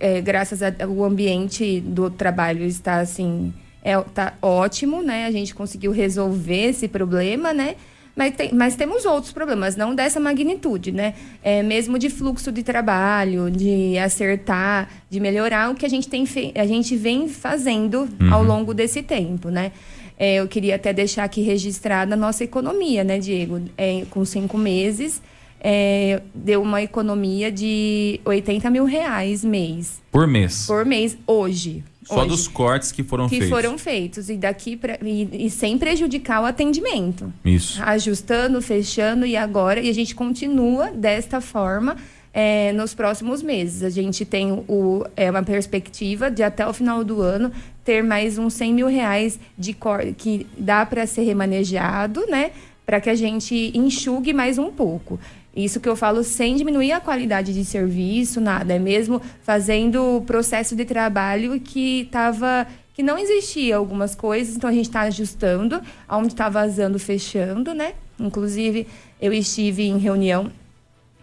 é, 0.00 0.20
graças 0.20 0.60
ao 0.60 1.04
ambiente 1.04 1.80
do 1.82 2.10
trabalho 2.10 2.64
está 2.64 2.96
assim 2.98 3.52
é, 3.80 3.96
tá 4.12 4.34
ótimo, 4.42 5.02
né? 5.02 5.26
A 5.26 5.30
gente 5.30 5.54
conseguiu 5.54 5.92
resolver 5.92 6.70
esse 6.70 6.88
problema, 6.88 7.52
né? 7.52 7.76
Mas, 8.14 8.34
tem- 8.36 8.52
mas 8.52 8.76
temos 8.76 9.04
outros 9.06 9.32
problemas, 9.32 9.74
não 9.74 9.94
dessa 9.94 10.20
magnitude, 10.20 10.92
né? 10.92 11.14
É, 11.42 11.62
mesmo 11.62 11.98
de 11.98 12.10
fluxo 12.10 12.52
de 12.52 12.62
trabalho, 12.62 13.50
de 13.50 13.96
acertar, 13.98 14.88
de 15.08 15.18
melhorar 15.18 15.70
o 15.70 15.74
que 15.74 15.86
a 15.86 15.88
gente, 15.88 16.08
tem 16.08 16.24
a 16.54 16.66
gente 16.66 16.94
vem 16.94 17.26
fazendo 17.28 18.08
ao 18.30 18.42
longo 18.44 18.74
desse 18.74 19.02
tempo, 19.02 19.48
né? 19.48 19.72
É, 20.18 20.36
eu 20.36 20.46
queria 20.46 20.76
até 20.76 20.92
deixar 20.92 21.24
aqui 21.24 21.40
registrada 21.42 22.14
a 22.14 22.16
nossa 22.16 22.44
economia, 22.44 23.02
né, 23.02 23.18
Diego? 23.18 23.62
É, 23.78 24.04
com 24.10 24.24
cinco 24.24 24.58
meses, 24.58 25.22
é, 25.58 26.20
deu 26.34 26.60
uma 26.60 26.82
economia 26.82 27.50
de 27.50 28.20
80 28.24 28.68
mil 28.68 28.84
reais 28.84 29.42
mês 29.42 30.02
Por 30.12 30.26
mês. 30.26 30.66
por 30.66 30.84
mês 30.84 31.16
hoje. 31.26 31.82
Só 32.04 32.20
hoje. 32.20 32.28
dos 32.28 32.48
cortes 32.48 32.90
que 32.90 33.02
foram 33.02 33.28
que 33.28 33.38
feitos. 33.38 33.48
foram 33.48 33.78
feitos 33.78 34.28
e 34.28 34.36
daqui 34.36 34.76
pra, 34.76 34.98
e, 35.02 35.46
e 35.46 35.50
sem 35.50 35.78
prejudicar 35.78 36.42
o 36.42 36.44
atendimento 36.44 37.32
Isso. 37.44 37.82
ajustando, 37.82 38.60
fechando 38.60 39.24
e 39.24 39.36
agora 39.36 39.80
e 39.80 39.88
a 39.88 39.94
gente 39.94 40.14
continua 40.14 40.90
desta 40.90 41.40
forma 41.40 41.96
é, 42.32 42.72
nos 42.72 42.94
próximos 42.94 43.42
meses. 43.42 43.82
A 43.82 43.90
gente 43.90 44.24
tem 44.24 44.52
o, 44.52 45.04
é, 45.16 45.30
uma 45.30 45.42
perspectiva 45.42 46.30
de 46.30 46.42
até 46.42 46.66
o 46.66 46.72
final 46.72 47.04
do 47.04 47.20
ano 47.20 47.52
ter 47.84 48.02
mais 48.02 48.38
uns 48.38 48.54
100 48.54 48.74
mil 48.74 48.86
reais 48.86 49.38
de 49.58 49.76
que 50.16 50.46
dá 50.56 50.86
para 50.86 51.06
ser 51.06 51.22
remanejado, 51.22 52.24
né? 52.28 52.52
Para 52.86 53.00
que 53.00 53.10
a 53.10 53.14
gente 53.14 53.72
enxugue 53.74 54.32
mais 54.32 54.58
um 54.58 54.70
pouco. 54.70 55.20
Isso 55.54 55.80
que 55.80 55.88
eu 55.88 55.94
falo 55.94 56.24
sem 56.24 56.56
diminuir 56.56 56.92
a 56.92 57.00
qualidade 57.00 57.52
de 57.52 57.64
serviço, 57.64 58.40
nada. 58.40 58.74
É 58.74 58.78
mesmo 58.78 59.20
fazendo 59.42 60.16
o 60.16 60.22
processo 60.22 60.74
de 60.74 60.84
trabalho 60.84 61.60
que 61.60 62.02
estava 62.02 62.66
que 62.94 63.02
não 63.02 63.18
existia 63.18 63.76
algumas 63.76 64.14
coisas, 64.14 64.54
então 64.54 64.68
a 64.68 64.72
gente 64.72 64.86
está 64.86 65.02
ajustando, 65.02 65.80
aonde 66.06 66.28
está 66.28 66.48
vazando, 66.48 66.98
fechando, 66.98 67.72
né? 67.72 67.94
Inclusive, 68.20 68.86
eu 69.20 69.32
estive 69.32 69.84
em 69.84 69.96
reunião 69.96 70.52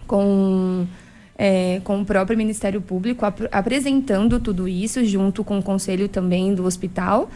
com, 0.08 0.88
é, 1.38 1.80
com 1.84 2.02
o 2.02 2.06
próprio 2.06 2.36
Ministério 2.36 2.82
Público 2.82 3.24
ap 3.24 3.42
apresentando 3.52 4.40
tudo 4.40 4.68
isso, 4.68 5.06
junto 5.06 5.44
com 5.44 5.60
o 5.60 5.64
conselho 5.64 6.10
também 6.10 6.56
do 6.56 6.66
hospital. 6.66 7.30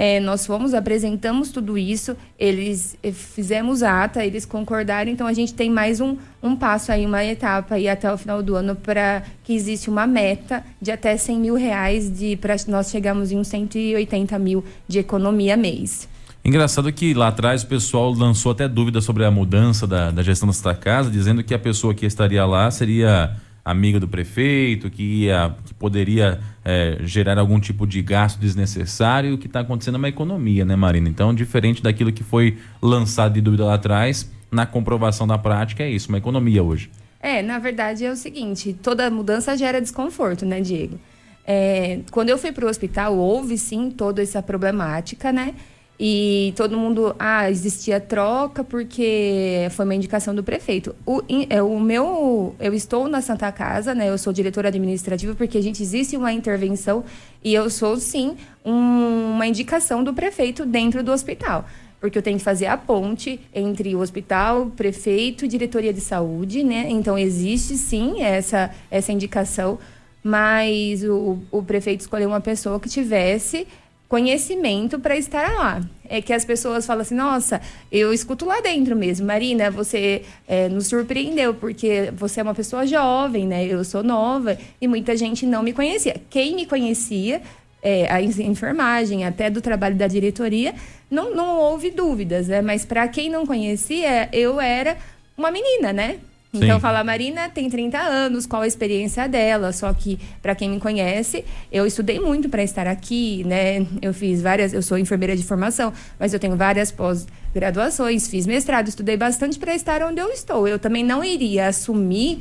É, 0.00 0.20
nós 0.20 0.46
fomos, 0.46 0.74
apresentamos 0.74 1.50
tudo 1.50 1.76
isso, 1.76 2.16
eles 2.38 2.96
eh, 3.02 3.10
fizemos 3.10 3.82
ata, 3.82 4.24
eles 4.24 4.46
concordaram, 4.46 5.10
então 5.10 5.26
a 5.26 5.32
gente 5.32 5.52
tem 5.52 5.68
mais 5.68 6.00
um, 6.00 6.16
um 6.40 6.54
passo 6.54 6.92
aí, 6.92 7.04
uma 7.04 7.24
etapa 7.24 7.74
aí 7.74 7.88
até 7.88 8.12
o 8.12 8.16
final 8.16 8.40
do 8.40 8.54
ano 8.54 8.76
para 8.76 9.24
que 9.42 9.52
existe 9.52 9.90
uma 9.90 10.06
meta 10.06 10.64
de 10.80 10.92
até 10.92 11.16
100 11.16 11.40
mil 11.40 11.56
reais 11.56 12.12
para 12.40 12.54
nós 12.68 12.92
chegarmos 12.92 13.32
em 13.32 13.38
uns 13.38 13.48
180 13.48 14.38
mil 14.38 14.64
de 14.86 15.00
economia 15.00 15.56
mês. 15.56 16.08
Engraçado 16.44 16.92
que 16.92 17.12
lá 17.12 17.26
atrás 17.26 17.64
o 17.64 17.66
pessoal 17.66 18.12
lançou 18.12 18.52
até 18.52 18.68
dúvida 18.68 19.00
sobre 19.00 19.24
a 19.24 19.32
mudança 19.32 19.84
da, 19.84 20.12
da 20.12 20.22
gestão 20.22 20.46
desta 20.46 20.76
casa, 20.76 21.10
dizendo 21.10 21.42
que 21.42 21.52
a 21.52 21.58
pessoa 21.58 21.92
que 21.92 22.06
estaria 22.06 22.46
lá 22.46 22.70
seria 22.70 23.36
amiga 23.70 24.00
do 24.00 24.08
prefeito, 24.08 24.90
que, 24.90 25.02
ia, 25.02 25.54
que 25.64 25.74
poderia 25.74 26.40
é, 26.64 26.98
gerar 27.02 27.38
algum 27.38 27.60
tipo 27.60 27.86
de 27.86 28.00
gasto 28.02 28.38
desnecessário. 28.38 29.34
O 29.34 29.38
que 29.38 29.46
está 29.46 29.60
acontecendo 29.60 29.96
é 29.96 29.98
uma 29.98 30.08
economia, 30.08 30.64
né, 30.64 30.74
Marina? 30.76 31.08
Então, 31.08 31.34
diferente 31.34 31.82
daquilo 31.82 32.12
que 32.12 32.22
foi 32.22 32.58
lançado 32.80 33.34
de 33.34 33.40
dúvida 33.40 33.64
lá 33.64 33.74
atrás, 33.74 34.30
na 34.50 34.64
comprovação 34.64 35.26
da 35.26 35.36
prática 35.36 35.82
é 35.82 35.90
isso, 35.90 36.08
uma 36.08 36.18
economia 36.18 36.62
hoje. 36.62 36.90
É, 37.20 37.42
na 37.42 37.58
verdade 37.58 38.04
é 38.04 38.10
o 38.10 38.16
seguinte, 38.16 38.72
toda 38.72 39.10
mudança 39.10 39.56
gera 39.56 39.80
desconforto, 39.80 40.46
né, 40.46 40.60
Diego? 40.60 40.98
É, 41.44 42.00
quando 42.10 42.28
eu 42.28 42.38
fui 42.38 42.52
para 42.52 42.66
o 42.66 42.68
hospital, 42.68 43.16
houve 43.16 43.56
sim 43.56 43.90
toda 43.90 44.22
essa 44.22 44.42
problemática, 44.42 45.32
né? 45.32 45.54
E 46.00 46.52
todo 46.54 46.78
mundo, 46.78 47.12
ah, 47.18 47.50
existia 47.50 47.98
troca 47.98 48.62
porque 48.62 49.66
foi 49.72 49.84
uma 49.84 49.96
indicação 49.96 50.32
do 50.32 50.44
prefeito. 50.44 50.94
O, 51.04 51.22
é, 51.50 51.60
o 51.60 51.80
meu, 51.80 52.54
eu 52.60 52.72
estou 52.72 53.08
na 53.08 53.20
Santa 53.20 53.50
Casa, 53.50 53.96
né? 53.96 54.08
Eu 54.08 54.16
sou 54.16 54.32
diretora 54.32 54.68
administrativa 54.68 55.34
porque 55.34 55.58
a 55.58 55.62
gente 55.62 55.82
existe 55.82 56.16
uma 56.16 56.32
intervenção 56.32 57.04
e 57.42 57.52
eu 57.52 57.68
sou 57.68 57.96
sim 57.96 58.36
um, 58.64 59.32
uma 59.34 59.46
indicação 59.48 60.04
do 60.04 60.14
prefeito 60.14 60.64
dentro 60.64 61.02
do 61.02 61.10
hospital 61.10 61.64
porque 62.00 62.16
eu 62.16 62.22
tenho 62.22 62.38
que 62.38 62.44
fazer 62.44 62.66
a 62.66 62.76
ponte 62.76 63.40
entre 63.52 63.92
o 63.96 63.98
hospital, 63.98 64.66
prefeito 64.76 65.44
e 65.44 65.48
diretoria 65.48 65.92
de 65.92 66.00
saúde, 66.00 66.62
né? 66.62 66.86
Então 66.88 67.18
existe 67.18 67.76
sim 67.76 68.22
essa 68.22 68.70
essa 68.88 69.10
indicação, 69.10 69.80
mas 70.22 71.02
o, 71.02 71.38
o 71.50 71.60
prefeito 71.60 72.02
escolheu 72.02 72.28
uma 72.28 72.40
pessoa 72.40 72.78
que 72.78 72.88
tivesse 72.88 73.66
conhecimento 74.08 74.98
para 74.98 75.16
estar 75.16 75.52
lá. 75.52 75.82
É 76.08 76.22
que 76.22 76.32
as 76.32 76.44
pessoas 76.44 76.86
falam 76.86 77.02
assim, 77.02 77.14
nossa, 77.14 77.60
eu 77.92 78.12
escuto 78.12 78.46
lá 78.46 78.60
dentro 78.62 78.96
mesmo. 78.96 79.26
Marina, 79.26 79.70
você 79.70 80.22
é, 80.46 80.68
nos 80.68 80.86
surpreendeu, 80.86 81.52
porque 81.52 82.10
você 82.16 82.40
é 82.40 82.42
uma 82.42 82.54
pessoa 82.54 82.86
jovem, 82.86 83.46
né? 83.46 83.66
Eu 83.66 83.84
sou 83.84 84.02
nova 84.02 84.56
e 84.80 84.88
muita 84.88 85.14
gente 85.14 85.44
não 85.44 85.62
me 85.62 85.74
conhecia. 85.74 86.16
Quem 86.30 86.54
me 86.54 86.64
conhecia, 86.64 87.42
é, 87.82 88.10
a 88.10 88.22
enfermagem, 88.22 89.26
até 89.26 89.50
do 89.50 89.60
trabalho 89.60 89.96
da 89.96 90.06
diretoria, 90.06 90.74
não, 91.10 91.34
não 91.34 91.58
houve 91.58 91.90
dúvidas, 91.90 92.48
né? 92.48 92.62
Mas 92.62 92.86
para 92.86 93.06
quem 93.08 93.28
não 93.28 93.46
conhecia, 93.46 94.30
eu 94.32 94.58
era 94.58 94.96
uma 95.36 95.50
menina, 95.50 95.92
né? 95.92 96.18
Então, 96.52 96.76
Sim. 96.76 96.80
fala, 96.80 97.04
Marina 97.04 97.50
tem 97.50 97.68
30 97.68 97.98
anos, 97.98 98.46
qual 98.46 98.62
a 98.62 98.66
experiência 98.66 99.28
dela? 99.28 99.70
Só 99.70 99.92
que, 99.92 100.18
para 100.40 100.54
quem 100.54 100.70
me 100.70 100.80
conhece, 100.80 101.44
eu 101.70 101.86
estudei 101.86 102.18
muito 102.18 102.48
para 102.48 102.62
estar 102.62 102.86
aqui, 102.86 103.44
né? 103.44 103.86
Eu 104.00 104.14
fiz 104.14 104.40
várias, 104.40 104.72
eu 104.72 104.80
sou 104.82 104.96
enfermeira 104.96 105.36
de 105.36 105.44
formação, 105.44 105.92
mas 106.18 106.32
eu 106.32 106.40
tenho 106.40 106.56
várias 106.56 106.90
pós-graduações, 106.90 108.28
fiz 108.28 108.46
mestrado, 108.46 108.88
estudei 108.88 109.16
bastante 109.16 109.58
para 109.58 109.74
estar 109.74 110.02
onde 110.02 110.20
eu 110.20 110.28
estou. 110.30 110.66
Eu 110.66 110.78
também 110.78 111.04
não 111.04 111.22
iria 111.22 111.68
assumir 111.68 112.40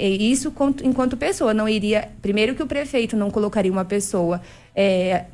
isso 0.00 0.52
quanto- 0.52 0.86
enquanto 0.86 1.16
pessoa, 1.16 1.52
não 1.52 1.68
iria. 1.68 2.08
Primeiro, 2.22 2.54
que 2.54 2.62
o 2.62 2.66
prefeito 2.66 3.16
não 3.16 3.28
colocaria 3.30 3.72
uma 3.72 3.84
pessoa. 3.84 4.40
a- 4.74 5.24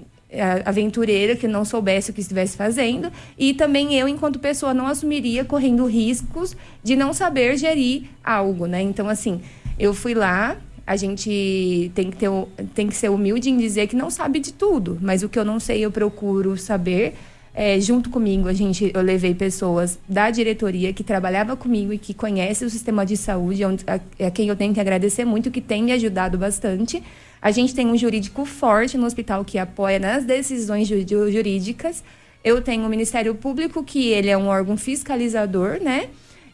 aventureira 0.64 1.35
que 1.35 1.49
não 1.49 1.64
soubesse 1.64 2.11
o 2.11 2.14
que 2.14 2.20
estivesse 2.20 2.57
fazendo 2.57 3.11
e 3.39 3.55
também 3.55 3.95
eu 3.95 4.07
enquanto 4.07 4.39
pessoa 4.39 4.74
não 4.74 4.87
assumiria 4.87 5.45
correndo 5.45 5.87
riscos 5.87 6.55
de 6.83 6.95
não 6.95 7.14
saber 7.14 7.57
gerir 7.57 8.03
algo, 8.22 8.66
né? 8.66 8.83
Então 8.83 9.09
assim, 9.09 9.41
eu 9.79 9.95
fui 9.95 10.12
lá, 10.12 10.59
a 10.87 10.97
gente 10.97 11.91
tem 11.95 12.11
que 12.11 12.16
ter 12.16 12.29
tem 12.74 12.89
que 12.89 12.95
ser 12.95 13.11
humilde 13.11 13.49
em 13.49 13.57
dizer 13.57 13.87
que 13.87 13.97
não 13.97 14.11
sabe 14.11 14.39
de 14.39 14.53
tudo, 14.53 14.99
mas 15.01 15.22
o 15.22 15.29
que 15.29 15.39
eu 15.39 15.45
não 15.45 15.59
sei 15.59 15.81
eu 15.81 15.91
procuro 15.91 16.57
saber. 16.57 17.14
É, 17.55 17.81
junto 17.81 18.09
comigo, 18.09 18.47
a 18.47 18.53
gente, 18.53 18.93
eu 18.95 19.03
levei 19.03 19.35
pessoas 19.35 19.99
da 20.09 20.31
diretoria 20.31 20.93
que 20.93 21.03
trabalhava 21.03 21.57
comigo 21.57 21.93
e 21.93 21.99
que 21.99 22.14
conhece 22.14 22.64
o 22.64 22.70
sistema 22.70 23.05
de 23.05 23.16
saúde, 23.16 23.64
onde, 23.64 23.85
a, 23.85 23.99
a 24.26 24.31
quem 24.31 24.49
eu 24.49 24.55
tenho 24.55 24.72
que 24.72 24.79
agradecer 24.79 25.24
muito, 25.24 25.51
que 25.51 25.61
tem 25.61 25.83
me 25.83 25.91
ajudado 25.91 26.39
bastante. 26.39 27.03
A 27.41 27.51
gente 27.51 27.74
tem 27.74 27.86
um 27.86 27.97
jurídico 27.97 28.45
forte 28.45 28.99
no 28.99 29.07
hospital 29.07 29.45
que 29.45 29.59
apoia 29.59 29.99
nas 29.99 30.24
decisões 30.24 30.89
ju- 30.89 31.07
ju- 31.07 31.30
jurídicas. 31.30 32.03
Eu 32.43 32.61
tenho 32.62 32.84
o 32.86 32.89
Ministério 32.89 33.34
Público, 33.34 33.82
que 33.84 34.09
ele 34.09 34.28
é 34.28 34.36
um 34.36 34.47
órgão 34.49 34.76
fiscalizador, 34.76 35.78
né? 35.82 36.09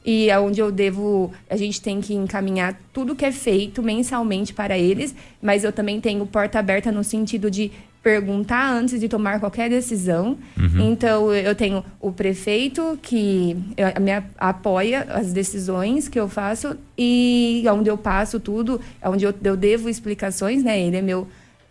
E 0.04 0.28
é 0.28 0.38
onde 0.38 0.60
eu 0.60 0.70
devo, 0.70 1.32
a 1.48 1.56
gente 1.56 1.80
tem 1.80 2.00
que 2.00 2.12
encaminhar 2.12 2.78
tudo 2.92 3.14
que 3.16 3.24
é 3.24 3.32
feito 3.32 3.82
mensalmente 3.82 4.52
para 4.52 4.76
eles, 4.76 5.14
mas 5.40 5.64
eu 5.64 5.72
também 5.72 5.98
tenho 6.00 6.26
porta 6.26 6.58
aberta 6.58 6.92
no 6.92 7.02
sentido 7.02 7.50
de 7.50 7.72
perguntar 8.04 8.70
antes 8.70 9.00
de 9.00 9.08
tomar 9.08 9.40
qualquer 9.40 9.70
decisão. 9.70 10.36
Então, 10.78 11.32
eu 11.32 11.54
tenho 11.54 11.82
o 11.98 12.12
prefeito 12.12 12.98
que 13.00 13.56
me 13.98 14.12
apoia 14.36 15.06
as 15.08 15.32
decisões 15.32 16.06
que 16.06 16.20
eu 16.20 16.28
faço 16.28 16.76
e 16.96 17.64
onde 17.72 17.88
eu 17.88 17.96
passo 17.96 18.38
tudo, 18.38 18.78
onde 19.02 19.24
eu, 19.24 19.34
eu 19.42 19.56
devo 19.56 19.88
explicações, 19.88 20.62
né? 20.62 20.78
Ele 20.78 20.98
é 20.98 21.02
meu 21.02 21.26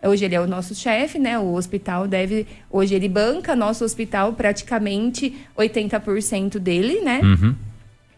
Hoje 0.06 0.26
ele 0.26 0.36
é 0.36 0.42
o 0.42 0.46
nosso 0.46 0.76
chefe, 0.76 1.18
né? 1.18 1.40
O 1.40 1.54
hospital 1.54 2.10
deve. 2.10 2.46
Hoje 2.70 2.94
ele 2.94 3.08
banca 3.08 3.56
nosso 3.56 3.86
hospital 3.86 4.34
praticamente 4.34 5.34
80% 5.58 6.60
dele, 6.60 7.00
né? 7.00 7.22
Uhum. 7.24 7.56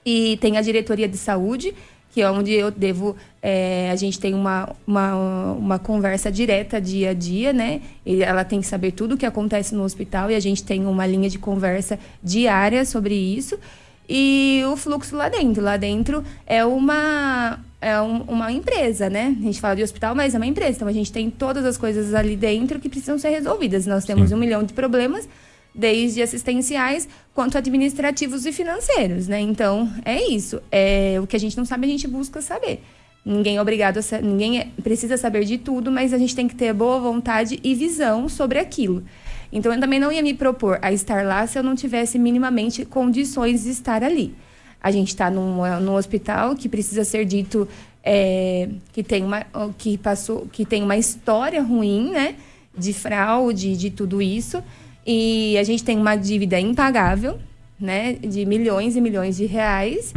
E 0.04 0.36
tem 0.38 0.58
a 0.58 0.62
diretoria 0.62 1.08
de 1.08 1.18
saúde, 1.18 1.76
que 2.16 2.22
é 2.22 2.32
onde 2.32 2.54
eu 2.54 2.72
devo. 2.72 3.14
é, 3.44 3.90
a 3.92 3.96
gente 3.98 4.18
tem 4.18 4.34
uma, 4.34 4.70
uma, 4.88 5.16
uma 5.52 5.78
conversa 5.78 6.32
direta 6.32 6.80
dia 6.80 7.10
a 7.10 7.14
dia, 7.14 7.52
né? 7.52 7.82
E 8.06 8.24
ela 8.24 8.46
tem 8.46 8.62
que 8.62 8.66
saber 8.68 8.92
tudo 8.94 9.16
o 9.16 9.18
que 9.18 9.26
acontece 9.26 9.76
no 9.76 9.84
hospital 9.84 10.32
e 10.32 10.36
a 10.36 10.40
gente 10.40 10.64
tem 10.64 10.86
uma 10.88 11.06
linha 11.06 11.30
de 11.30 11.38
conversa 11.38 12.00
diária 12.24 12.86
sobre 12.86 13.14
isso. 13.14 13.60
E 14.08 14.64
o 14.72 14.78
fluxo 14.78 15.14
lá 15.18 15.28
dentro. 15.28 15.62
Lá 15.62 15.76
dentro 15.76 16.24
é 16.48 16.64
uma. 16.66 17.60
É 17.82 18.00
um- 18.02 18.22
uma 18.30 18.50
empresa, 18.50 19.10
né? 19.10 19.36
A 19.38 19.44
gente 19.44 19.60
fala 19.60 19.76
de 19.76 19.84
hospital, 19.84 20.16
mas 20.16 20.34
é 20.34 20.38
uma 20.38 20.46
empresa. 20.48 20.72
Então 20.78 20.88
a 20.88 20.94
gente 20.94 21.12
tem 21.12 21.30
todas 21.30 21.66
as 21.66 21.78
coisas 21.78 22.14
ali 22.14 22.38
dentro 22.38 22.80
que 22.80 22.88
precisam 22.88 23.20
ser 23.20 23.30
resolvidas. 23.30 23.86
Nós 23.86 24.06
temos 24.06 24.32
um 24.32 24.38
milhão 24.38 24.64
de 24.64 24.74
problemas 24.74 25.28
desde 25.76 26.22
assistenciais 26.22 27.08
quanto 27.34 27.58
administrativos 27.58 28.46
e 28.46 28.52
financeiros, 28.52 29.28
né? 29.28 29.40
Então, 29.40 29.92
é 30.06 30.30
isso. 30.30 30.62
É, 30.72 31.18
o 31.22 31.28
que 31.28 31.36
a 31.36 31.40
gente 31.40 31.58
não 31.58 31.66
sabe, 31.66 31.86
a 31.86 31.90
gente 31.90 32.08
busca 32.08 32.42
saber. 32.42 32.82
Ninguém 33.26 33.58
é 33.58 33.62
obrigado 33.62 33.98
a 33.98 34.22
ninguém 34.22 34.60
é- 34.60 34.68
precisa 34.84 35.18
saber 35.18 35.44
de 35.46 35.58
tudo, 35.58 35.92
mas 35.92 36.14
a 36.14 36.18
gente 36.18 36.36
tem 36.36 36.48
que 36.48 36.56
ter 36.56 36.72
boa 36.74 37.00
vontade 37.00 37.60
e 37.64 37.74
visão 37.74 38.30
sobre 38.30 38.60
aquilo. 38.60 39.04
Então, 39.52 39.74
eu 39.74 39.80
também 39.80 40.00
não 40.00 40.12
ia 40.12 40.22
me 40.22 40.34
propor 40.34 40.80
a 40.82 40.92
estar 40.92 41.26
lá 41.26 41.46
se 41.48 41.58
eu 41.58 41.64
não 41.64 41.76
tivesse 41.76 42.20
minimamente 42.20 42.86
condições 42.86 43.64
de 43.64 43.72
estar 43.72 44.04
ali. 44.04 44.36
A 44.82 44.92
gente 44.92 45.10
está 45.10 45.32
num, 45.32 45.80
num 45.82 45.96
hospital 45.96 46.56
que 46.56 46.70
precisa 46.70 47.04
ser 47.04 47.26
dito 47.26 47.68
é, 48.04 48.70
que 48.94 49.04
tem 49.04 49.24
uma 49.24 49.44
que 49.80 49.98
passou 49.98 50.48
que 50.52 50.64
tem 50.64 50.84
uma 50.84 50.96
história 50.96 51.62
ruim, 51.64 52.12
né? 52.12 52.36
De 52.78 52.94
fraude, 52.94 53.76
de 53.76 53.90
tudo 53.90 54.22
isso. 54.22 54.64
E 55.06 55.58
a 55.58 55.64
gente 55.64 55.84
tem 55.84 55.98
uma 55.98 56.16
dívida 56.16 56.60
impagável, 56.60 57.38
né? 57.80 58.14
De 58.14 58.46
milhões 58.46 58.96
e 58.96 59.02
milhões 59.02 59.38
de 59.38 59.46
reais. 59.46 60.14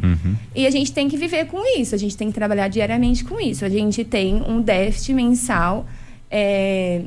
E 0.54 0.66
a 0.66 0.70
gente 0.70 0.92
tem 0.92 1.08
que 1.08 1.16
viver 1.16 1.46
com 1.46 1.62
isso. 1.78 1.94
A 1.94 1.98
gente 1.98 2.16
tem 2.16 2.28
que 2.28 2.34
trabalhar 2.34 2.68
diariamente 2.68 3.24
com 3.24 3.38
isso. 3.38 3.64
A 3.64 3.68
gente 3.68 4.04
tem 4.04 4.42
um 4.42 4.60
déficit 4.60 5.12
mensal 5.12 5.86
é, 6.30 7.02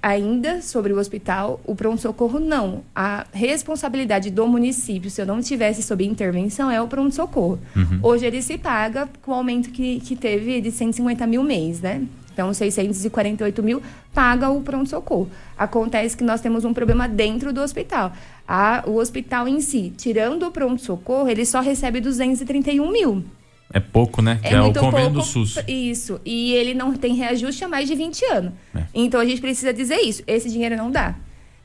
ainda 0.00 0.62
sobre 0.62 0.92
o 0.92 0.98
hospital, 0.98 1.60
o 1.64 1.74
pronto-socorro 1.74 2.38
não. 2.38 2.82
A 2.94 3.26
responsabilidade 3.32 4.30
do 4.30 4.46
município, 4.46 5.10
se 5.10 5.20
eu 5.20 5.26
não 5.26 5.40
tivesse 5.40 5.82
sob 5.82 6.04
intervenção, 6.04 6.70
é 6.70 6.80
o 6.80 6.86
pronto-socorro. 6.86 7.58
Uhum. 7.76 7.98
Hoje 8.02 8.26
ele 8.26 8.40
se 8.40 8.56
paga 8.56 9.08
com 9.22 9.32
o 9.32 9.34
aumento 9.34 9.70
que, 9.70 10.00
que 10.00 10.16
teve 10.16 10.60
de 10.60 10.70
150 10.70 11.26
mil 11.26 11.42
mês, 11.42 11.80
né? 11.80 12.02
Então, 12.32 12.52
648 12.52 13.62
mil 13.62 13.82
paga 14.14 14.50
o 14.50 14.60
pronto-socorro. 14.62 15.30
Acontece 15.56 16.16
que 16.16 16.24
nós 16.24 16.40
temos 16.40 16.64
um 16.64 16.72
problema 16.72 17.08
dentro 17.08 17.52
do 17.52 17.60
hospital. 17.60 18.12
A, 18.46 18.82
o 18.86 18.96
hospital 18.96 19.46
em 19.46 19.60
si, 19.60 19.92
tirando 19.96 20.46
o 20.46 20.50
pronto-socorro, 20.50 21.28
ele 21.28 21.44
só 21.44 21.60
recebe 21.60 22.00
231 22.00 22.90
mil. 22.90 23.24
É 23.72 23.80
pouco, 23.80 24.20
né? 24.20 24.38
É 24.42 24.48
que 24.48 24.54
é, 24.54 24.60
muito 24.60 24.76
o 24.78 24.80
convênio 24.80 25.12
pouco, 25.12 25.26
do 25.26 25.32
SUS. 25.32 25.58
Isso. 25.66 26.20
E 26.24 26.52
ele 26.52 26.74
não 26.74 26.92
tem 26.92 27.14
reajuste 27.14 27.64
há 27.64 27.68
mais 27.68 27.88
de 27.88 27.94
20 27.94 28.24
anos. 28.26 28.52
É. 28.74 28.82
Então 28.94 29.18
a 29.18 29.24
gente 29.24 29.40
precisa 29.40 29.72
dizer 29.72 29.96
isso. 29.96 30.22
Esse 30.26 30.50
dinheiro 30.50 30.76
não 30.76 30.90
dá. 30.90 31.14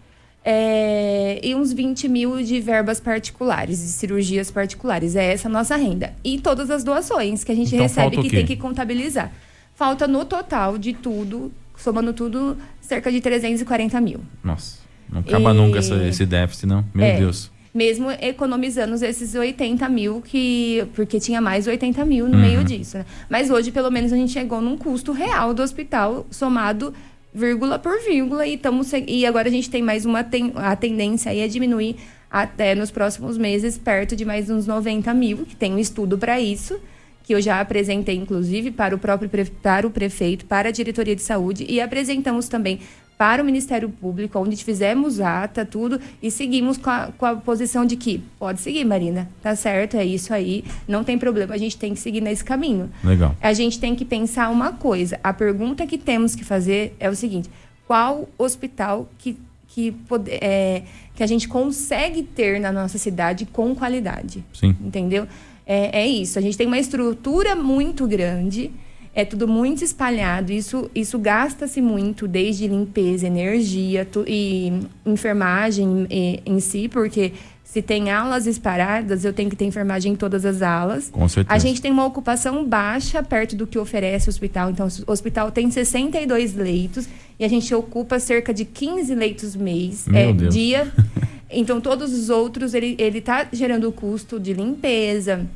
é, 0.45 1.41
e 1.43 1.55
uns 1.55 1.73
20 1.73 2.09
mil 2.09 2.43
de 2.43 2.61
verbas 2.61 3.01
particulares, 3.01 3.79
de 3.79 3.87
cirurgias 3.89 4.51
particulares. 4.51 5.17
É 5.17 5.33
essa 5.33 5.49
a 5.49 5.51
nossa 5.51 5.75
renda. 5.77 6.13
E 6.23 6.39
todas 6.39 6.71
as 6.71 6.85
doações 6.85 7.43
que 7.43 7.51
a 7.51 7.55
gente 7.55 7.69
Então, 7.75 7.83
recebe, 7.83 8.19
que 8.19 8.29
tem 8.31 8.45
que 8.47 8.57
contabilizar. 8.57 9.33
Falta 9.75 10.07
no 10.07 10.25
total 10.25 10.77
de 10.79 10.93
tudo, 10.93 11.51
somando 11.77 12.13
tudo, 12.13 12.57
cerca 12.81 13.11
de 13.11 13.21
340 13.21 14.01
mil. 14.01 14.21
Nossa, 14.43 14.79
não 15.11 15.21
acaba 15.21 15.51
E- 15.51 15.55
nunca 15.55 15.79
essa- 15.79 15.97
esse 16.07 16.25
déficit, 16.27 16.67
não? 16.67 16.85
Meu 16.95 17.05
É. 17.05 17.19
Deus. 17.19 17.51
mesmo 17.77 18.09
economizando 18.09 18.95
esses 19.05 19.35
80 19.35 19.89
mil 19.89 20.21
que 20.23 20.87
porque 20.95 21.19
tinha 21.19 21.41
mais 21.41 21.67
80 21.67 22.05
mil 22.05 22.29
no 22.29 22.35
Uhum. 22.37 22.41
meio 22.41 22.63
disso 22.63 22.99
né? 22.99 23.05
mas 23.29 23.51
hoje 23.51 23.73
pelo 23.73 23.91
menos 23.91 24.13
a 24.13 24.17
gente 24.17 24.31
chegou 24.31 24.61
num 24.61 24.79
custo 24.79 25.11
real 25.11 25.53
do 25.53 25.61
hospital 25.61 26.25
somado 26.31 26.95
vírgula 27.35 27.81
por 27.81 28.01
vírgula 28.05 28.47
e 28.47 28.55
estamos 28.55 28.93
e 28.93 29.27
agora 29.27 29.49
a 29.49 29.51
gente 29.51 29.69
tem 29.69 29.83
mais 29.83 30.07
uma 30.07 30.23
ten, 30.23 30.53
a 30.55 30.77
tendência 30.77 31.33
aí 31.33 31.41
é 31.41 31.49
diminuir 31.49 31.97
até 32.31 32.77
nos 32.77 32.93
próximos 32.93 33.37
meses 33.37 33.77
perto 33.77 34.15
de 34.15 34.25
mais 34.25 34.49
uns 34.49 34.69
90 34.69 35.13
mil 35.13 35.39
que 35.39 35.57
tem 35.57 35.75
um 35.75 35.79
estudo 35.79 36.17
para 36.17 36.41
isso 36.41 36.79
que 37.25 37.35
eu 37.35 37.41
já 37.41 37.61
apresentei 37.61 38.15
inclusive 38.15 38.71
para 38.71 38.95
o 38.95 38.99
próprio 38.99 39.29
para 39.61 39.85
o 39.85 39.91
prefeito 39.91 40.47
para 40.47 40.69
a 40.69 40.73
diretoria 40.73 41.17
de 41.17 41.23
saúde 41.23 41.67
e 41.69 41.81
apresentamos 41.81 42.49
também 42.49 42.79
para 43.17 43.43
o 43.43 43.47
Ministério 43.47 43.89
Público, 43.89 44.39
onde 44.39 44.63
fizemos 44.63 45.21
ata, 45.21 45.65
tudo, 45.65 46.01
e 46.23 46.31
seguimos 46.31 46.77
com 46.77 46.91
a, 46.91 47.13
com 47.17 47.27
a 47.27 47.37
posição 47.37 47.85
de 47.85 47.97
que 47.97 48.23
pode 48.39 48.61
seguir, 48.61 48.85
Marina, 48.85 49.29
tá 49.43 49.55
certo, 49.55 49.97
é 49.97 50.05
isso 50.05 50.35
aí, 50.35 50.65
não 50.87 51.05
tem 51.05 51.19
problema, 51.19 51.55
a 51.55 51.59
gente 51.59 51.77
tem 51.77 51.95
que 51.95 52.01
seguir 52.01 52.21
nesse 52.21 52.45
caminho. 52.45 52.91
Legal. 53.03 53.35
A 53.41 53.53
gente 53.53 53.79
tem 53.79 53.95
que 53.95 54.05
pensar 54.05 54.51
uma 54.51 54.73
coisa, 54.73 55.19
a 55.23 55.33
pergunta 55.33 55.87
que 55.87 55.97
temos 55.97 56.35
que 56.35 56.45
fazer 56.45 56.97
é 56.99 57.09
o 57.09 57.15
seguinte, 57.15 57.49
qual 57.87 58.29
hospital 58.37 59.09
que, 59.19 59.39
que, 59.69 59.93
pode, 59.93 60.31
é, 60.31 60.83
que 61.15 61.23
a 61.23 61.27
gente 61.27 61.47
consegue 61.47 62.23
ter 62.23 62.59
na 62.59 62.73
nossa 62.73 62.99
cidade 62.99 63.47
com 63.47 63.75
qualidade? 63.75 64.45
Sim. 64.53 64.75
Entendeu? 64.81 65.29
É, 65.67 66.03
é 66.03 66.07
isso. 66.07 66.39
A 66.39 66.43
gente 66.43 66.57
tem 66.57 66.67
uma 66.67 66.79
estrutura 66.79 67.55
muito 67.55 68.07
grande, 68.07 68.71
é 69.15 69.25
tudo 69.25 69.47
muito 69.47 69.85
espalhado. 69.85 70.53
Isso, 70.53 70.91
isso 70.95 71.19
gasta-se 71.19 71.81
muito, 71.81 72.27
desde 72.27 72.67
limpeza, 72.67 73.27
energia 73.27 74.05
tu- 74.05 74.25
e 74.27 74.73
enfermagem 75.07 76.07
e- 76.11 76.41
em 76.45 76.61
si, 76.61 76.89
porque 76.89 77.33
se 77.63 77.81
tem 77.83 78.11
alas 78.11 78.47
espalhadas, 78.47 79.25
eu 79.25 79.33
tenho 79.33 79.51
que 79.51 79.57
ter 79.57 79.65
enfermagem 79.65 80.13
em 80.13 80.17
todas 80.17 80.45
as 80.45 80.63
alas. 80.63 81.11
Com 81.11 81.29
certeza. 81.29 81.55
A 81.55 81.59
gente 81.59 81.81
tem 81.81 81.91
uma 81.91 82.05
ocupação 82.05 82.65
baixa 82.65 83.23
perto 83.23 83.57
do 83.57 83.67
que 83.67 83.79
oferece 83.79 84.29
o 84.29 84.31
hospital. 84.31 84.71
Então, 84.71 84.87
o 85.07 85.11
hospital 85.13 85.51
tem 85.51 85.71
62 85.71 86.55
leitos 86.55 87.09
e 87.39 87.45
a 87.45 87.49
gente 87.49 87.75
ocupa 87.75 88.19
cerca 88.21 88.53
de 88.55 88.65
15 88.65 89.15
leitos 89.15 89.57
mês, 89.57 90.07
Meu 90.07 90.21
é, 90.21 90.33
Deus. 90.33 90.55
dia. 90.55 90.93
Então, 91.57 91.81
todos 91.81 92.13
os 92.13 92.31
outros, 92.31 92.75
ele, 92.75 92.97
ele 92.99 93.21
tá 93.21 93.47
gerando 93.53 93.93
custo 93.93 94.41
de 94.41 94.53
limpeza, 94.53 95.47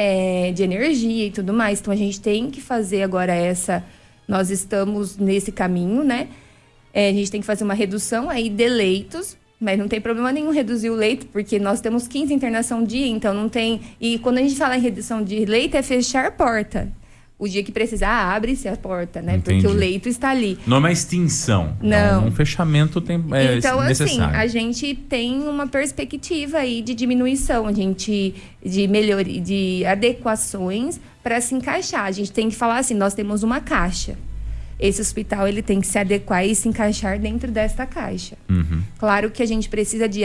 é, 0.00 0.52
de 0.52 0.62
energia 0.62 1.26
e 1.26 1.30
tudo 1.32 1.52
mais. 1.52 1.80
Então, 1.80 1.92
a 1.92 1.96
gente 1.96 2.20
tem 2.20 2.52
que 2.52 2.60
fazer 2.60 3.02
agora 3.02 3.34
essa... 3.34 3.84
Nós 4.28 4.48
estamos 4.48 5.16
nesse 5.16 5.50
caminho, 5.50 6.04
né? 6.04 6.28
É, 6.94 7.08
a 7.08 7.12
gente 7.12 7.30
tem 7.32 7.40
que 7.40 7.46
fazer 7.46 7.64
uma 7.64 7.74
redução 7.74 8.30
aí 8.30 8.48
de 8.48 8.68
leitos, 8.68 9.36
mas 9.58 9.76
não 9.76 9.88
tem 9.88 10.00
problema 10.00 10.30
nenhum 10.30 10.50
reduzir 10.50 10.90
o 10.90 10.94
leito, 10.94 11.26
porque 11.26 11.58
nós 11.58 11.80
temos 11.80 12.06
15 12.06 12.32
internação 12.32 12.84
dia, 12.84 13.08
então 13.08 13.34
não 13.34 13.48
tem. 13.48 13.80
E 14.00 14.18
quando 14.20 14.38
a 14.38 14.42
gente 14.42 14.54
fala 14.54 14.76
em 14.76 14.80
redução 14.80 15.20
de 15.24 15.44
leito, 15.44 15.76
é 15.76 15.82
fechar 15.82 16.26
a 16.26 16.30
porta. 16.30 16.92
O 17.38 17.46
dia 17.46 17.62
que 17.62 17.70
precisar, 17.70 18.34
abre-se 18.34 18.66
a 18.66 18.76
porta, 18.76 19.22
né? 19.22 19.36
Entendi. 19.36 19.62
Porque 19.62 19.76
o 19.76 19.78
leito 19.78 20.08
está 20.08 20.30
ali. 20.30 20.58
Não 20.66 20.78
é 20.78 20.80
uma 20.80 20.90
extinção. 20.90 21.76
Não. 21.80 22.24
É 22.24 22.26
um 22.26 22.32
fechamento 22.32 23.00
tem, 23.00 23.24
é 23.30 23.56
então, 23.56 23.78
assim, 23.78 23.88
necessário. 24.04 24.36
a 24.36 24.46
gente 24.48 24.94
tem 24.94 25.42
uma 25.42 25.68
perspectiva 25.68 26.58
aí 26.58 26.82
de 26.82 26.94
diminuição, 26.94 27.66
a 27.66 27.72
gente 27.72 28.34
de 28.64 28.88
melhoria, 28.88 29.40
de 29.40 29.84
adequações 29.86 31.00
para 31.22 31.40
se 31.40 31.54
encaixar. 31.54 32.06
A 32.06 32.10
gente 32.10 32.32
tem 32.32 32.48
que 32.48 32.56
falar 32.56 32.78
assim, 32.78 32.94
nós 32.94 33.14
temos 33.14 33.44
uma 33.44 33.60
caixa. 33.60 34.16
Esse 34.78 35.00
hospital 35.00 35.48
ele 35.48 35.60
tem 35.62 35.80
que 35.80 35.86
se 35.86 35.98
adequar 35.98 36.46
e 36.46 36.54
se 36.54 36.68
encaixar 36.68 37.18
dentro 37.18 37.50
desta 37.50 37.84
caixa. 37.84 38.36
Uhum. 38.48 38.80
Claro 38.98 39.30
que 39.30 39.42
a 39.42 39.46
gente 39.46 39.68
precisa 39.68 40.08
de, 40.08 40.20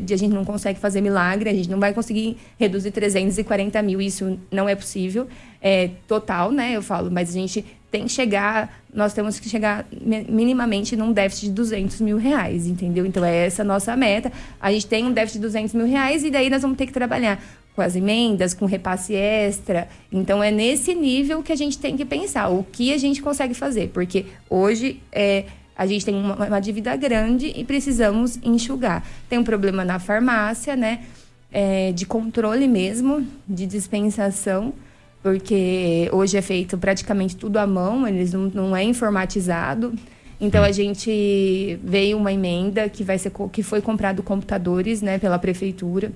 de 0.00 0.14
a 0.14 0.16
gente 0.16 0.32
não 0.32 0.44
consegue 0.44 0.78
fazer 0.78 1.00
milagre, 1.00 1.50
a 1.50 1.54
gente 1.54 1.68
não 1.68 1.78
vai 1.78 1.92
conseguir 1.92 2.36
reduzir 2.58 2.90
340 2.90 3.82
mil, 3.82 4.00
isso 4.00 4.38
não 4.50 4.68
é 4.68 4.74
possível, 4.74 5.28
é 5.60 5.90
total, 6.06 6.50
né? 6.50 6.72
Eu 6.74 6.82
falo, 6.82 7.10
mas 7.10 7.28
a 7.28 7.32
gente 7.32 7.64
tem 7.90 8.04
que 8.04 8.10
chegar, 8.10 8.82
nós 8.92 9.12
temos 9.14 9.38
que 9.40 9.48
chegar 9.48 9.86
mi- 10.00 10.26
minimamente 10.28 10.94
num 10.96 11.10
déficit 11.12 11.46
de 11.48 11.52
200 11.52 12.00
mil 12.00 12.16
reais, 12.18 12.66
entendeu? 12.66 13.04
Então 13.06 13.24
é 13.24 13.46
essa 13.46 13.62
a 13.62 13.64
nossa 13.64 13.96
meta. 13.96 14.30
A 14.60 14.70
gente 14.72 14.86
tem 14.86 15.04
um 15.04 15.12
déficit 15.12 15.38
de 15.38 15.42
200 15.46 15.74
mil 15.74 15.86
reais 15.86 16.22
e 16.24 16.30
daí 16.30 16.50
nós 16.50 16.62
vamos 16.62 16.76
ter 16.76 16.86
que 16.86 16.92
trabalhar 16.92 17.42
com 17.78 17.82
as 17.82 17.94
emendas, 17.94 18.54
com 18.54 18.66
repasse 18.66 19.14
extra. 19.14 19.86
Então 20.10 20.42
é 20.42 20.50
nesse 20.50 20.96
nível 20.96 21.44
que 21.44 21.52
a 21.52 21.56
gente 21.56 21.78
tem 21.78 21.96
que 21.96 22.04
pensar 22.04 22.48
o 22.48 22.64
que 22.64 22.92
a 22.92 22.98
gente 22.98 23.22
consegue 23.22 23.54
fazer, 23.54 23.90
porque 23.94 24.26
hoje 24.50 25.00
é 25.12 25.44
a 25.76 25.86
gente 25.86 26.04
tem 26.04 26.12
uma, 26.12 26.34
uma 26.34 26.58
dívida 26.58 26.96
grande 26.96 27.52
e 27.54 27.62
precisamos 27.62 28.36
enxugar. 28.42 29.06
Tem 29.28 29.38
um 29.38 29.44
problema 29.44 29.84
na 29.84 30.00
farmácia, 30.00 30.74
né? 30.74 31.02
É, 31.52 31.92
de 31.92 32.04
controle 32.04 32.66
mesmo, 32.66 33.24
de 33.48 33.64
dispensação, 33.64 34.74
porque 35.22 36.10
hoje 36.12 36.36
é 36.36 36.42
feito 36.42 36.76
praticamente 36.76 37.36
tudo 37.36 37.58
à 37.58 37.66
mão, 37.66 38.08
eles 38.08 38.32
não, 38.32 38.50
não 38.52 38.76
é 38.76 38.82
informatizado. 38.82 39.94
Então 40.40 40.64
a 40.64 40.72
gente 40.72 41.78
veio 41.84 42.16
uma 42.16 42.32
emenda 42.32 42.88
que 42.88 43.04
vai 43.04 43.16
ser 43.16 43.30
que 43.52 43.62
foi 43.62 43.80
comprado 43.80 44.20
computadores, 44.20 45.00
né, 45.00 45.16
pela 45.16 45.38
prefeitura. 45.38 46.10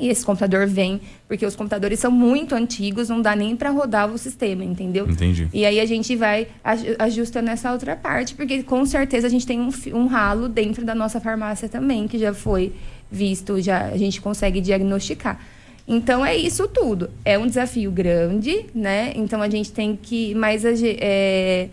E 0.00 0.08
esse 0.08 0.24
computador 0.24 0.66
vem 0.66 1.00
porque 1.28 1.44
os 1.44 1.54
computadores 1.54 1.98
são 2.00 2.10
muito 2.10 2.54
antigos, 2.54 3.08
não 3.08 3.20
dá 3.20 3.36
nem 3.36 3.54
para 3.54 3.70
rodar 3.70 4.10
o 4.10 4.16
sistema, 4.16 4.64
entendeu? 4.64 5.08
Entendi. 5.08 5.48
E 5.52 5.64
aí 5.66 5.78
a 5.78 5.84
gente 5.86 6.16
vai 6.16 6.46
aju- 6.64 6.96
ajustando 6.98 7.50
essa 7.50 7.70
outra 7.70 7.94
parte, 7.94 8.34
porque 8.34 8.62
com 8.62 8.84
certeza 8.86 9.26
a 9.26 9.30
gente 9.30 9.46
tem 9.46 9.60
um, 9.60 9.68
um 9.92 10.06
ralo 10.06 10.48
dentro 10.48 10.84
da 10.84 10.94
nossa 10.94 11.20
farmácia 11.20 11.68
também, 11.68 12.08
que 12.08 12.18
já 12.18 12.32
foi 12.32 12.72
visto, 13.10 13.60
já 13.60 13.86
a 13.88 13.96
gente 13.98 14.20
consegue 14.20 14.60
diagnosticar. 14.60 15.38
Então 15.86 16.24
é 16.24 16.36
isso 16.36 16.66
tudo. 16.68 17.10
É 17.24 17.36
um 17.36 17.46
desafio 17.46 17.90
grande, 17.90 18.66
né? 18.74 19.12
Então 19.16 19.42
a 19.42 19.48
gente 19.50 19.70
tem 19.72 19.98
que. 20.00 20.34
Ge- 20.76 20.96
é, 21.00 21.68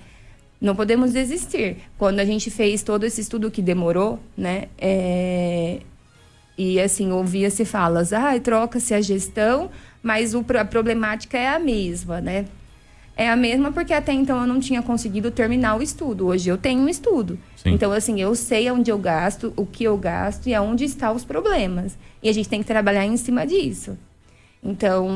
Não 0.59 0.75
podemos 0.75 1.13
desistir. 1.13 1.77
Quando 1.99 2.19
a 2.19 2.25
gente 2.25 2.49
fez 2.49 2.81
todo 2.81 3.03
esse 3.05 3.21
estudo 3.21 3.51
que 3.51 3.61
demorou, 3.61 4.17
né? 4.35 4.63
É, 4.79 5.56
e 6.57 6.79
assim, 6.79 7.11
ouvia-se 7.11 7.63
falas, 7.63 8.11
ah, 8.11 8.37
troca-se 8.39 8.93
a 8.93 9.01
gestão, 9.01 9.69
mas 10.01 10.33
o, 10.33 10.43
a 10.59 10.65
problemática 10.65 11.37
é 11.37 11.49
a 11.49 11.59
mesma, 11.59 12.19
né? 12.19 12.45
É 13.15 13.29
a 13.29 13.35
mesma 13.35 13.71
porque 13.71 13.93
até 13.93 14.13
então 14.13 14.39
eu 14.39 14.47
não 14.47 14.59
tinha 14.59 14.81
conseguido 14.81 15.31
terminar 15.31 15.75
o 15.75 15.81
estudo. 15.81 16.27
Hoje 16.27 16.49
eu 16.49 16.57
tenho 16.57 16.81
um 16.81 16.87
estudo. 16.87 17.39
Sim. 17.55 17.71
Então, 17.71 17.91
assim, 17.91 18.21
eu 18.21 18.35
sei 18.35 18.69
onde 18.69 18.91
eu 18.91 18.97
gasto, 18.99 19.51
o 19.57 19.65
que 19.65 19.83
eu 19.83 19.97
gasto 19.97 20.47
e 20.47 20.53
aonde 20.53 20.85
estão 20.85 21.15
os 21.15 21.25
problemas. 21.25 21.97
E 22.21 22.29
a 22.29 22.33
gente 22.33 22.47
tem 22.47 22.61
que 22.61 22.67
trabalhar 22.67 23.05
em 23.05 23.17
cima 23.17 23.45
disso. 23.45 23.97
Então, 24.63 25.07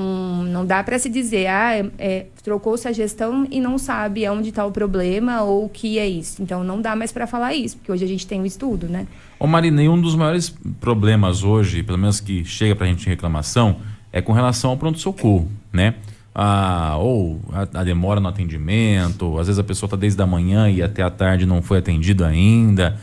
não 0.46 0.66
dá 0.66 0.84
para 0.84 0.98
se 1.00 1.10
dizer, 1.10 1.48
ah, 1.48 1.76
é, 1.76 1.92
é, 1.98 2.26
trocou-se 2.44 2.88
a 2.88 2.92
gestão 2.92 3.48
e 3.50 3.60
não 3.60 3.78
sabe 3.78 4.26
aonde 4.26 4.50
está 4.50 4.66
o 4.66 4.72
problema 4.72 5.42
ou 5.42 5.66
o 5.66 5.70
que 5.70 5.98
é 5.98 6.08
isso. 6.08 6.42
Então, 6.42 6.64
não 6.64 6.80
dá 6.80 6.96
mais 6.96 7.12
para 7.12 7.26
falar 7.26 7.54
isso, 7.54 7.78
porque 7.78 7.92
hoje 7.92 8.06
a 8.06 8.08
gente 8.08 8.26
tem 8.28 8.39
o 8.39 8.44
um 8.44 8.46
estudo, 8.46 8.88
né? 8.88 9.08
Ô 9.39 9.48
Marina, 9.48 9.82
e 9.84 9.89
um 9.89 10.00
dos 10.00 10.16
maiores 10.16 10.56
problemas 10.80 11.44
hoje, 11.44 11.82
pelo 11.82 11.98
menos 11.98 12.20
que 12.20 12.46
chega 12.46 12.76
para 12.76 12.86
a 12.86 12.89
gente 12.89 13.06
em 13.06 13.10
reclamação, 13.10 13.78
é 14.14 14.22
com 14.22 14.32
relação 14.32 14.72
ao 14.72 14.78
pronto-socorro, 14.78 15.50
né? 15.74 15.96
Ah, 16.34 16.96
ou 16.98 17.42
a, 17.52 17.82
a, 17.82 17.84
demora 17.84 18.20
no 18.20 18.30
atendimento, 18.30 19.38
às 19.38 19.48
vezes 19.48 19.60
a 19.60 19.64
pessoa 19.64 19.88
está 19.88 19.98
desde 19.98 20.22
a 20.22 20.26
manhã 20.26 20.70
e 20.70 20.82
até 20.82 21.04
a 21.04 21.10
tarde 21.10 21.46
não 21.46 21.62
foi 21.62 21.80
atendido 21.80 22.24
ainda. 22.24 22.98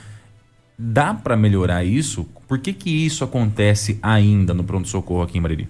Dá 0.78 1.12
para 1.12 1.36
melhorar 1.36 1.84
isso? 1.84 2.26
Por 2.46 2.58
que, 2.58 2.72
que 2.72 3.04
isso 3.04 3.24
acontece 3.24 3.98
ainda 4.00 4.54
no 4.54 4.64
pronto-socorro 4.64 5.22
aqui 5.22 5.36
em 5.36 5.40
Mariri? 5.40 5.68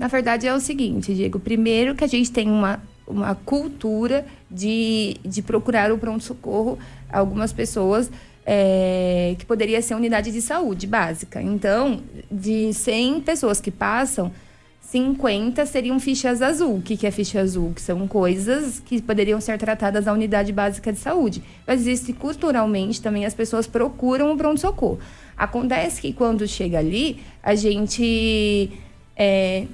Na 0.00 0.06
verdade, 0.06 0.46
é 0.46 0.54
o 0.54 0.58
seguinte, 0.58 1.14
Diego. 1.14 1.38
Primeiro 1.38 1.94
que 1.94 2.02
a 2.02 2.06
gente 2.06 2.32
tem 2.32 2.48
uma, 2.48 2.82
uma 3.06 3.34
cultura 3.34 4.24
de, 4.50 5.18
de 5.22 5.42
procurar 5.42 5.92
o 5.92 5.98
pronto-socorro. 5.98 6.78
Algumas 7.12 7.52
pessoas 7.52 8.10
é, 8.46 9.36
que 9.38 9.44
poderia 9.44 9.82
ser 9.82 9.94
unidade 9.94 10.32
de 10.32 10.40
saúde 10.40 10.86
básica. 10.86 11.42
Então, 11.42 12.00
de 12.32 12.72
100 12.72 13.20
pessoas 13.20 13.60
que 13.60 13.70
passam, 13.70 14.32
50 14.80 15.66
seriam 15.66 16.00
fichas 16.00 16.40
azul. 16.40 16.76
O 16.76 16.80
que, 16.80 16.96
que 16.96 17.06
é 17.06 17.10
ficha 17.10 17.38
azul? 17.38 17.74
Que 17.74 17.82
são 17.82 18.08
coisas 18.08 18.80
que 18.80 19.02
poderiam 19.02 19.38
ser 19.38 19.58
tratadas 19.58 20.06
na 20.06 20.14
unidade 20.14 20.50
básica 20.50 20.90
de 20.90 20.98
saúde. 20.98 21.42
Mas 21.66 21.82
existe 21.82 22.14
culturalmente 22.14 23.02
também 23.02 23.26
as 23.26 23.34
pessoas 23.34 23.66
procuram 23.66 24.32
o 24.32 24.36
pronto-socorro. 24.38 24.98
Acontece 25.36 26.00
que 26.00 26.14
quando 26.14 26.48
chega 26.48 26.78
ali, 26.78 27.20
a 27.42 27.54
gente 27.54 28.70
é, 29.14 29.66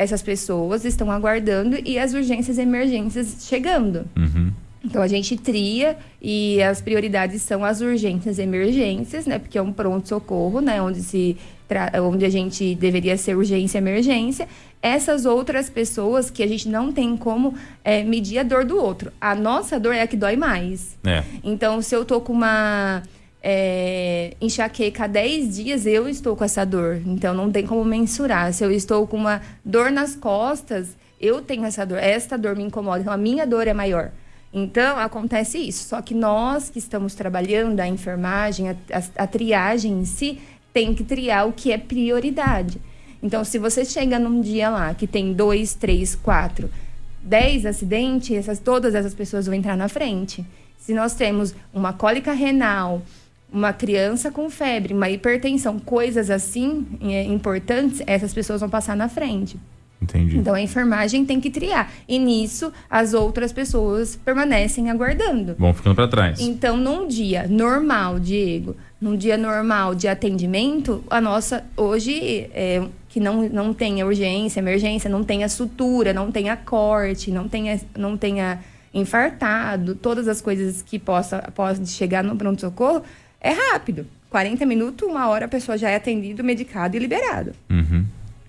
essas 0.00 0.22
pessoas 0.22 0.86
estão 0.86 1.10
aguardando 1.10 1.76
e 1.84 1.98
as 1.98 2.14
urgências 2.14 2.56
e 2.56 2.62
emergências 2.62 3.36
chegando. 3.40 4.06
Uhum. 4.16 4.50
Então 4.82 5.02
a 5.02 5.06
gente 5.06 5.36
tria 5.36 5.94
e 6.22 6.62
as 6.62 6.80
prioridades 6.80 7.42
são 7.42 7.62
as 7.62 7.82
urgências 7.82 8.38
e 8.38 8.42
emergências, 8.42 9.26
né? 9.26 9.38
Porque 9.38 9.58
é 9.58 9.62
um 9.62 9.70
pronto-socorro, 9.70 10.62
né? 10.62 10.80
Onde, 10.80 11.02
se 11.02 11.36
onde 12.02 12.24
a 12.24 12.30
gente 12.30 12.74
deveria 12.74 13.14
ser 13.18 13.36
urgência 13.36 13.76
e 13.76 13.80
emergência. 13.80 14.48
Essas 14.80 15.26
outras 15.26 15.68
pessoas 15.68 16.30
que 16.30 16.42
a 16.42 16.46
gente 16.46 16.66
não 16.66 16.90
tem 16.90 17.14
como 17.14 17.54
é, 17.84 18.02
medir 18.02 18.38
a 18.38 18.42
dor 18.42 18.64
do 18.64 18.78
outro. 18.78 19.12
A 19.20 19.34
nossa 19.34 19.78
dor 19.78 19.94
é 19.94 20.00
a 20.00 20.06
que 20.06 20.16
dói 20.16 20.34
mais. 20.34 20.96
É. 21.04 21.22
Então, 21.44 21.82
se 21.82 21.94
eu 21.94 22.06
tô 22.06 22.22
com 22.22 22.32
uma 22.32 23.02
é, 23.42 24.34
enxaqueca 24.40 25.04
há 25.04 25.06
10 25.06 25.56
dias, 25.56 25.86
eu 25.86 26.08
estou 26.08 26.36
com 26.36 26.44
essa 26.44 26.64
dor. 26.64 27.00
Então, 27.06 27.32
não 27.32 27.50
tem 27.50 27.66
como 27.66 27.84
mensurar. 27.84 28.52
Se 28.52 28.64
eu 28.64 28.70
estou 28.70 29.06
com 29.06 29.16
uma 29.16 29.40
dor 29.64 29.90
nas 29.90 30.14
costas, 30.14 30.88
eu 31.20 31.40
tenho 31.40 31.64
essa 31.64 31.84
dor. 31.84 31.98
Esta 31.98 32.36
dor 32.36 32.56
me 32.56 32.64
incomoda. 32.64 33.00
Então, 33.00 33.12
a 33.12 33.16
minha 33.16 33.46
dor 33.46 33.66
é 33.66 33.72
maior. 33.72 34.10
Então, 34.52 34.98
acontece 34.98 35.58
isso. 35.58 35.88
Só 35.88 36.02
que 36.02 36.14
nós 36.14 36.68
que 36.68 36.78
estamos 36.78 37.14
trabalhando, 37.14 37.80
a 37.80 37.88
enfermagem, 37.88 38.70
a, 38.70 38.76
a, 38.92 39.22
a 39.24 39.26
triagem 39.26 39.92
em 39.92 40.04
si, 40.04 40.38
tem 40.72 40.94
que 40.94 41.04
triar 41.04 41.48
o 41.48 41.52
que 41.52 41.72
é 41.72 41.78
prioridade. 41.78 42.80
Então, 43.22 43.44
se 43.44 43.58
você 43.58 43.84
chega 43.84 44.18
num 44.18 44.40
dia 44.40 44.70
lá 44.70 44.94
que 44.94 45.06
tem 45.06 45.32
dois, 45.32 45.74
três, 45.74 46.14
quatro, 46.14 46.70
dez 47.22 47.66
acidentes, 47.66 48.36
essas, 48.36 48.58
todas 48.58 48.94
essas 48.94 49.14
pessoas 49.14 49.46
vão 49.46 49.54
entrar 49.54 49.76
na 49.76 49.88
frente. 49.88 50.44
Se 50.78 50.94
nós 50.94 51.14
temos 51.14 51.54
uma 51.72 51.92
cólica 51.92 52.32
renal, 52.32 53.02
uma 53.52 53.72
criança 53.72 54.30
com 54.30 54.48
febre, 54.48 54.94
uma 54.94 55.08
hipertensão, 55.10 55.78
coisas 55.78 56.30
assim 56.30 56.86
é, 57.02 57.24
importantes, 57.24 58.02
essas 58.06 58.32
pessoas 58.32 58.60
vão 58.60 58.70
passar 58.70 58.96
na 58.96 59.08
frente. 59.08 59.58
Entendi. 60.02 60.38
Então 60.38 60.54
a 60.54 60.60
enfermagem 60.60 61.26
tem 61.26 61.40
que 61.40 61.50
triar. 61.50 61.92
E 62.08 62.18
nisso 62.18 62.72
as 62.88 63.12
outras 63.12 63.52
pessoas 63.52 64.16
permanecem 64.16 64.90
aguardando. 64.90 65.54
Vão 65.58 65.74
ficando 65.74 65.94
para 65.94 66.08
trás. 66.08 66.40
Então, 66.40 66.76
num 66.76 67.06
dia 67.06 67.46
normal, 67.46 68.18
Diego, 68.18 68.74
num 69.00 69.14
dia 69.14 69.36
normal 69.36 69.94
de 69.94 70.08
atendimento, 70.08 71.04
a 71.10 71.20
nossa 71.20 71.64
hoje 71.76 72.48
é, 72.54 72.82
que 73.08 73.20
não, 73.20 73.48
não 73.48 73.74
tenha 73.74 74.06
urgência, 74.06 74.60
emergência, 74.60 75.10
não 75.10 75.22
tenha 75.22 75.48
sutura, 75.48 76.14
não 76.14 76.32
tenha 76.32 76.56
corte, 76.56 77.30
não 77.30 77.46
tenha, 77.46 77.78
não 77.96 78.16
tenha 78.16 78.60
infartado, 78.92 79.94
todas 79.94 80.26
as 80.26 80.40
coisas 80.40 80.82
que 80.82 80.98
possa 80.98 81.38
pode 81.54 81.88
chegar 81.88 82.24
no 82.24 82.34
pronto-socorro, 82.36 83.02
é 83.40 83.50
rápido. 83.50 84.06
40 84.28 84.64
minutos, 84.64 85.08
uma 85.08 85.28
hora 85.28 85.46
a 85.46 85.48
pessoa 85.48 85.76
já 85.76 85.90
é 85.90 85.96
atendida, 85.96 86.42
medicada 86.42 86.96
e 86.96 87.00
liberada. 87.00 87.52
Uhum. 87.68 88.04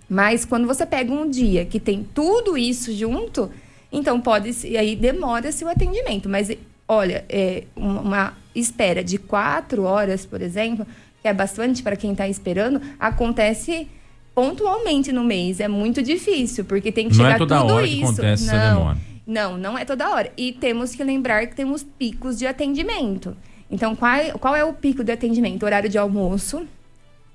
Mas 0.08 0.46
quando 0.46 0.68
você 0.68 0.86
pega 0.86 1.12
um 1.12 1.30
dia 1.30 1.66
que 1.66 1.80
tem 1.80 2.06
tudo 2.14 2.58
isso 2.58 2.94
junto, 2.94 3.50
então 3.92 4.22
pode 4.22 4.68
e 4.68 4.78
aí 4.78 4.96
demora-se 4.96 5.64
o 5.64 5.70
atendimento. 5.70 6.30
Mas 6.30 6.52
olha, 6.88 7.26
é 7.30 7.64
uma 7.76 8.34
espera 8.54 9.04
de 9.04 9.18
quatro 9.18 9.84
horas, 9.84 10.26
por 10.26 10.42
exemplo, 10.42 10.86
que 11.22 11.28
é 11.28 11.34
bastante 11.34 11.82
para 11.82 11.96
quem 11.96 12.12
está 12.12 12.28
esperando, 12.28 12.82
acontece 13.00 13.88
pontualmente 14.36 15.12
no 15.12 15.24
mês. 15.24 15.60
É 15.60 15.68
muito 15.68 16.04
difícil, 16.04 16.66
porque 16.66 16.92
tem 16.92 17.08
que 17.08 17.18
não 17.18 17.26
chegar 17.26 17.36
é 17.36 17.38
toda 17.38 17.62
tudo 17.62 17.74
hora 17.74 17.88
isso. 17.88 18.00
Que 18.00 18.04
acontece 18.04 18.46
não, 18.46 18.54
essa 18.54 18.74
demora. 18.74 18.98
não, 19.26 19.58
não 19.58 19.78
é 19.78 19.86
toda 19.86 20.10
hora. 20.10 20.32
E 20.38 20.52
temos 20.52 20.94
que 20.94 21.04
lembrar 21.04 21.48
que 21.48 21.56
temos 21.56 21.84
picos 21.84 22.38
de 22.38 22.46
atendimento. 22.46 23.36
Então, 23.72 23.96
qual, 23.96 24.12
é, 24.12 24.32
qual 24.32 24.56
é 24.56 24.64
o 24.64 24.74
pico 24.74 25.04
de 25.04 25.12
atendimento? 25.12 25.64
Horário 25.64 25.90
de 25.90 25.98
almoço 25.98 26.68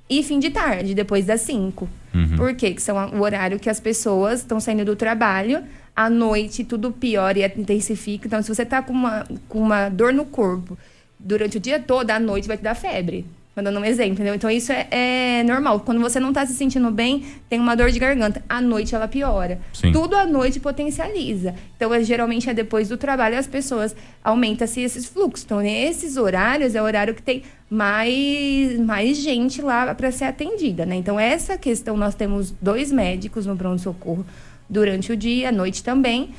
e 0.09 0.22
fim 0.22 0.39
de 0.39 0.51
tarde, 0.51 0.95
depois 0.95 1.24
das 1.24 1.41
5. 1.41 1.89
Uhum. 2.14 2.37
Por 2.37 2.55
quê? 2.55 2.74
Que 2.74 2.82
são 2.82 2.97
o 3.14 3.22
horário 3.22 3.59
que 3.59 3.70
as 3.70 3.80
pessoas 3.80 4.41
estão 4.41 4.61
saindo 4.61 4.84
do 4.84 4.95
trabalho. 4.95 5.64
À 5.95 6.11
noite, 6.11 6.62
tudo 6.62 6.93
piora 6.93 7.39
e 7.39 7.61
intensifica. 7.61 8.26
Então, 8.26 8.43
se 8.43 8.55
você 8.55 8.62
está 8.62 8.82
com 8.82 8.93
uma, 8.93 9.26
com 9.49 9.59
uma 9.59 9.89
dor 9.89 10.12
no 10.12 10.26
corpo 10.26 10.76
durante 11.18 11.57
o 11.57 11.61
dia 11.61 11.80
todo, 11.80 12.11
à 12.11 12.20
noite 12.20 12.47
vai 12.47 12.59
te 12.59 12.62
dar 12.62 12.74
febre 12.74 13.24
dando 13.62 13.80
um 13.80 13.84
exemplo, 13.84 14.12
entendeu? 14.12 14.34
Então 14.34 14.50
isso 14.50 14.70
é, 14.70 14.86
é, 14.90 15.42
normal. 15.42 15.80
Quando 15.80 16.00
você 16.00 16.20
não 16.20 16.32
tá 16.32 16.44
se 16.44 16.54
sentindo 16.54 16.90
bem, 16.90 17.24
tem 17.48 17.59
uma 17.59 17.74
dor 17.74 17.90
de 17.90 17.98
garganta. 17.98 18.42
À 18.48 18.61
noite 18.61 18.94
ela 18.94 19.09
piora. 19.09 19.59
Sim. 19.72 19.92
Tudo 19.92 20.14
à 20.14 20.26
noite 20.26 20.61
potencializa. 20.61 21.54
Então, 21.76 21.92
é, 21.92 22.02
geralmente 22.02 22.50
é 22.50 22.54
depois 22.54 22.88
do 22.88 22.96
trabalho 22.96 23.38
as 23.38 23.46
pessoas 23.46 23.96
aumenta-se 24.22 24.80
esses 24.80 25.07
fluxos. 25.07 25.44
Então, 25.44 25.61
nesses 25.61 26.16
horários 26.16 26.74
é 26.74 26.82
o 26.82 26.84
horário 26.84 27.14
que 27.14 27.22
tem 27.22 27.42
mais, 27.70 28.78
mais 28.78 29.16
gente 29.16 29.62
lá 29.62 29.94
para 29.94 30.11
ser 30.12 30.24
atendida, 30.24 30.84
né? 30.84 30.96
Então, 30.96 31.18
essa 31.18 31.57
questão 31.57 31.96
nós 31.96 32.14
temos 32.14 32.54
dois 32.61 32.92
médicos 32.92 33.46
no 33.46 33.57
pronto-socorro 33.57 34.24
durante 34.68 35.12
o 35.12 35.16
dia, 35.16 35.48
à 35.48 35.52
noite 35.52 35.82
também 35.82 36.30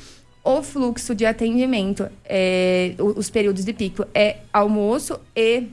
o 0.44 0.62
fluxo 0.62 1.14
de 1.14 1.26
atendimento, 1.26 2.08
é, 2.24 2.94
os 2.98 3.28
períodos 3.28 3.66
de 3.66 3.72
pico 3.74 4.06
é 4.14 4.36
almoço 4.50 5.20
e 5.36 5.64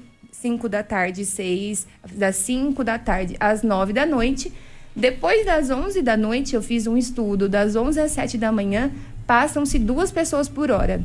5 0.42 0.70
da 0.70 0.84
tarde, 0.84 1.26
6, 1.26 1.88
das 2.14 2.36
5 2.38 2.84
da 2.84 3.00
tarde 3.00 3.36
às 3.40 3.64
9 3.64 3.94
da 3.94 4.06
noite. 4.06 4.52
Depois 4.96 5.46
das 5.46 5.70
11 5.70 6.02
da 6.02 6.16
noite, 6.16 6.56
eu 6.56 6.62
fiz 6.62 6.88
um 6.88 6.98
estudo, 6.98 7.50
das 7.50 7.76
11 7.76 8.00
às 8.00 8.12
7 8.12 8.38
da 8.38 8.52
manhã, 8.52 8.92
passam-se 9.26 9.80
duas 9.80 10.12
pessoas 10.12 10.48
por 10.48 10.72
hora. 10.72 11.04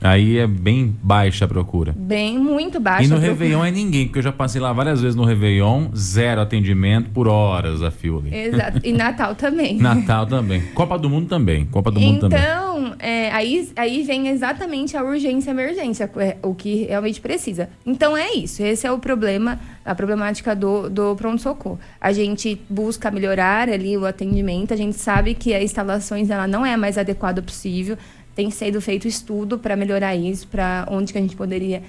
Aí 0.00 0.38
é 0.38 0.46
bem 0.46 0.94
baixa 1.02 1.44
a 1.44 1.48
procura. 1.48 1.94
Bem, 1.96 2.38
muito 2.38 2.78
baixa. 2.78 3.04
E 3.04 3.08
no 3.08 3.18
Réveillon 3.18 3.64
é 3.64 3.70
ninguém, 3.70 4.06
porque 4.06 4.20
eu 4.20 4.22
já 4.22 4.32
passei 4.32 4.60
lá 4.60 4.72
várias 4.72 5.00
vezes 5.00 5.16
no 5.16 5.24
Réveillon, 5.24 5.88
zero 5.96 6.40
atendimento 6.40 7.10
por 7.10 7.26
horas 7.26 7.82
a 7.82 7.90
fio. 7.90 8.22
Exato. 8.30 8.80
E 8.84 8.92
Natal 8.92 9.34
também. 9.34 9.76
Natal 9.82 10.26
também. 10.26 10.62
Copa 10.74 10.98
do 10.98 11.10
Mundo 11.10 11.28
também. 11.28 11.64
Copa 11.66 11.90
do 11.90 12.00
Mundo 12.00 12.16
então, 12.16 12.28
também. 12.28 12.46
Então, 12.46 12.94
é, 13.00 13.30
aí, 13.32 13.68
aí 13.76 14.02
vem 14.02 14.28
exatamente 14.28 14.96
a 14.96 15.02
urgência 15.02 15.50
e 15.50 15.52
emergência, 15.52 16.10
é, 16.16 16.36
o 16.42 16.54
que 16.54 16.84
realmente 16.84 17.20
precisa. 17.20 17.68
Então 17.84 18.16
é 18.16 18.32
isso. 18.32 18.62
Esse 18.62 18.86
é 18.86 18.92
o 18.92 18.98
problema, 18.98 19.58
a 19.84 19.94
problemática 19.94 20.54
do, 20.54 20.88
do 20.88 21.16
pronto-socorro. 21.16 21.78
A 22.00 22.12
gente 22.12 22.60
busca 22.68 23.10
melhorar 23.10 23.68
ali 23.68 23.96
o 23.96 24.06
atendimento, 24.06 24.72
a 24.72 24.76
gente 24.76 24.96
sabe 24.96 25.34
que 25.34 25.52
a 25.54 25.62
instalações 25.62 26.30
ela 26.30 26.46
não 26.46 26.64
é 26.64 26.74
a 26.74 26.78
mais 26.78 26.96
adequada 26.96 27.42
possível 27.42 27.98
tem 28.38 28.52
sido 28.52 28.80
feito 28.80 29.08
estudo 29.08 29.58
para 29.58 29.74
melhorar 29.74 30.14
isso, 30.14 30.46
para 30.46 30.86
onde 30.88 31.12
que 31.12 31.18
a 31.18 31.20
gente 31.20 31.34
poderia 31.34 31.82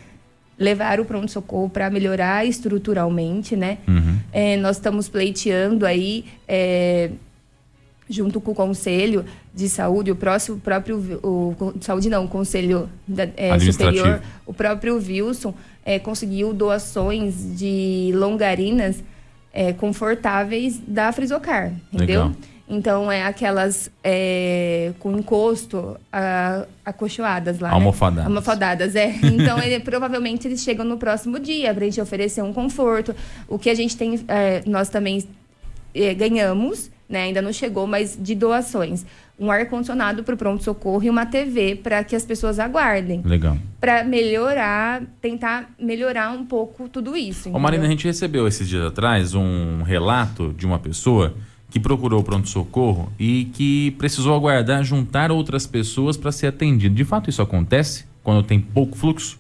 levar 0.58 1.00
o 1.00 1.06
pronto-socorro 1.06 1.70
para 1.70 1.92
melhorar 1.92 2.44
estruturalmente, 2.44 3.56
né? 3.56 3.78
Uhum. 3.88 4.18
É, 4.34 4.58
nós 4.58 4.78
estamos 4.78 5.08
pleiteando 5.08 5.86
aí 5.86 6.26
é, 6.48 7.12
junto 8.10 8.42
com 8.42 8.50
o 8.50 8.56
Conselho 8.56 9.24
de 9.54 9.70
Saúde, 9.70 10.10
o 10.10 10.16
próximo 10.16 10.60
próprio 10.60 10.98
o, 11.22 11.56
o 11.60 11.76
saúde 11.82 12.10
não, 12.10 12.26
o 12.26 12.28
Conselho 12.28 12.90
da, 13.08 13.28
é, 13.38 13.60
Superior, 13.60 14.20
o 14.44 14.52
próprio 14.52 14.96
Wilson 14.96 15.54
é, 15.86 16.00
conseguiu 16.00 16.52
doações 16.52 17.60
de 17.60 18.10
longarinas 18.16 19.04
é, 19.54 19.72
confortáveis 19.72 20.82
da 20.88 21.12
Frisocar, 21.12 21.72
entendeu? 21.94 22.24
Legal. 22.24 22.36
Então 22.70 23.12
é 23.12 23.24
aquelas 23.24 23.90
é, 24.04 24.94
com 25.00 25.18
encosto 25.18 26.00
a, 26.14 26.66
acolchoadas 26.86 27.60
lá. 27.60 27.72
Almofadadas. 27.72 28.24
Né? 28.24 28.30
Almofadadas, 28.30 28.96
é. 28.96 29.16
Então 29.24 29.58
ele, 29.58 29.80
provavelmente 29.80 30.48
eles 30.48 30.62
chegam 30.62 30.86
no 30.86 30.98
próximo 30.98 31.40
dia 31.40 31.74
para 31.74 31.84
a 31.84 31.90
gente 31.90 32.00
oferecer 32.00 32.44
um 32.44 32.54
conforto. 32.54 33.16
O 33.48 33.58
que 33.58 33.72
a 33.72 33.76
gente 33.76 33.98
tem, 33.98 34.24
é, 34.28 34.62
nós 34.68 34.88
também 34.88 35.28
é, 35.96 36.14
ganhamos, 36.14 36.92
né? 37.10 37.24
Ainda 37.24 37.42
não 37.42 37.52
chegou, 37.52 37.88
mas 37.88 38.16
de 38.22 38.36
doações. 38.36 39.04
Um 39.40 39.50
ar-condicionado 39.50 40.24
para 40.24 40.36
o 40.36 40.38
pronto-socorro 40.38 41.02
e 41.04 41.10
uma 41.10 41.26
TV 41.26 41.76
para 41.76 42.04
que 42.04 42.16
as 42.16 42.24
pessoas 42.24 42.60
aguardem. 42.60 43.22
Legal. 43.26 43.58
Para 43.80 44.04
melhorar, 44.04 45.02
tentar 45.22 45.72
melhorar 45.80 46.32
um 46.32 46.46
pouco 46.46 46.88
tudo 46.88 47.16
isso. 47.16 47.50
Ô, 47.50 47.58
Marina, 47.58 47.86
a 47.86 47.90
gente 47.90 48.06
recebeu 48.06 48.48
esses 48.48 48.68
dias 48.68 48.86
atrás 48.86 49.34
um 49.34 49.82
relato 49.82 50.54
de 50.54 50.66
uma 50.68 50.78
pessoa 50.78 51.34
que 51.70 51.80
procurou 51.80 52.24
pronto-socorro 52.24 53.12
e 53.20 53.46
que 53.54 53.92
precisou 53.92 54.36
aguardar 54.36 54.84
juntar 54.84 55.32
outras 55.32 55.68
pessoas 55.68 56.18
para 56.18 56.32
ser 56.32 56.48
atendido. 56.48 56.96
De 56.96 57.06
fato, 57.06 57.30
isso 57.30 57.42
acontece 57.42 58.06
quando 58.24 58.44
tem 58.44 58.60
pouco 58.60 58.98
fluxo? 58.98 59.40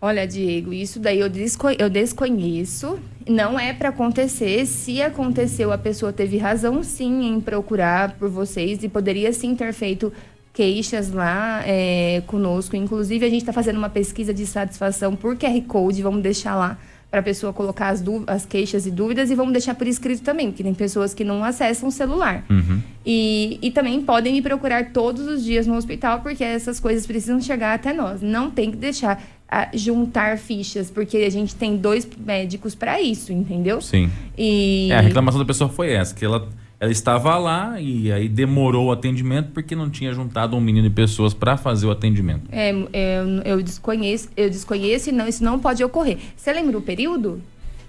Olha, 0.00 0.26
Diego, 0.26 0.72
isso 0.72 0.98
daí 0.98 1.20
eu, 1.20 1.28
desco 1.28 1.70
eu 1.70 1.88
desconheço. 1.88 2.98
Não 3.26 3.58
é 3.58 3.72
para 3.72 3.90
acontecer. 3.90 4.66
Se 4.66 5.00
aconteceu, 5.00 5.72
a 5.72 5.78
pessoa 5.78 6.12
teve 6.12 6.38
razão 6.38 6.82
sim 6.82 7.24
em 7.26 7.40
procurar 7.40 8.16
por 8.16 8.28
vocês 8.28 8.82
e 8.82 8.88
poderia 8.88 9.32
sim 9.32 9.54
ter 9.54 9.72
feito 9.72 10.12
queixas 10.52 11.12
lá 11.12 11.62
é, 11.64 12.22
conosco. 12.26 12.76
Inclusive, 12.76 13.24
a 13.24 13.28
gente 13.28 13.42
está 13.42 13.52
fazendo 13.52 13.78
uma 13.78 13.88
pesquisa 13.88 14.34
de 14.34 14.44
satisfação 14.44 15.14
por 15.14 15.36
QR 15.36 15.60
Code, 15.68 16.02
vamos 16.02 16.22
deixar 16.22 16.56
lá 16.56 16.78
para 17.12 17.20
a 17.20 17.22
pessoa 17.22 17.52
colocar 17.52 17.90
as, 17.90 18.02
as, 18.26 18.46
queixas 18.46 18.86
e 18.86 18.90
dúvidas 18.90 19.30
e 19.30 19.34
vamos 19.34 19.52
deixar 19.52 19.74
por 19.74 19.86
escrito 19.86 20.22
também, 20.22 20.46
porque 20.50 20.62
tem 20.62 20.72
pessoas 20.72 21.12
que 21.12 21.22
não 21.22 21.44
acessam 21.44 21.90
o 21.90 21.92
celular. 21.92 22.42
Uhum. 22.48 22.80
E, 23.04 23.58
e 23.60 23.70
também 23.70 24.00
podem 24.00 24.32
me 24.32 24.40
procurar 24.40 24.92
todos 24.92 25.28
os 25.28 25.44
dias 25.44 25.66
no 25.66 25.76
hospital, 25.76 26.20
porque 26.20 26.42
essas 26.42 26.80
coisas 26.80 27.06
precisam 27.06 27.38
chegar 27.38 27.74
até 27.74 27.92
nós. 27.92 28.22
Não 28.22 28.50
tem 28.50 28.70
que 28.70 28.78
deixar 28.78 29.22
a, 29.46 29.68
juntar 29.74 30.38
fichas, 30.38 30.90
porque 30.90 31.18
a 31.18 31.30
gente 31.30 31.54
tem 31.54 31.76
dois 31.76 32.08
médicos 32.16 32.74
para 32.74 32.98
isso, 32.98 33.30
entendeu? 33.30 33.82
Sim. 33.82 34.10
E... 34.38 34.88
É, 34.90 34.96
a 34.96 35.00
reclamação 35.02 35.38
da 35.38 35.44
pessoa 35.44 35.68
foi 35.68 35.92
essa, 35.92 36.14
que 36.14 36.24
ela 36.24 36.48
ela 36.82 36.90
estava 36.90 37.38
lá 37.38 37.80
e 37.80 38.10
aí 38.10 38.28
demorou 38.28 38.86
o 38.86 38.90
atendimento 38.90 39.52
porque 39.52 39.76
não 39.76 39.88
tinha 39.88 40.12
juntado 40.12 40.56
um 40.56 40.60
menino 40.60 40.88
de 40.88 40.92
pessoas 40.92 41.32
para 41.32 41.56
fazer 41.56 41.86
o 41.86 41.92
atendimento. 41.92 42.42
É, 42.50 42.70
é, 42.92 43.22
eu 43.44 43.62
desconheço, 43.62 44.28
eu 44.36 44.50
desconheço 44.50 45.08
e 45.08 45.12
não, 45.12 45.28
isso 45.28 45.44
não 45.44 45.60
pode 45.60 45.84
ocorrer. 45.84 46.18
Você 46.36 46.52
lembra 46.52 46.76
o 46.76 46.82
período? 46.82 47.40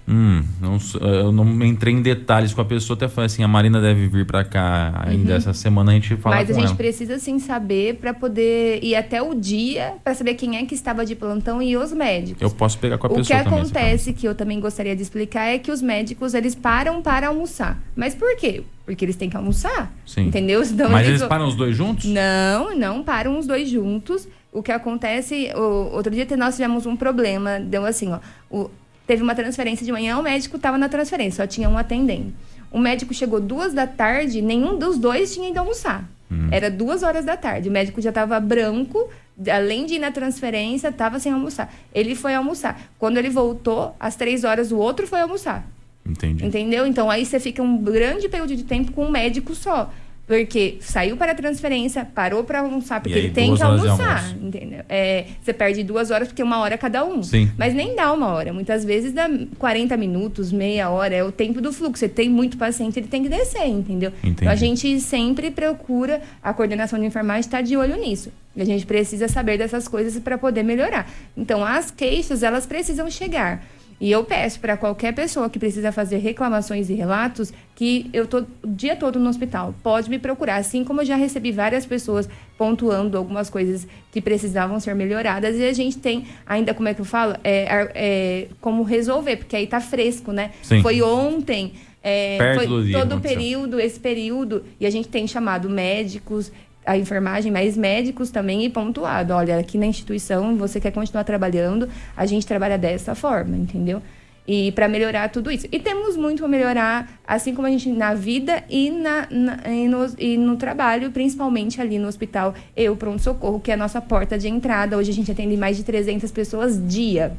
Hum, 0.06 0.42
não, 0.60 0.76
eu 1.00 1.32
não 1.32 1.64
entrei 1.64 1.94
em 1.94 2.02
detalhes 2.02 2.52
com 2.52 2.60
a 2.60 2.64
pessoa, 2.64 2.94
até 2.94 3.08
falei 3.08 3.26
assim, 3.26 3.42
a 3.42 3.48
Marina 3.48 3.80
deve 3.80 4.06
vir 4.06 4.26
para 4.26 4.44
cá 4.44 5.02
ainda 5.02 5.30
uhum. 5.30 5.36
essa 5.36 5.54
semana 5.54 5.92
a 5.92 5.94
gente 5.94 6.14
fala 6.16 6.36
Mas 6.36 6.50
a 6.50 6.52
gente 6.52 6.66
ela. 6.66 6.74
precisa 6.76 7.18
sim 7.18 7.38
saber 7.38 7.94
para 7.96 8.12
poder 8.12 8.84
ir 8.84 8.94
até 8.94 9.22
o 9.22 9.34
dia 9.34 9.94
para 10.04 10.14
saber 10.14 10.34
quem 10.34 10.58
é 10.58 10.66
que 10.66 10.74
estava 10.74 11.06
de 11.06 11.14
plantão 11.14 11.62
e 11.62 11.74
os 11.74 11.90
médicos. 11.92 12.42
Eu 12.42 12.50
posso 12.50 12.78
pegar 12.78 12.98
com 12.98 13.06
a 13.06 13.10
o 13.10 13.14
pessoa 13.14 13.40
O 13.40 13.42
que 13.42 13.48
acontece 13.48 14.12
que 14.12 14.28
eu 14.28 14.34
também 14.34 14.60
gostaria 14.60 14.94
de 14.94 15.00
explicar 15.00 15.46
é 15.46 15.58
que 15.58 15.70
os 15.70 15.80
médicos 15.80 16.34
eles 16.34 16.54
param 16.54 17.00
para 17.00 17.28
almoçar. 17.28 17.80
Mas 17.96 18.14
por 18.14 18.36
quê? 18.36 18.62
Porque 18.84 19.06
eles 19.06 19.16
têm 19.16 19.30
que 19.30 19.36
almoçar. 19.36 19.90
Sim. 20.04 20.26
Entendeu? 20.26 20.62
Então, 20.74 20.90
Mas 20.90 21.06
eles, 21.06 21.20
eles 21.20 21.28
param 21.28 21.46
os 21.46 21.54
dois 21.54 21.76
juntos? 21.76 22.06
Não, 22.06 22.76
não 22.76 23.02
param 23.02 23.38
os 23.38 23.46
dois 23.46 23.68
juntos. 23.68 24.26
O 24.52 24.62
que 24.62 24.72
acontece, 24.72 25.50
o, 25.54 25.94
outro 25.94 26.12
dia 26.12 26.26
nós 26.36 26.56
tivemos 26.56 26.84
um 26.84 26.96
problema, 26.96 27.60
deu 27.60 27.84
assim, 27.84 28.12
ó, 28.12 28.18
o, 28.50 28.70
Teve 29.06 29.22
uma 29.22 29.34
transferência 29.34 29.84
de 29.84 29.92
manhã, 29.92 30.18
o 30.18 30.22
médico 30.22 30.56
estava 30.56 30.78
na 30.78 30.88
transferência, 30.88 31.44
só 31.44 31.46
tinha 31.46 31.68
um 31.68 31.76
atendente. 31.76 32.34
O 32.70 32.78
médico 32.78 33.12
chegou 33.14 33.40
duas 33.40 33.72
da 33.72 33.86
tarde, 33.86 34.42
nenhum 34.42 34.78
dos 34.78 34.98
dois 34.98 35.32
tinha 35.32 35.48
ido 35.48 35.58
almoçar. 35.58 36.08
Hum. 36.30 36.48
Era 36.50 36.70
duas 36.70 37.02
horas 37.02 37.24
da 37.24 37.36
tarde. 37.36 37.68
O 37.68 37.72
médico 37.72 38.00
já 38.00 38.08
estava 38.08 38.40
branco, 38.40 39.08
além 39.52 39.86
de 39.86 39.94
ir 39.94 39.98
na 39.98 40.10
transferência, 40.10 40.88
estava 40.88 41.20
sem 41.20 41.32
almoçar. 41.32 41.72
Ele 41.94 42.14
foi 42.14 42.34
almoçar. 42.34 42.80
Quando 42.98 43.18
ele 43.18 43.30
voltou, 43.30 43.94
às 44.00 44.16
três 44.16 44.42
horas, 44.42 44.72
o 44.72 44.76
outro 44.76 45.06
foi 45.06 45.20
almoçar. 45.20 45.64
Entendi. 46.04 46.44
Entendeu? 46.44 46.86
Então 46.86 47.10
aí 47.10 47.24
você 47.24 47.40
fica 47.40 47.62
um 47.62 47.78
grande 47.78 48.28
período 48.28 48.54
de 48.54 48.64
tempo 48.64 48.92
com 48.92 49.06
um 49.06 49.10
médico 49.10 49.54
só. 49.54 49.90
Porque 50.26 50.78
saiu 50.80 51.16
para 51.16 51.32
a 51.32 51.34
transferência, 51.34 52.04
parou 52.04 52.44
para 52.44 52.60
almoçar, 52.60 53.00
porque 53.00 53.18
aí, 53.18 53.26
ele 53.26 53.34
tem 53.34 53.54
que 53.54 53.62
almoçar, 53.62 54.34
entendeu? 54.40 54.80
É, 54.88 55.26
você 55.42 55.52
perde 55.52 55.82
duas 55.82 56.10
horas, 56.10 56.28
porque 56.28 56.42
uma 56.42 56.60
hora 56.60 56.78
cada 56.78 57.04
um. 57.04 57.22
Sim. 57.22 57.50
Mas 57.58 57.74
nem 57.74 57.94
dá 57.94 58.10
uma 58.10 58.28
hora. 58.28 58.52
Muitas 58.52 58.84
vezes 58.84 59.12
dá 59.12 59.28
40 59.58 59.96
minutos, 59.98 60.50
meia 60.50 60.88
hora, 60.88 61.14
é 61.14 61.22
o 61.22 61.30
tempo 61.30 61.60
do 61.60 61.72
fluxo. 61.72 62.00
Você 62.00 62.08
tem 62.08 62.30
muito 62.30 62.56
paciente, 62.56 62.98
ele 62.98 63.06
tem 63.06 63.22
que 63.22 63.28
descer, 63.28 63.66
entendeu? 63.66 64.12
Então 64.22 64.48
a 64.48 64.54
gente 64.54 64.98
sempre 64.98 65.50
procura, 65.50 66.22
a 66.42 66.54
coordenação 66.54 66.98
de 66.98 67.04
enfermagem 67.04 67.40
está 67.40 67.60
de 67.60 67.76
olho 67.76 67.96
nisso. 67.96 68.32
E 68.56 68.62
a 68.62 68.64
gente 68.64 68.86
precisa 68.86 69.26
saber 69.26 69.58
dessas 69.58 69.88
coisas 69.88 70.20
para 70.22 70.38
poder 70.38 70.62
melhorar. 70.62 71.10
Então, 71.36 71.64
as 71.64 71.90
queixas, 71.90 72.42
elas 72.42 72.64
precisam 72.66 73.10
chegar. 73.10 73.64
E 74.00 74.10
eu 74.10 74.24
peço 74.24 74.60
para 74.60 74.76
qualquer 74.76 75.14
pessoa 75.14 75.48
que 75.48 75.58
precisa 75.58 75.92
fazer 75.92 76.18
reclamações 76.18 76.90
e 76.90 76.94
relatos 76.94 77.52
que 77.74 78.10
eu 78.12 78.26
tô 78.26 78.44
o 78.62 78.66
dia 78.66 78.96
todo 78.96 79.18
no 79.18 79.28
hospital. 79.28 79.74
Pode 79.82 80.10
me 80.10 80.18
procurar, 80.18 80.56
assim 80.56 80.84
como 80.84 81.00
eu 81.00 81.04
já 81.04 81.16
recebi 81.16 81.52
várias 81.52 81.86
pessoas 81.86 82.28
pontuando 82.58 83.16
algumas 83.16 83.50
coisas 83.50 83.86
que 84.12 84.20
precisavam 84.20 84.78
ser 84.78 84.94
melhoradas 84.94 85.56
e 85.56 85.64
a 85.64 85.72
gente 85.72 85.98
tem 85.98 86.26
ainda 86.46 86.72
como 86.74 86.88
é 86.88 86.94
que 86.94 87.00
eu 87.00 87.04
falo, 87.04 87.34
é, 87.42 87.90
é 87.94 88.48
como 88.60 88.82
resolver, 88.82 89.36
porque 89.36 89.56
aí 89.56 89.66
tá 89.66 89.80
fresco, 89.80 90.32
né? 90.32 90.50
Sim. 90.62 90.82
Foi 90.82 91.02
ontem. 91.02 91.72
É, 92.06 92.52
foi 92.54 92.66
todo 92.92 93.16
o 93.16 93.20
período, 93.20 93.80
esse 93.80 93.98
período, 93.98 94.62
e 94.78 94.84
a 94.84 94.90
gente 94.90 95.08
tem 95.08 95.26
chamado 95.26 95.70
médicos, 95.70 96.52
a 96.84 96.96
enfermagem, 96.96 97.50
mas 97.50 97.76
médicos 97.76 98.30
também 98.30 98.64
e 98.64 98.70
pontuado. 98.70 99.32
Olha, 99.32 99.58
aqui 99.58 99.78
na 99.78 99.86
instituição 99.86 100.56
você 100.56 100.80
quer 100.80 100.90
continuar 100.90 101.24
trabalhando, 101.24 101.88
a 102.16 102.26
gente 102.26 102.46
trabalha 102.46 102.76
dessa 102.76 103.14
forma, 103.14 103.56
entendeu? 103.56 104.02
E 104.46 104.72
para 104.72 104.88
melhorar 104.88 105.30
tudo 105.30 105.50
isso. 105.50 105.66
E 105.72 105.78
temos 105.78 106.16
muito 106.16 106.44
a 106.44 106.48
melhorar, 106.48 107.10
assim 107.26 107.54
como 107.54 107.66
a 107.66 107.70
gente 107.70 107.88
na 107.88 108.12
vida 108.12 108.62
e, 108.68 108.90
na, 108.90 109.26
na 109.30 109.72
e, 109.72 109.88
no, 109.88 110.06
e, 110.18 110.36
no, 110.36 110.56
trabalho, 110.56 111.10
principalmente 111.10 111.80
ali 111.80 111.98
no 111.98 112.06
hospital 112.06 112.54
Eu 112.76 112.94
Pronto 112.94 113.22
Socorro, 113.22 113.58
que 113.58 113.70
é 113.70 113.74
a 113.74 113.76
nossa 113.76 114.02
porta 114.02 114.38
de 114.38 114.46
entrada. 114.46 114.98
Hoje 114.98 115.10
a 115.10 115.14
gente 115.14 115.32
atende 115.32 115.56
mais 115.56 115.78
de 115.78 115.82
300 115.84 116.30
pessoas 116.30 116.78
dia. 116.86 117.34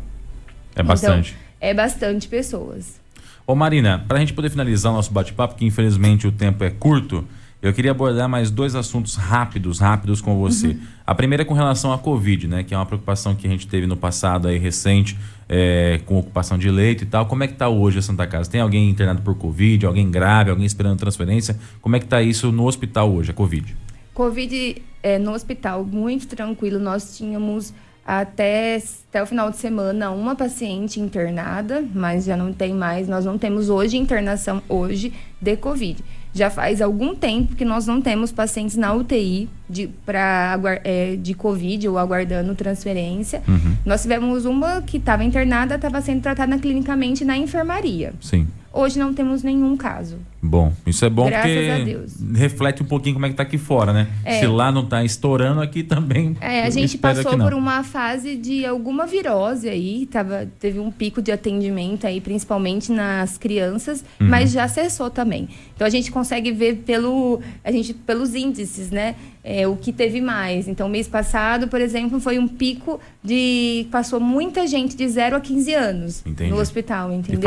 É 0.76 0.82
bastante. 0.82 1.36
Então, 1.36 1.46
é 1.62 1.74
bastante 1.76 2.28
pessoas. 2.28 3.00
Ô 3.46 3.54
Marina, 3.54 4.04
para 4.08 4.18
a 4.18 4.20
gente 4.20 4.34
poder 4.34 4.50
finalizar 4.50 4.92
o 4.92 4.96
nosso 4.96 5.14
bate-papo, 5.14 5.54
que 5.54 5.64
infelizmente 5.64 6.26
o 6.26 6.32
tempo 6.32 6.64
é 6.64 6.72
curto, 6.72 7.24
eu 7.62 7.74
queria 7.74 7.92
abordar 7.92 8.30
mais 8.30 8.52
dois 8.52 8.76
assuntos 8.76 9.16
rápidos, 9.16 9.80
rápidos 9.80 10.22
com 10.22 10.38
você. 10.38 10.68
Uhum. 10.68 10.80
A 11.06 11.16
primeira 11.16 11.42
é 11.42 11.46
com 11.46 11.54
relação 11.54 11.92
à 11.92 11.98
Covid, 11.98 12.48
né? 12.48 12.64
Que 12.64 12.74
é 12.74 12.78
uma 12.78 12.86
preocupação 12.86 13.34
que 13.34 13.48
a 13.48 13.50
gente 13.50 13.68
teve 13.68 13.88
no 13.88 13.98
passado 13.98 14.48
aí 14.48 14.58
recente, 14.58 15.18
é, 15.50 16.00
com 16.06 16.18
ocupação 16.18 16.58
de 16.58 16.70
leito 16.70 17.04
e 17.04 17.08
tal. 17.08 17.26
Como 17.26 17.44
é 17.44 17.48
que 17.48 17.54
está 17.54 17.68
hoje 17.68 18.00
a 18.00 18.02
Santa 18.02 18.28
Casa? 18.28 18.50
Tem 18.50 18.62
alguém 18.62 18.90
internado 18.90 19.22
por 19.22 19.36
Covid, 19.36 19.86
alguém 19.86 20.12
grave, 20.12 20.52
alguém 20.52 20.66
esperando 20.66 21.00
transferência? 21.00 21.58
Como 21.82 21.96
é 21.96 22.00
que 22.00 22.06
está 22.06 22.22
isso 22.22 22.52
no 22.52 22.66
hospital 22.66 23.12
hoje, 23.12 23.32
a 23.32 23.34
Covid? 23.34 23.76
Covid 24.14 24.82
é, 25.02 25.18
no 25.18 25.34
hospital, 25.34 25.84
muito 25.84 26.28
tranquilo. 26.28 26.80
Nós 26.80 27.18
tínhamos 27.18 27.74
até, 28.06 28.78
até 29.10 29.24
o 29.24 29.26
final 29.26 29.50
de 29.50 29.58
semana 29.58 30.12
uma 30.12 30.36
paciente 30.36 31.00
internada, 31.00 31.84
mas 31.94 32.26
já 32.26 32.38
não 32.38 32.54
tem 32.54 32.74
mais. 32.74 33.08
Nós 33.08 33.26
não 33.26 33.38
temos 33.38 33.70
hoje 33.70 33.98
internação 33.98 34.62
hoje 34.70 35.12
de 35.42 35.58
Covid. 35.58 36.04
Já 36.36 36.50
faz 36.50 36.82
algum 36.82 37.16
tempo 37.16 37.56
que 37.56 37.64
nós 37.64 37.88
não 37.88 38.02
temos 38.02 38.30
pacientes 38.30 38.76
na 38.76 38.94
UTI 38.94 39.48
de, 39.70 39.88
pra, 40.06 40.60
é, 40.84 41.16
de 41.16 41.34
Covid 41.34 41.88
ou 41.88 41.98
aguardando 41.98 42.54
transferência. 42.54 43.42
Uhum. 43.48 43.78
Nós 43.86 44.02
tivemos 44.02 44.44
uma 44.44 44.82
que 44.82 44.98
estava 44.98 45.24
internada, 45.24 45.76
estava 45.76 46.02
sendo 46.02 46.22
tratada 46.22 46.58
clinicamente 46.58 47.24
na 47.24 47.38
enfermaria. 47.38 48.14
Sim. 48.20 48.46
Hoje 48.74 49.00
não 49.00 49.14
temos 49.14 49.44
nenhum 49.44 49.78
caso. 49.78 50.18
Bom, 50.48 50.72
isso 50.86 51.04
é 51.04 51.10
bom 51.10 51.28
Graças 51.28 51.52
porque 51.52 52.36
reflete 52.36 52.84
um 52.84 52.86
pouquinho 52.86 53.16
como 53.16 53.26
é 53.26 53.30
que 53.30 53.36
tá 53.36 53.44
aqui 53.44 53.58
fora, 53.58 53.92
né? 53.92 54.08
É. 54.24 54.40
Se 54.40 54.48
lá 54.48 54.72
não 54.72 54.86
tá 54.86 55.04
estourando, 55.04 55.62
aqui 55.62 55.84
também. 55.84 56.38
É, 56.40 56.64
a 56.64 56.70
gente 56.70 56.98
passou 56.98 57.38
por 57.38 57.54
uma 57.54 57.84
fase 57.84 58.36
de 58.36 58.66
alguma 58.66 59.06
virose 59.08 59.68
aí, 59.68 60.06
tava, 60.06 60.48
teve 60.60 60.80
um 60.80 60.92
pico 60.92 61.22
de 61.22 61.32
atendimento 61.32 62.06
aí, 62.06 62.22
principalmente 62.22 62.92
nas 62.92 63.38
crianças, 63.38 64.04
Uhum. 64.20 64.28
mas 64.28 64.52
já 64.52 64.68
cessou 64.68 65.10
também. 65.10 65.50
Então 65.76 65.86
a 65.86 65.90
gente 65.90 66.12
consegue 66.12 66.52
ver 66.52 66.78
pelo, 66.86 67.42
a 67.64 67.72
gente, 67.72 67.94
pelos 67.94 68.36
índices, 68.36 68.92
né? 68.92 69.16
É, 69.48 69.68
o 69.68 69.76
que 69.76 69.94
teve 69.94 70.20
mais. 70.20 70.68
Então, 70.68 70.90
mês 70.90 71.08
passado, 71.08 71.68
por 71.68 71.80
exemplo, 71.80 72.20
foi 72.20 72.40
um 72.40 72.48
pico 72.48 73.00
de. 73.24 73.86
Passou 73.92 74.20
muita 74.20 74.66
gente 74.66 74.98
de 74.98 75.08
0 75.08 75.36
a 75.36 75.40
15 75.40 75.74
anos 75.76 76.24
Entendi. 76.26 76.50
no 76.50 76.58
hospital, 76.58 77.12
entendeu? 77.14 77.42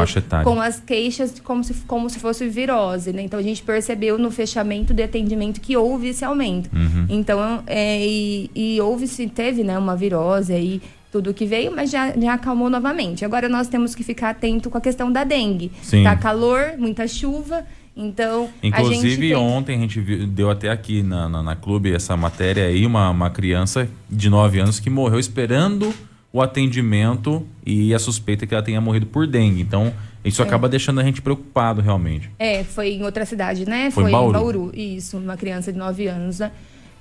Com 0.45 0.61
as 0.61 0.79
queixas 0.79 1.41
como 1.41 1.65
se, 1.65 1.75
como 1.89 2.09
se 2.09 2.21
fosse 2.21 2.47
virose. 2.47 3.13
né? 3.13 3.23
Então 3.23 3.41
a 3.41 3.43
gente 3.43 3.65
percebeu 3.65 4.17
no 4.17 4.31
fechamento 4.31 4.95
de 4.95 5.03
atendimento 5.03 5.61
que 5.61 5.77
houve 5.77 6.11
esse 6.11 6.25
aumento. 6.25 6.71
Uhum. 6.73 7.07
Então, 7.09 7.65
é, 7.67 8.07
e, 8.07 8.49
e 8.55 8.81
houve, 8.81 9.09
se 9.09 9.27
teve, 9.27 9.65
né, 9.65 9.77
uma 9.77 9.97
virose 9.97 10.53
aí, 10.53 10.81
tudo 11.11 11.35
que 11.35 11.47
veio, 11.47 11.75
mas 11.75 11.91
já, 11.91 12.13
já 12.13 12.35
acalmou 12.35 12.71
novamente. 12.71 13.25
Agora 13.25 13.49
nós 13.49 13.67
temos 13.67 13.95
que 13.95 14.05
ficar 14.05 14.31
atento 14.31 14.71
com 14.71 14.79
a 14.79 14.81
questão 14.81 15.11
da 15.11 15.25
dengue. 15.25 15.73
Sim. 15.83 16.05
Tá 16.05 16.15
calor, 16.15 16.75
muita 16.79 17.09
chuva, 17.09 17.65
então 18.01 18.49
a 18.63 18.67
Inclusive, 18.69 19.29
tem... 19.29 19.35
ontem 19.35 19.77
a 19.77 19.81
gente 19.81 20.01
viu- 20.01 20.27
deu 20.27 20.49
até 20.49 20.71
aqui 20.71 21.03
na, 21.03 21.29
na, 21.29 21.43
na 21.43 21.57
clube 21.57 21.93
essa 21.93 22.17
matéria 22.17 22.65
aí, 22.65 22.87
uma, 22.87 23.11
uma 23.11 23.29
criança 23.29 23.89
de 24.09 24.31
9 24.31 24.61
anos 24.61 24.79
que 24.79 24.89
morreu 24.89 25.19
esperando 25.19 25.93
o 26.33 26.41
atendimento 26.41 27.45
e 27.67 27.93
a 27.93 27.99
suspeita 27.99 28.47
que 28.47 28.55
ela 28.55 28.63
tenha 28.63 28.81
morrido 28.81 29.07
por 29.07 29.27
dengue. 29.27 29.61
Então, 29.61 29.93
isso 30.25 30.43
acaba 30.43 30.69
deixando 30.69 31.01
a 31.01 31.05
gente 31.05 31.21
preocupado 31.23 31.81
realmente. 31.81 32.31
É, 32.39 32.63
foi 32.63 32.91
em 32.91 33.03
outra 33.03 33.25
cidade, 33.25 33.69
né? 33.69 33.91
Foi 33.91 34.09
em 34.09 34.13
Bauru. 34.13 34.71
Isso, 34.75 35.17
uma 35.17 35.37
criança 35.37 35.73
de 35.73 35.79
9 35.79 36.07
anos, 36.07 36.39
né? 36.39 36.53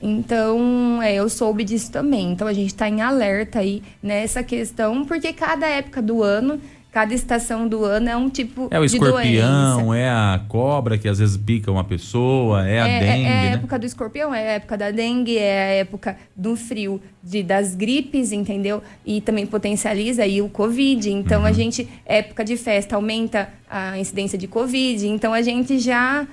Então, 0.01 1.01
é, 1.01 1.15
eu 1.15 1.27
soube 1.27 1.63
disso 1.63 1.91
também. 1.91 2.31
Então, 2.31 2.47
a 2.47 2.53
gente 2.53 2.67
está 2.67 2.87
em 2.87 3.01
alerta 3.01 3.59
aí 3.59 3.81
nessa 4.01 4.43
questão, 4.43 5.03
porque 5.05 5.33
cada 5.33 5.67
época 5.67 6.01
do 6.01 6.21
ano, 6.23 6.59
cada 6.91 7.13
estação 7.13 7.67
do 7.67 7.83
ano 7.85 8.09
é 8.09 8.15
um 8.17 8.29
tipo 8.29 8.67
É 8.71 8.79
o 8.79 8.83
escorpião, 8.83 9.77
doença. 9.85 9.97
é 9.97 10.09
a 10.09 10.41
cobra 10.47 10.97
que 10.97 11.07
às 11.07 11.19
vezes 11.19 11.37
pica 11.37 11.71
uma 11.71 11.83
pessoa, 11.83 12.67
é 12.67 12.79
a 12.81 12.87
É, 12.87 12.99
dengue, 12.99 13.23
é 13.25 13.27
a 13.27 13.41
né? 13.41 13.53
época 13.53 13.77
do 13.79 13.85
escorpião, 13.85 14.33
é 14.33 14.39
a 14.49 14.51
época 14.53 14.77
da 14.77 14.89
dengue, 14.91 15.37
é 15.37 15.61
a 15.63 15.71
época 15.81 16.17
do 16.35 16.55
frio, 16.55 16.99
de, 17.23 17.43
das 17.43 17.75
gripes, 17.75 18.31
entendeu? 18.31 18.81
E 19.05 19.21
também 19.21 19.45
potencializa 19.45 20.23
aí 20.23 20.41
o 20.41 20.49
Covid. 20.49 21.11
Então, 21.11 21.41
Uhum. 21.41 21.47
a 21.47 21.51
gente, 21.51 21.87
época 22.05 22.43
de 22.43 22.57
festa, 22.57 22.95
aumenta 22.95 23.49
a 23.69 23.97
incidência 23.99 24.37
de 24.37 24.47
Covid. 24.47 25.07
Então, 25.07 25.33
a 25.33 25.41
gente 25.41 25.77
já... 25.79 26.25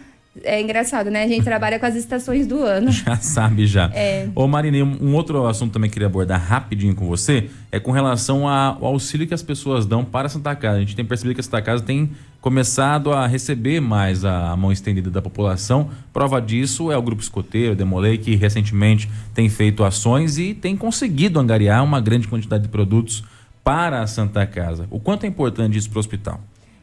É 0.42 0.60
engraçado, 0.60 1.10
né? 1.10 1.22
A 1.22 1.28
gente 1.28 1.44
trabalha 1.44 1.78
com 1.78 1.86
as 1.86 1.94
estações 1.94 2.46
do 2.46 2.62
ano. 2.62 2.90
Já 3.04 3.16
sabe 3.16 3.66
já. 3.66 3.90
É. 3.94 4.28
Ô 4.34 4.46
Marinei, 4.48 4.82
um 4.82 5.14
outro 5.14 5.46
assunto 5.46 5.72
também 5.72 5.88
que 5.88 5.94
queria 5.94 6.06
abordar 6.06 6.40
rapidinho 6.40 6.94
com 6.94 7.06
você 7.06 7.48
é 7.70 7.78
com 7.78 7.92
relação 7.92 8.48
ao 8.48 8.84
auxílio 8.84 9.26
que 9.26 9.34
as 9.34 9.42
pessoas 9.42 9.86
dão 9.86 10.04
para 10.04 10.26
a 10.26 10.28
Santa 10.28 10.54
Casa. 10.56 10.78
A 10.78 10.80
gente 10.80 10.96
tem 10.96 11.04
percebido 11.04 11.34
que 11.34 11.40
a 11.40 11.44
Santa 11.44 11.62
Casa 11.62 11.82
tem 11.82 12.10
começado 12.40 13.12
a 13.12 13.26
receber 13.26 13.80
mais 13.80 14.24
a, 14.24 14.50
a 14.50 14.56
mão 14.56 14.72
estendida 14.72 15.10
da 15.10 15.22
população. 15.22 15.90
Prova 16.12 16.40
disso 16.40 16.90
é 16.90 16.96
o 16.96 17.02
Grupo 17.02 17.22
Escoteiro, 17.22 17.74
Demolei, 17.74 18.18
que 18.18 18.34
recentemente 18.34 19.08
tem 19.32 19.48
feito 19.48 19.84
ações 19.84 20.36
e 20.36 20.52
tem 20.52 20.76
conseguido 20.76 21.38
angariar 21.38 21.82
uma 21.84 22.00
grande 22.00 22.26
quantidade 22.26 22.64
de 22.64 22.68
produtos 22.68 23.24
para 23.62 24.02
a 24.02 24.06
Santa 24.06 24.46
Casa. 24.46 24.86
O 24.90 25.00
quanto 25.00 25.24
é 25.24 25.26
importante 25.26 25.78
isso 25.78 25.88
para 25.88 25.96
o 25.96 26.00
hospital? 26.00 26.40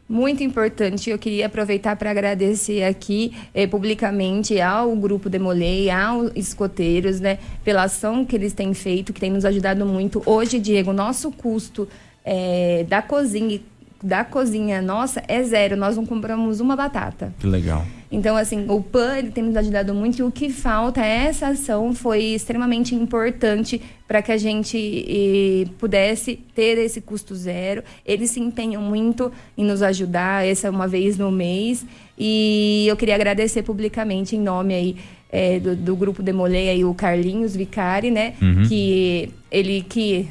Muito 0.08 0.42
importante. 0.42 1.08
Eu 1.08 1.18
queria 1.18 1.46
aproveitar 1.46 1.96
para 1.96 2.10
agradecer 2.10 2.82
aqui 2.82 3.32
eh, 3.54 3.66
publicamente 3.66 4.60
ao 4.60 4.94
Grupo 4.94 5.30
Demolei, 5.30 5.88
aos 5.90 6.30
escoteiros, 6.34 7.18
né, 7.20 7.38
pela 7.64 7.84
ação 7.84 8.24
que 8.24 8.36
eles 8.36 8.52
têm 8.52 8.74
feito, 8.74 9.12
que 9.12 9.20
tem 9.20 9.30
nos 9.30 9.44
ajudado 9.44 9.86
muito. 9.86 10.22
Hoje, 10.26 10.58
Diego, 10.58 10.92
nosso 10.92 11.30
custo 11.30 11.88
eh, 12.24 12.84
da 12.88 13.00
cozinha 13.00 13.60
da 14.02 14.24
cozinha 14.24 14.82
nossa 14.82 15.22
é 15.28 15.42
zero. 15.42 15.76
Nós 15.76 15.96
não 15.96 16.04
compramos 16.04 16.60
uma 16.60 16.74
batata. 16.74 17.32
Que 17.38 17.46
legal. 17.46 17.84
Então, 18.10 18.36
assim, 18.36 18.66
o 18.68 18.82
PAN 18.82 19.16
ele 19.16 19.30
tem 19.30 19.42
nos 19.42 19.56
ajudado 19.56 19.94
muito 19.94 20.18
e 20.18 20.22
o 20.22 20.30
que 20.30 20.50
falta, 20.50 21.00
essa 21.00 21.48
ação 21.48 21.94
foi 21.94 22.22
extremamente 22.22 22.94
importante 22.94 23.80
para 24.06 24.20
que 24.20 24.30
a 24.30 24.36
gente 24.36 25.66
pudesse 25.78 26.36
ter 26.54 26.76
esse 26.76 27.00
custo 27.00 27.34
zero. 27.34 27.82
Eles 28.04 28.30
se 28.30 28.38
empenham 28.38 28.82
muito 28.82 29.32
em 29.56 29.64
nos 29.64 29.80
ajudar, 29.82 30.46
essa 30.46 30.66
é 30.66 30.70
uma 30.70 30.86
vez 30.86 31.16
no 31.16 31.30
mês. 31.30 31.86
E 32.18 32.84
eu 32.86 32.96
queria 32.98 33.14
agradecer 33.14 33.62
publicamente 33.62 34.36
em 34.36 34.40
nome 34.40 34.74
aí 34.74 34.96
eh, 35.32 35.58
do, 35.58 35.74
do 35.74 35.96
grupo 35.96 36.22
Demolei 36.22 36.68
aí 36.68 36.84
o 36.84 36.92
Carlinhos 36.92 37.56
Vicari, 37.56 38.10
né? 38.10 38.34
Que 38.68 39.30
ele 39.50 39.82
que 39.88 40.28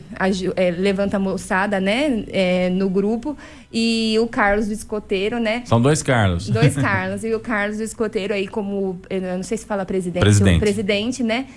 eh, 0.56 0.72
levanta 0.72 1.18
a 1.18 1.20
moçada, 1.20 1.80
né? 1.80 2.24
eh, 2.28 2.70
no 2.70 2.88
grupo. 2.88 3.36
E 3.74 4.16
o 4.20 4.28
Carlos 4.28 4.68
do 4.68 4.74
Escoteiro, 4.74 5.40
né? 5.40 5.64
São 5.66 5.82
dois 5.82 6.04
Carlos. 6.04 6.50
Dois 6.50 6.76
Carlos. 6.80 7.24
e 7.24 7.34
o 7.34 7.40
Carlos 7.40 7.78
do 7.78 7.84
Escoteiro 7.84 8.34
aí 8.34 8.48
como, 8.48 9.00
eu 9.10 9.22
não 9.22 9.44
sei 9.44 9.58
se 9.58 9.66
fala 9.66 9.86
presidente, 9.86 10.22
Presidente. 10.22 10.60
presidente, 10.60 11.24
né? 11.24 11.48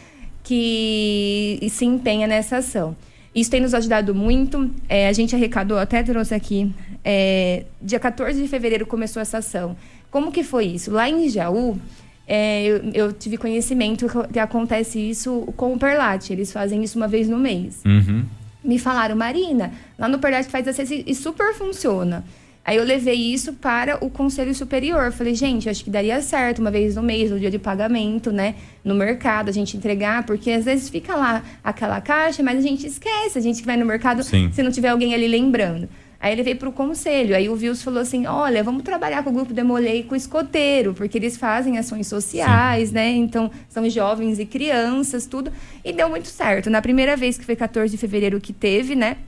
Que 0.42 1.58
se 1.70 1.84
empenha 1.84 2.26
nessa 2.26 2.58
ação. 2.58 2.96
Isso 3.34 3.50
tem 3.50 3.60
nos 3.60 3.74
ajudado 3.74 4.14
muito. 4.14 4.70
É, 4.88 5.08
a 5.08 5.12
gente 5.12 5.34
arrecadou, 5.34 5.76
até 5.76 6.02
trouxe 6.02 6.34
aqui, 6.34 6.72
é, 7.04 7.64
dia 7.82 7.98
14 7.98 8.40
de 8.40 8.46
fevereiro 8.46 8.86
começou 8.86 9.20
essa 9.20 9.38
ação. 9.38 9.76
Como 10.10 10.30
que 10.30 10.44
foi 10.44 10.66
isso? 10.66 10.92
Lá 10.92 11.08
em 11.10 11.28
Jaú, 11.28 11.76
é, 12.26 12.64
eu, 12.64 12.80
eu 12.94 13.12
tive 13.12 13.36
conhecimento 13.36 14.06
que- 14.32 14.38
acontece 14.38 14.98
isso 14.98 15.52
com 15.56 15.72
o 15.74 15.78
Perlate. 15.78 16.32
Eles 16.32 16.52
fazem 16.52 16.82
isso 16.82 16.96
uma 16.98 17.08
vez 17.08 17.28
no 17.28 17.38
mês 17.38 17.82
Uhum. 17.84 18.24
me 18.62 18.78
falaram, 18.78 19.14
Marina, 19.16 19.72
lá 19.98 20.08
no 20.08 20.18
Perdade 20.18 20.48
faz 20.48 20.66
assim 20.66 21.04
e 21.06 21.14
super 21.14 21.52
funciona. 21.54 22.24
Aí 22.66 22.78
eu 22.78 22.84
levei 22.84 23.14
isso 23.34 23.52
para 23.52 24.02
o 24.02 24.08
Conselho 24.08 24.54
Superior. 24.54 25.12
Falei, 25.12 25.34
gente, 25.34 25.68
acho 25.68 25.84
que 25.84 25.90
daria 25.90 26.18
certo 26.22 26.60
uma 26.60 26.70
vez 26.70 26.96
no 26.96 27.02
mês, 27.02 27.30
no 27.30 27.38
dia 27.38 27.50
de 27.50 27.58
pagamento, 27.58 28.32
né? 28.32 28.54
No 28.82 28.94
mercado, 28.94 29.50
a 29.50 29.52
gente 29.52 29.76
entregar, 29.76 30.24
porque 30.24 30.50
às 30.50 30.64
vezes 30.64 30.88
fica 30.88 31.14
lá 31.14 31.42
aquela 31.62 32.00
caixa, 32.00 32.42
mas 32.42 32.56
a 32.58 32.62
gente 32.62 32.86
esquece, 32.86 33.36
a 33.38 33.42
gente 33.42 33.60
que 33.60 33.66
vai 33.66 33.76
no 33.76 33.84
mercado, 33.84 34.22
Sim. 34.22 34.50
se 34.50 34.62
não 34.62 34.70
tiver 34.70 34.88
alguém 34.88 35.12
ali 35.12 35.28
lembrando. 35.28 35.90
Aí 36.20 36.32
ele 36.32 36.42
veio 36.42 36.56
para 36.56 36.68
o 36.68 36.72
conselho. 36.72 37.36
Aí 37.36 37.48
o 37.48 37.54
Vils 37.56 37.82
falou 37.82 38.00
assim: 38.00 38.26
olha, 38.26 38.62
vamos 38.64 38.82
trabalhar 38.82 39.22
com 39.22 39.30
o 39.30 39.32
grupo 39.32 39.52
Demolei 39.52 40.00
e 40.00 40.02
com 40.04 40.14
o 40.14 40.16
escoteiro, 40.16 40.94
porque 40.94 41.18
eles 41.18 41.36
fazem 41.36 41.76
ações 41.78 42.06
sociais, 42.06 42.90
né? 42.92 43.10
Então, 43.10 43.50
são 43.68 43.88
jovens 43.90 44.38
e 44.38 44.46
crianças, 44.46 45.26
tudo. 45.26 45.52
E 45.84 45.92
deu 45.92 46.08
muito 46.08 46.28
certo. 46.28 46.70
Na 46.70 46.80
primeira 46.80 47.16
vez 47.16 47.36
que 47.36 47.44
foi 47.44 47.56
14 47.56 47.90
de 47.90 47.98
fevereiro 47.98 48.40
que 48.40 48.52
teve, 48.52 48.94
né? 48.94 49.18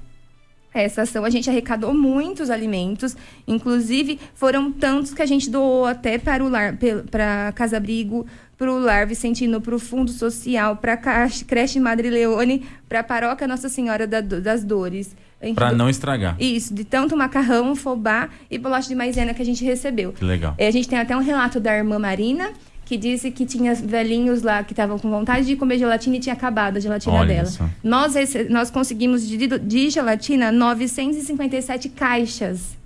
Essa 0.74 1.02
ação 1.02 1.24
a 1.24 1.30
gente 1.30 1.48
arrecadou 1.48 1.94
muitos 1.94 2.50
alimentos, 2.50 3.16
inclusive 3.48 4.20
foram 4.34 4.70
tantos 4.70 5.14
que 5.14 5.22
a 5.22 5.26
gente 5.26 5.48
doou 5.48 5.86
até 5.86 6.18
para 6.18 6.44
o 6.44 6.50
lar, 6.50 6.76
para 7.10 7.50
Casa 7.54 7.78
Abrigo, 7.78 8.26
para 8.58 8.70
o 8.70 8.78
Lar 8.78 9.06
Vicentino, 9.06 9.58
para 9.60 9.74
o 9.74 9.78
Fundo 9.78 10.10
Social, 10.10 10.76
para 10.76 10.92
a 10.94 11.28
Creche 11.46 11.80
Madre 11.80 12.10
Leone, 12.10 12.66
para 12.88 13.00
a 13.00 13.04
Paróquia 13.04 13.46
Nossa 13.48 13.70
Senhora 13.70 14.06
da- 14.06 14.20
das 14.20 14.64
Dores. 14.64 15.16
Para 15.54 15.72
não 15.72 15.88
estragar. 15.88 16.36
Isso, 16.40 16.72
de 16.74 16.84
tanto 16.84 17.16
macarrão, 17.16 17.76
fubá 17.76 18.28
e 18.50 18.58
bolacha 18.58 18.88
de 18.88 18.94
maisena 18.94 19.34
que 19.34 19.42
a 19.42 19.44
gente 19.44 19.64
recebeu. 19.64 20.12
Que 20.12 20.24
legal. 20.24 20.54
É, 20.56 20.66
A 20.66 20.70
gente 20.70 20.88
tem 20.88 20.98
até 20.98 21.16
um 21.16 21.20
relato 21.20 21.60
da 21.60 21.76
irmã 21.76 21.98
Marina, 21.98 22.50
que 22.84 22.96
disse 22.96 23.30
que 23.30 23.44
tinha 23.44 23.74
velhinhos 23.74 24.42
lá 24.42 24.62
que 24.64 24.72
estavam 24.72 24.98
com 24.98 25.10
vontade 25.10 25.46
de 25.46 25.56
comer 25.56 25.78
gelatina 25.78 26.16
e 26.16 26.20
tinha 26.20 26.32
acabado 26.32 26.76
a 26.76 26.80
gelatina 26.80 27.14
Olha 27.16 27.34
dela. 27.34 27.46
só. 27.46 27.68
Nós, 27.82 28.14
nós 28.48 28.70
conseguimos 28.70 29.28
de, 29.28 29.36
de 29.58 29.90
gelatina 29.90 30.50
957 30.52 31.88
caixas. 31.90 32.76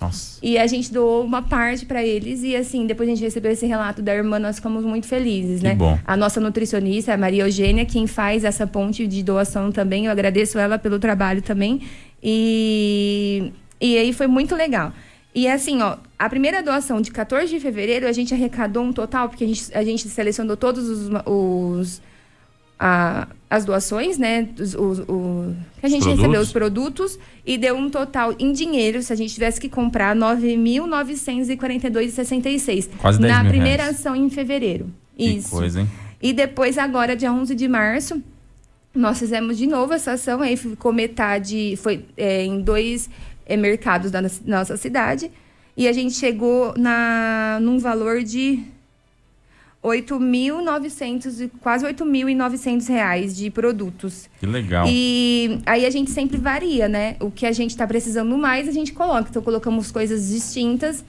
Nossa. 0.00 0.38
E 0.42 0.56
a 0.56 0.66
gente 0.66 0.92
doou 0.92 1.22
uma 1.24 1.42
parte 1.42 1.84
para 1.84 2.02
eles 2.04 2.42
e 2.42 2.56
assim, 2.56 2.86
depois 2.86 3.08
a 3.08 3.12
gente 3.12 3.22
recebeu 3.22 3.52
esse 3.52 3.66
relato 3.66 4.00
da 4.00 4.14
irmã, 4.14 4.38
nós 4.38 4.56
ficamos 4.56 4.84
muito 4.84 5.06
felizes, 5.06 5.60
Que 5.60 5.66
né? 5.68 5.74
bom. 5.74 5.98
A 6.06 6.16
nossa 6.16 6.40
nutricionista, 6.40 7.12
a 7.12 7.18
Maria 7.18 7.42
Eugênia, 7.44 7.84
quem 7.84 8.06
faz 8.06 8.44
essa 8.44 8.66
ponte 8.66 9.06
de 9.06 9.22
doação 9.22 9.70
também, 9.70 10.06
eu 10.06 10.12
agradeço 10.12 10.58
ela 10.58 10.78
pelo 10.78 10.98
trabalho 10.98 11.42
também. 11.42 11.82
E, 12.22 13.52
e 13.80 13.98
aí 13.98 14.12
foi 14.12 14.26
muito 14.26 14.54
legal. 14.54 14.92
E 15.34 15.46
assim, 15.46 15.80
ó, 15.82 15.96
a 16.18 16.28
primeira 16.28 16.62
doação 16.62 17.00
de 17.00 17.10
14 17.10 17.48
de 17.48 17.60
fevereiro, 17.60 18.06
a 18.06 18.12
gente 18.12 18.34
arrecadou 18.34 18.82
um 18.82 18.92
total, 18.92 19.28
porque 19.28 19.44
a 19.44 19.46
gente, 19.46 19.76
a 19.76 19.84
gente 19.84 20.08
selecionou 20.08 20.56
todos 20.56 20.88
os, 20.88 21.10
os 21.26 22.02
a- 22.80 23.28
as 23.50 23.64
doações, 23.64 24.16
né? 24.16 24.48
Os, 24.58 24.74
o, 24.74 25.54
que 25.80 25.86
a 25.86 25.88
gente 25.88 26.02
produtos. 26.02 26.20
recebeu 26.20 26.40
os 26.40 26.52
produtos 26.52 27.18
e 27.44 27.58
deu 27.58 27.74
um 27.76 27.90
total 27.90 28.32
em 28.38 28.52
dinheiro, 28.52 29.02
se 29.02 29.12
a 29.12 29.16
gente 29.16 29.34
tivesse 29.34 29.60
que 29.60 29.68
comprar, 29.68 30.14
R$ 30.14 30.20
9.942,66. 30.20 32.88
Quase 32.98 33.20
10 33.20 33.32
Na 33.32 33.42
mil 33.42 33.52
primeira 33.52 33.82
reais. 33.84 33.96
ação 33.98 34.14
em 34.16 34.28
fevereiro. 34.30 34.90
Que 35.16 35.24
Isso. 35.24 35.50
coisa, 35.50 35.80
hein? 35.80 35.88
E 36.22 36.32
depois, 36.32 36.78
agora, 36.78 37.16
dia 37.16 37.32
11 37.32 37.54
de 37.54 37.68
março, 37.68 38.22
nós 38.94 39.18
fizemos 39.18 39.56
de 39.58 39.66
novo 39.66 39.92
essa 39.94 40.12
ação. 40.12 40.40
Aí 40.42 40.56
ficou 40.56 40.92
metade, 40.92 41.76
foi 41.76 42.04
é, 42.16 42.44
em 42.44 42.60
dois 42.60 43.08
é, 43.46 43.56
mercados 43.56 44.10
da 44.10 44.20
nossa- 44.22 44.42
nossa 44.46 44.76
cidade. 44.76 45.30
E 45.76 45.88
a 45.88 45.92
gente 45.92 46.14
chegou 46.14 46.74
na, 46.76 47.58
num 47.62 47.78
valor 47.78 48.22
de 48.22 48.62
8.900, 49.82 51.40
e- 51.40 51.48
quase 51.60 51.84
8.900 51.86 52.86
reais 52.88 53.36
de 53.36 53.50
produtos. 53.50 54.28
Que 54.38 54.46
legal. 54.46 54.86
E 54.88 55.58
aí 55.64 55.86
a 55.86 55.90
gente 55.90 56.10
sempre 56.10 56.36
varia, 56.36 56.88
né? 56.88 57.16
O 57.20 57.30
que 57.30 57.46
a 57.46 57.52
gente 57.52 57.70
está 57.70 57.86
precisando 57.86 58.36
mais, 58.36 58.68
a 58.68 58.72
gente 58.72 58.92
coloca. 58.92 59.28
Então, 59.30 59.42
colocamos 59.42 59.90
coisas 59.90 60.28
distintas. 60.28 61.04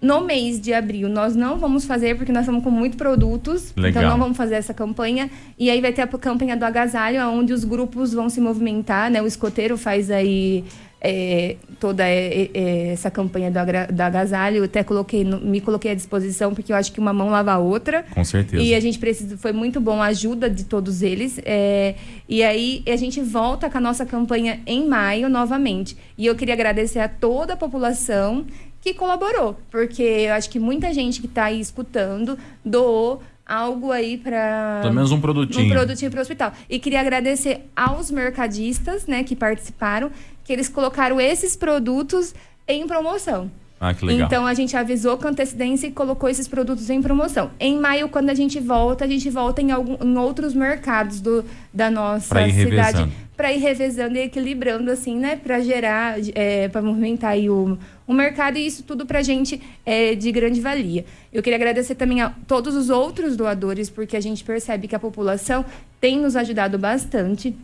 No 0.00 0.20
mês 0.20 0.60
de 0.60 0.74
abril, 0.74 1.08
nós 1.08 1.34
não 1.34 1.58
vamos 1.58 1.86
fazer, 1.86 2.16
porque 2.16 2.30
nós 2.30 2.42
estamos 2.42 2.62
com 2.62 2.70
muitos 2.70 2.98
produtos. 2.98 3.72
Legal. 3.74 4.02
Então, 4.02 4.10
não 4.12 4.18
vamos 4.18 4.36
fazer 4.36 4.56
essa 4.56 4.74
campanha. 4.74 5.30
E 5.58 5.70
aí 5.70 5.80
vai 5.80 5.92
ter 5.92 6.02
a 6.02 6.06
campanha 6.06 6.56
do 6.56 6.64
agasalho, 6.64 7.20
onde 7.30 7.52
os 7.52 7.64
grupos 7.64 8.12
vão 8.12 8.28
se 8.28 8.40
movimentar, 8.40 9.10
né? 9.10 9.22
O 9.22 9.26
escoteiro 9.26 9.76
faz 9.78 10.10
aí 10.10 10.64
é, 11.06 11.56
toda 11.78 12.06
é, 12.06 12.50
é, 12.52 12.88
essa 12.92 13.10
campanha 13.10 13.50
do, 13.50 13.58
do 13.94 14.00
agasalho. 14.00 14.58
Eu 14.58 14.64
até 14.64 14.82
coloquei, 14.82 15.24
me 15.24 15.60
coloquei 15.60 15.92
à 15.92 15.94
disposição, 15.94 16.52
porque 16.52 16.72
eu 16.72 16.76
acho 16.76 16.92
que 16.92 16.98
uma 16.98 17.12
mão 17.12 17.30
lava 17.30 17.52
a 17.52 17.58
outra. 17.58 18.04
Com 18.10 18.24
certeza. 18.24 18.62
E 18.62 18.74
a 18.74 18.80
gente 18.80 18.98
precisa, 18.98 19.38
foi 19.38 19.52
muito 19.52 19.80
bom 19.80 20.02
a 20.02 20.06
ajuda 20.06 20.50
de 20.50 20.64
todos 20.64 21.02
eles. 21.02 21.40
É, 21.44 21.94
e 22.28 22.42
aí 22.42 22.82
a 22.86 22.96
gente 22.96 23.20
volta 23.20 23.70
com 23.70 23.78
a 23.78 23.80
nossa 23.80 24.04
campanha 24.04 24.60
em 24.66 24.88
maio 24.88 25.28
novamente. 25.28 25.96
E 26.18 26.26
eu 26.26 26.34
queria 26.34 26.54
agradecer 26.54 26.98
a 26.98 27.08
toda 27.08 27.52
a 27.52 27.56
população 27.56 28.44
que 28.80 28.94
colaborou, 28.94 29.56
porque 29.70 30.02
eu 30.02 30.34
acho 30.34 30.48
que 30.48 30.60
muita 30.60 30.92
gente 30.92 31.20
que 31.20 31.26
está 31.26 31.46
aí 31.46 31.60
escutando 31.60 32.38
doou 32.64 33.20
algo 33.44 33.92
aí 33.92 34.18
para 34.18 34.80
pelo 34.82 34.94
menos 34.94 35.12
um 35.12 35.20
produtinho 35.20 35.66
um 35.66 35.70
produtinho 35.70 36.10
para 36.10 36.18
o 36.18 36.20
hospital 36.20 36.52
e 36.68 36.80
queria 36.80 37.00
agradecer 37.00 37.60
aos 37.76 38.10
mercadistas 38.10 39.06
né 39.06 39.22
que 39.22 39.36
participaram 39.36 40.10
que 40.46 40.52
eles 40.52 40.68
colocaram 40.68 41.20
esses 41.20 41.56
produtos 41.56 42.34
em 42.66 42.86
promoção 42.86 43.50
ah, 43.78 43.92
que 43.92 44.04
legal. 44.04 44.26
Então 44.26 44.46
a 44.46 44.54
gente 44.54 44.74
avisou 44.74 45.18
com 45.18 45.28
antecedência 45.28 45.86
e 45.86 45.90
colocou 45.90 46.28
esses 46.28 46.48
produtos 46.48 46.88
em 46.88 47.02
promoção. 47.02 47.50
Em 47.60 47.78
maio, 47.78 48.08
quando 48.08 48.30
a 48.30 48.34
gente 48.34 48.58
volta, 48.58 49.04
a 49.04 49.08
gente 49.08 49.28
volta 49.28 49.60
em, 49.60 49.70
algum, 49.70 49.96
em 50.02 50.16
outros 50.16 50.54
mercados 50.54 51.20
do, 51.20 51.44
da 51.72 51.90
nossa 51.90 52.28
pra 52.28 52.50
cidade 52.50 53.08
para 53.36 53.52
ir 53.52 53.58
revezando 53.58 54.16
e 54.16 54.22
equilibrando, 54.22 54.90
assim, 54.90 55.14
né? 55.14 55.36
Para 55.36 55.60
gerar, 55.60 56.16
é, 56.34 56.68
para 56.68 56.80
movimentar 56.80 57.32
aí 57.32 57.50
o, 57.50 57.78
o 58.06 58.14
mercado 58.14 58.56
e 58.56 58.66
isso 58.66 58.82
tudo 58.82 59.04
para 59.04 59.18
a 59.18 59.22
gente 59.22 59.60
é 59.84 60.14
de 60.14 60.32
grande 60.32 60.58
valia. 60.58 61.04
Eu 61.30 61.42
queria 61.42 61.58
agradecer 61.58 61.96
também 61.96 62.22
a 62.22 62.30
todos 62.46 62.74
os 62.74 62.88
outros 62.88 63.36
doadores, 63.36 63.90
porque 63.90 64.16
a 64.16 64.20
gente 64.20 64.42
percebe 64.42 64.88
que 64.88 64.96
a 64.96 64.98
população 64.98 65.66
tem 66.00 66.18
nos 66.18 66.34
ajudado 66.34 66.78
bastante 66.78 67.54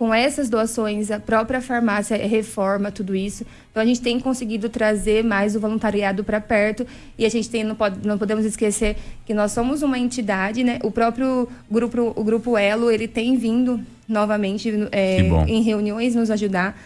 com 0.00 0.14
essas 0.14 0.48
doações, 0.48 1.10
a 1.10 1.20
própria 1.20 1.60
farmácia 1.60 2.16
reforma 2.16 2.90
tudo 2.90 3.14
isso. 3.14 3.44
Então 3.70 3.82
a 3.82 3.84
gente 3.84 4.00
tem 4.00 4.18
conseguido 4.18 4.70
trazer 4.70 5.22
mais 5.22 5.54
o 5.54 5.60
voluntariado 5.60 6.24
para 6.24 6.40
perto 6.40 6.86
e 7.18 7.26
a 7.26 7.28
gente 7.28 7.50
tem 7.50 7.62
não, 7.62 7.74
pode, 7.74 8.08
não 8.08 8.16
podemos 8.16 8.46
esquecer 8.46 8.96
que 9.26 9.34
nós 9.34 9.52
somos 9.52 9.82
uma 9.82 9.98
entidade, 9.98 10.64
né? 10.64 10.78
O 10.82 10.90
próprio 10.90 11.46
grupo 11.70 12.14
o 12.16 12.24
grupo 12.24 12.56
Elo 12.56 12.90
ele 12.90 13.06
tem 13.06 13.36
vindo 13.36 13.78
novamente 14.08 14.72
é, 14.90 15.18
em 15.46 15.60
reuniões 15.60 16.14
nos 16.14 16.30
ajudar 16.30 16.80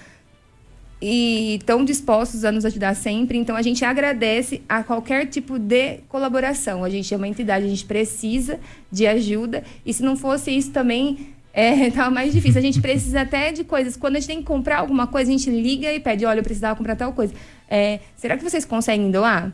e 1.00 1.54
estão 1.60 1.84
dispostos 1.84 2.44
a 2.44 2.50
nos 2.50 2.64
ajudar 2.64 2.96
sempre. 2.96 3.38
Então 3.38 3.54
a 3.54 3.62
gente 3.62 3.84
agradece 3.84 4.60
a 4.68 4.82
qualquer 4.82 5.26
tipo 5.26 5.56
de 5.56 5.98
colaboração. 6.08 6.82
A 6.82 6.90
gente 6.90 7.14
é 7.14 7.16
uma 7.16 7.28
entidade, 7.28 7.64
a 7.64 7.68
gente 7.68 7.84
precisa 7.84 8.58
de 8.90 9.06
ajuda 9.06 9.62
e 9.86 9.94
se 9.94 10.02
não 10.02 10.16
fosse 10.16 10.50
isso 10.50 10.72
também 10.72 11.33
é, 11.54 11.88
tava 11.92 12.10
mais 12.10 12.32
difícil. 12.32 12.58
A 12.58 12.62
gente 12.62 12.80
precisa 12.80 13.20
até 13.20 13.52
de 13.52 13.62
coisas. 13.62 13.96
Quando 13.96 14.16
a 14.16 14.20
gente 14.20 14.28
tem 14.28 14.38
que 14.38 14.44
comprar 14.44 14.78
alguma 14.78 15.06
coisa, 15.06 15.30
a 15.30 15.36
gente 15.36 15.48
liga 15.48 15.92
e 15.92 16.00
pede: 16.00 16.26
olha, 16.26 16.40
eu 16.40 16.44
precisava 16.44 16.76
comprar 16.76 16.96
tal 16.96 17.12
coisa. 17.12 17.32
É, 17.70 18.00
será 18.16 18.36
que 18.36 18.42
vocês 18.42 18.64
conseguem 18.64 19.10
doar? 19.10 19.52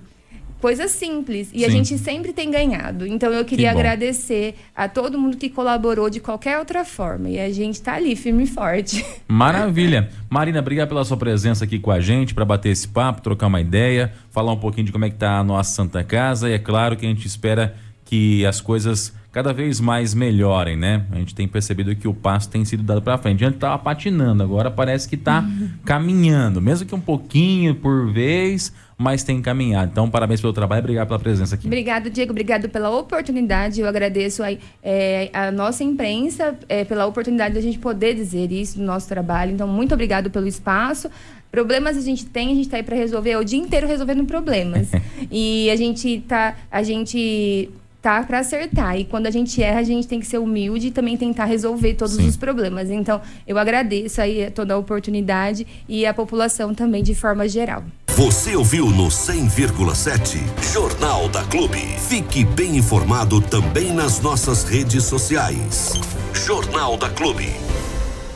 Coisas 0.61 0.91
simples. 0.91 1.49
E 1.55 1.61
Sim. 1.61 1.65
a 1.65 1.69
gente 1.71 1.97
sempre 1.97 2.35
tem 2.35 2.51
ganhado. 2.51 3.07
Então 3.07 3.33
eu 3.33 3.47
queria 3.47 3.73
que 3.73 3.79
agradecer 3.79 4.55
a 4.77 4.87
todo 4.89 5.19
mundo 5.19 5.39
que 5.39 5.49
colaborou 5.49 6.11
de 6.11 6.21
qualquer 6.21 6.59
outra 6.59 6.85
forma. 6.85 7.31
E 7.31 7.41
a 7.41 7.51
gente 7.51 7.77
está 7.77 7.95
ali, 7.95 8.15
firme 8.15 8.45
e 8.45 8.47
forte. 8.47 9.03
Maravilha. 9.27 10.11
Marina, 10.29 10.59
obrigado 10.61 10.89
pela 10.89 11.03
sua 11.03 11.17
presença 11.17 11.65
aqui 11.65 11.79
com 11.79 11.91
a 11.91 11.99
gente, 11.99 12.35
para 12.35 12.45
bater 12.45 12.69
esse 12.69 12.87
papo, 12.87 13.23
trocar 13.23 13.47
uma 13.47 13.61
ideia, 13.61 14.13
falar 14.31 14.53
um 14.53 14.59
pouquinho 14.59 14.85
de 14.85 14.93
como 14.93 15.07
é 15.07 15.09
que 15.09 15.17
tá 15.17 15.39
a 15.39 15.45
nossa 15.45 15.71
Santa 15.73 16.05
Casa. 16.05 16.51
E 16.51 16.53
é 16.53 16.59
claro 16.59 16.95
que 16.95 17.07
a 17.07 17.09
gente 17.09 17.27
espera 17.27 17.75
que 18.05 18.45
as 18.45 18.61
coisas 18.61 19.15
cada 19.33 19.53
vez 19.53 19.81
mais 19.81 20.13
melhorem, 20.13 20.77
né? 20.77 21.05
A 21.13 21.17
gente 21.17 21.35
tem 21.35 21.47
percebido 21.47 21.95
que 21.95 22.09
o 22.09 22.15
passo 22.15 22.49
tem 22.49 22.65
sido 22.65 22.83
dado 22.83 23.01
para 23.01 23.17
frente. 23.17 23.45
Antes 23.45 23.57
estava 23.57 23.79
patinando, 23.79 24.43
agora 24.43 24.71
parece 24.71 25.09
que 25.09 25.15
está 25.15 25.41
uhum. 25.41 25.71
caminhando, 25.85 26.61
mesmo 26.61 26.87
que 26.87 26.95
um 26.95 27.01
pouquinho 27.01 27.75
por 27.77 28.11
vez, 28.13 28.73
mas 28.99 29.23
tem 29.23 29.41
caminhado. 29.41 29.93
Então, 29.93 30.11
parabéns 30.11 30.41
pelo 30.41 30.53
trabalho 30.53 30.81
obrigado 30.81 31.07
pela 31.07 31.19
presença 31.19 31.55
aqui. 31.55 31.67
Obrigado, 31.67 32.11
Diego. 32.11 32.33
Obrigado 32.33 32.69
pela 32.69 32.91
oportunidade. 32.91 33.81
Eu 33.81 33.89
agradeço 33.89 34.43
a, 34.43 34.53
é, 34.83 35.31
a 35.33 35.53
nossa 35.53 35.85
imprensa 35.85 36.59
é, 36.69 36.85
pela 36.85 37.07
oportunidade 37.07 37.55
de 37.55 37.61
a 37.61 37.63
gente 37.63 37.79
poder 37.79 38.15
dizer 38.15 38.51
isso 38.51 38.81
no 38.81 38.85
nosso 38.85 39.09
trabalho. 39.09 39.53
Então, 39.53 39.69
muito 39.69 39.95
obrigado 39.95 40.29
pelo 40.29 40.49
espaço. 40.49 41.09
Problemas 41.51 41.97
a 41.97 42.01
gente 42.01 42.27
tem, 42.27 42.53
a 42.53 42.55
gente 42.55 42.67
está 42.67 42.77
aí 42.77 42.83
para 42.83 42.95
resolver 42.95 43.31
é 43.31 43.39
o 43.39 43.45
dia 43.45 43.59
inteiro 43.59 43.87
resolvendo 43.87 44.25
problemas. 44.25 44.91
e 45.31 45.71
a 45.71 45.77
gente 45.77 46.21
tá, 46.29 46.57
a 46.71 46.83
gente 46.83 47.71
tá 48.01 48.23
para 48.23 48.39
acertar. 48.39 48.99
E 48.99 49.05
quando 49.05 49.27
a 49.27 49.31
gente 49.31 49.63
erra, 49.63 49.81
a 49.81 49.85
gente 49.85 50.07
tem 50.07 50.21
que 50.21 50.27
ser 50.27 50.39
humilde 50.39 50.89
e 50.89 50.91
também 50.91 51.17
tentar 51.17 51.45
resolver 51.45 51.95
todos 51.95 52.17
Sim. 52.17 52.29
os 52.29 52.37
problemas. 52.37 52.91
Então, 52.91 53.21
eu 53.47 53.59
agradeço 53.59 54.21
aí 54.21 54.51
toda 54.51 54.75
a 54.75 54.77
oportunidade 54.77 55.67
e 55.89 56.07
a 56.07 56.15
população 56.15 56.75
também 56.75 57.03
de 57.03 57.15
forma 57.15 57.49
geral. 57.49 57.85
Você 58.09 58.55
ouviu 58.57 58.87
no 58.91 59.09
100,7 59.09 60.39
Jornal 60.73 61.29
da 61.29 61.43
Clube. 61.45 61.81
Fique 62.09 62.45
bem 62.45 62.77
informado 62.77 63.41
também 63.41 63.93
nas 63.93 64.21
nossas 64.21 64.65
redes 64.65 65.05
sociais. 65.05 65.95
Jornal 66.35 66.97
da 66.97 67.09
Clube. 67.09 67.49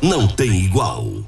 Não 0.00 0.26
tem 0.26 0.64
igual. 0.64 1.23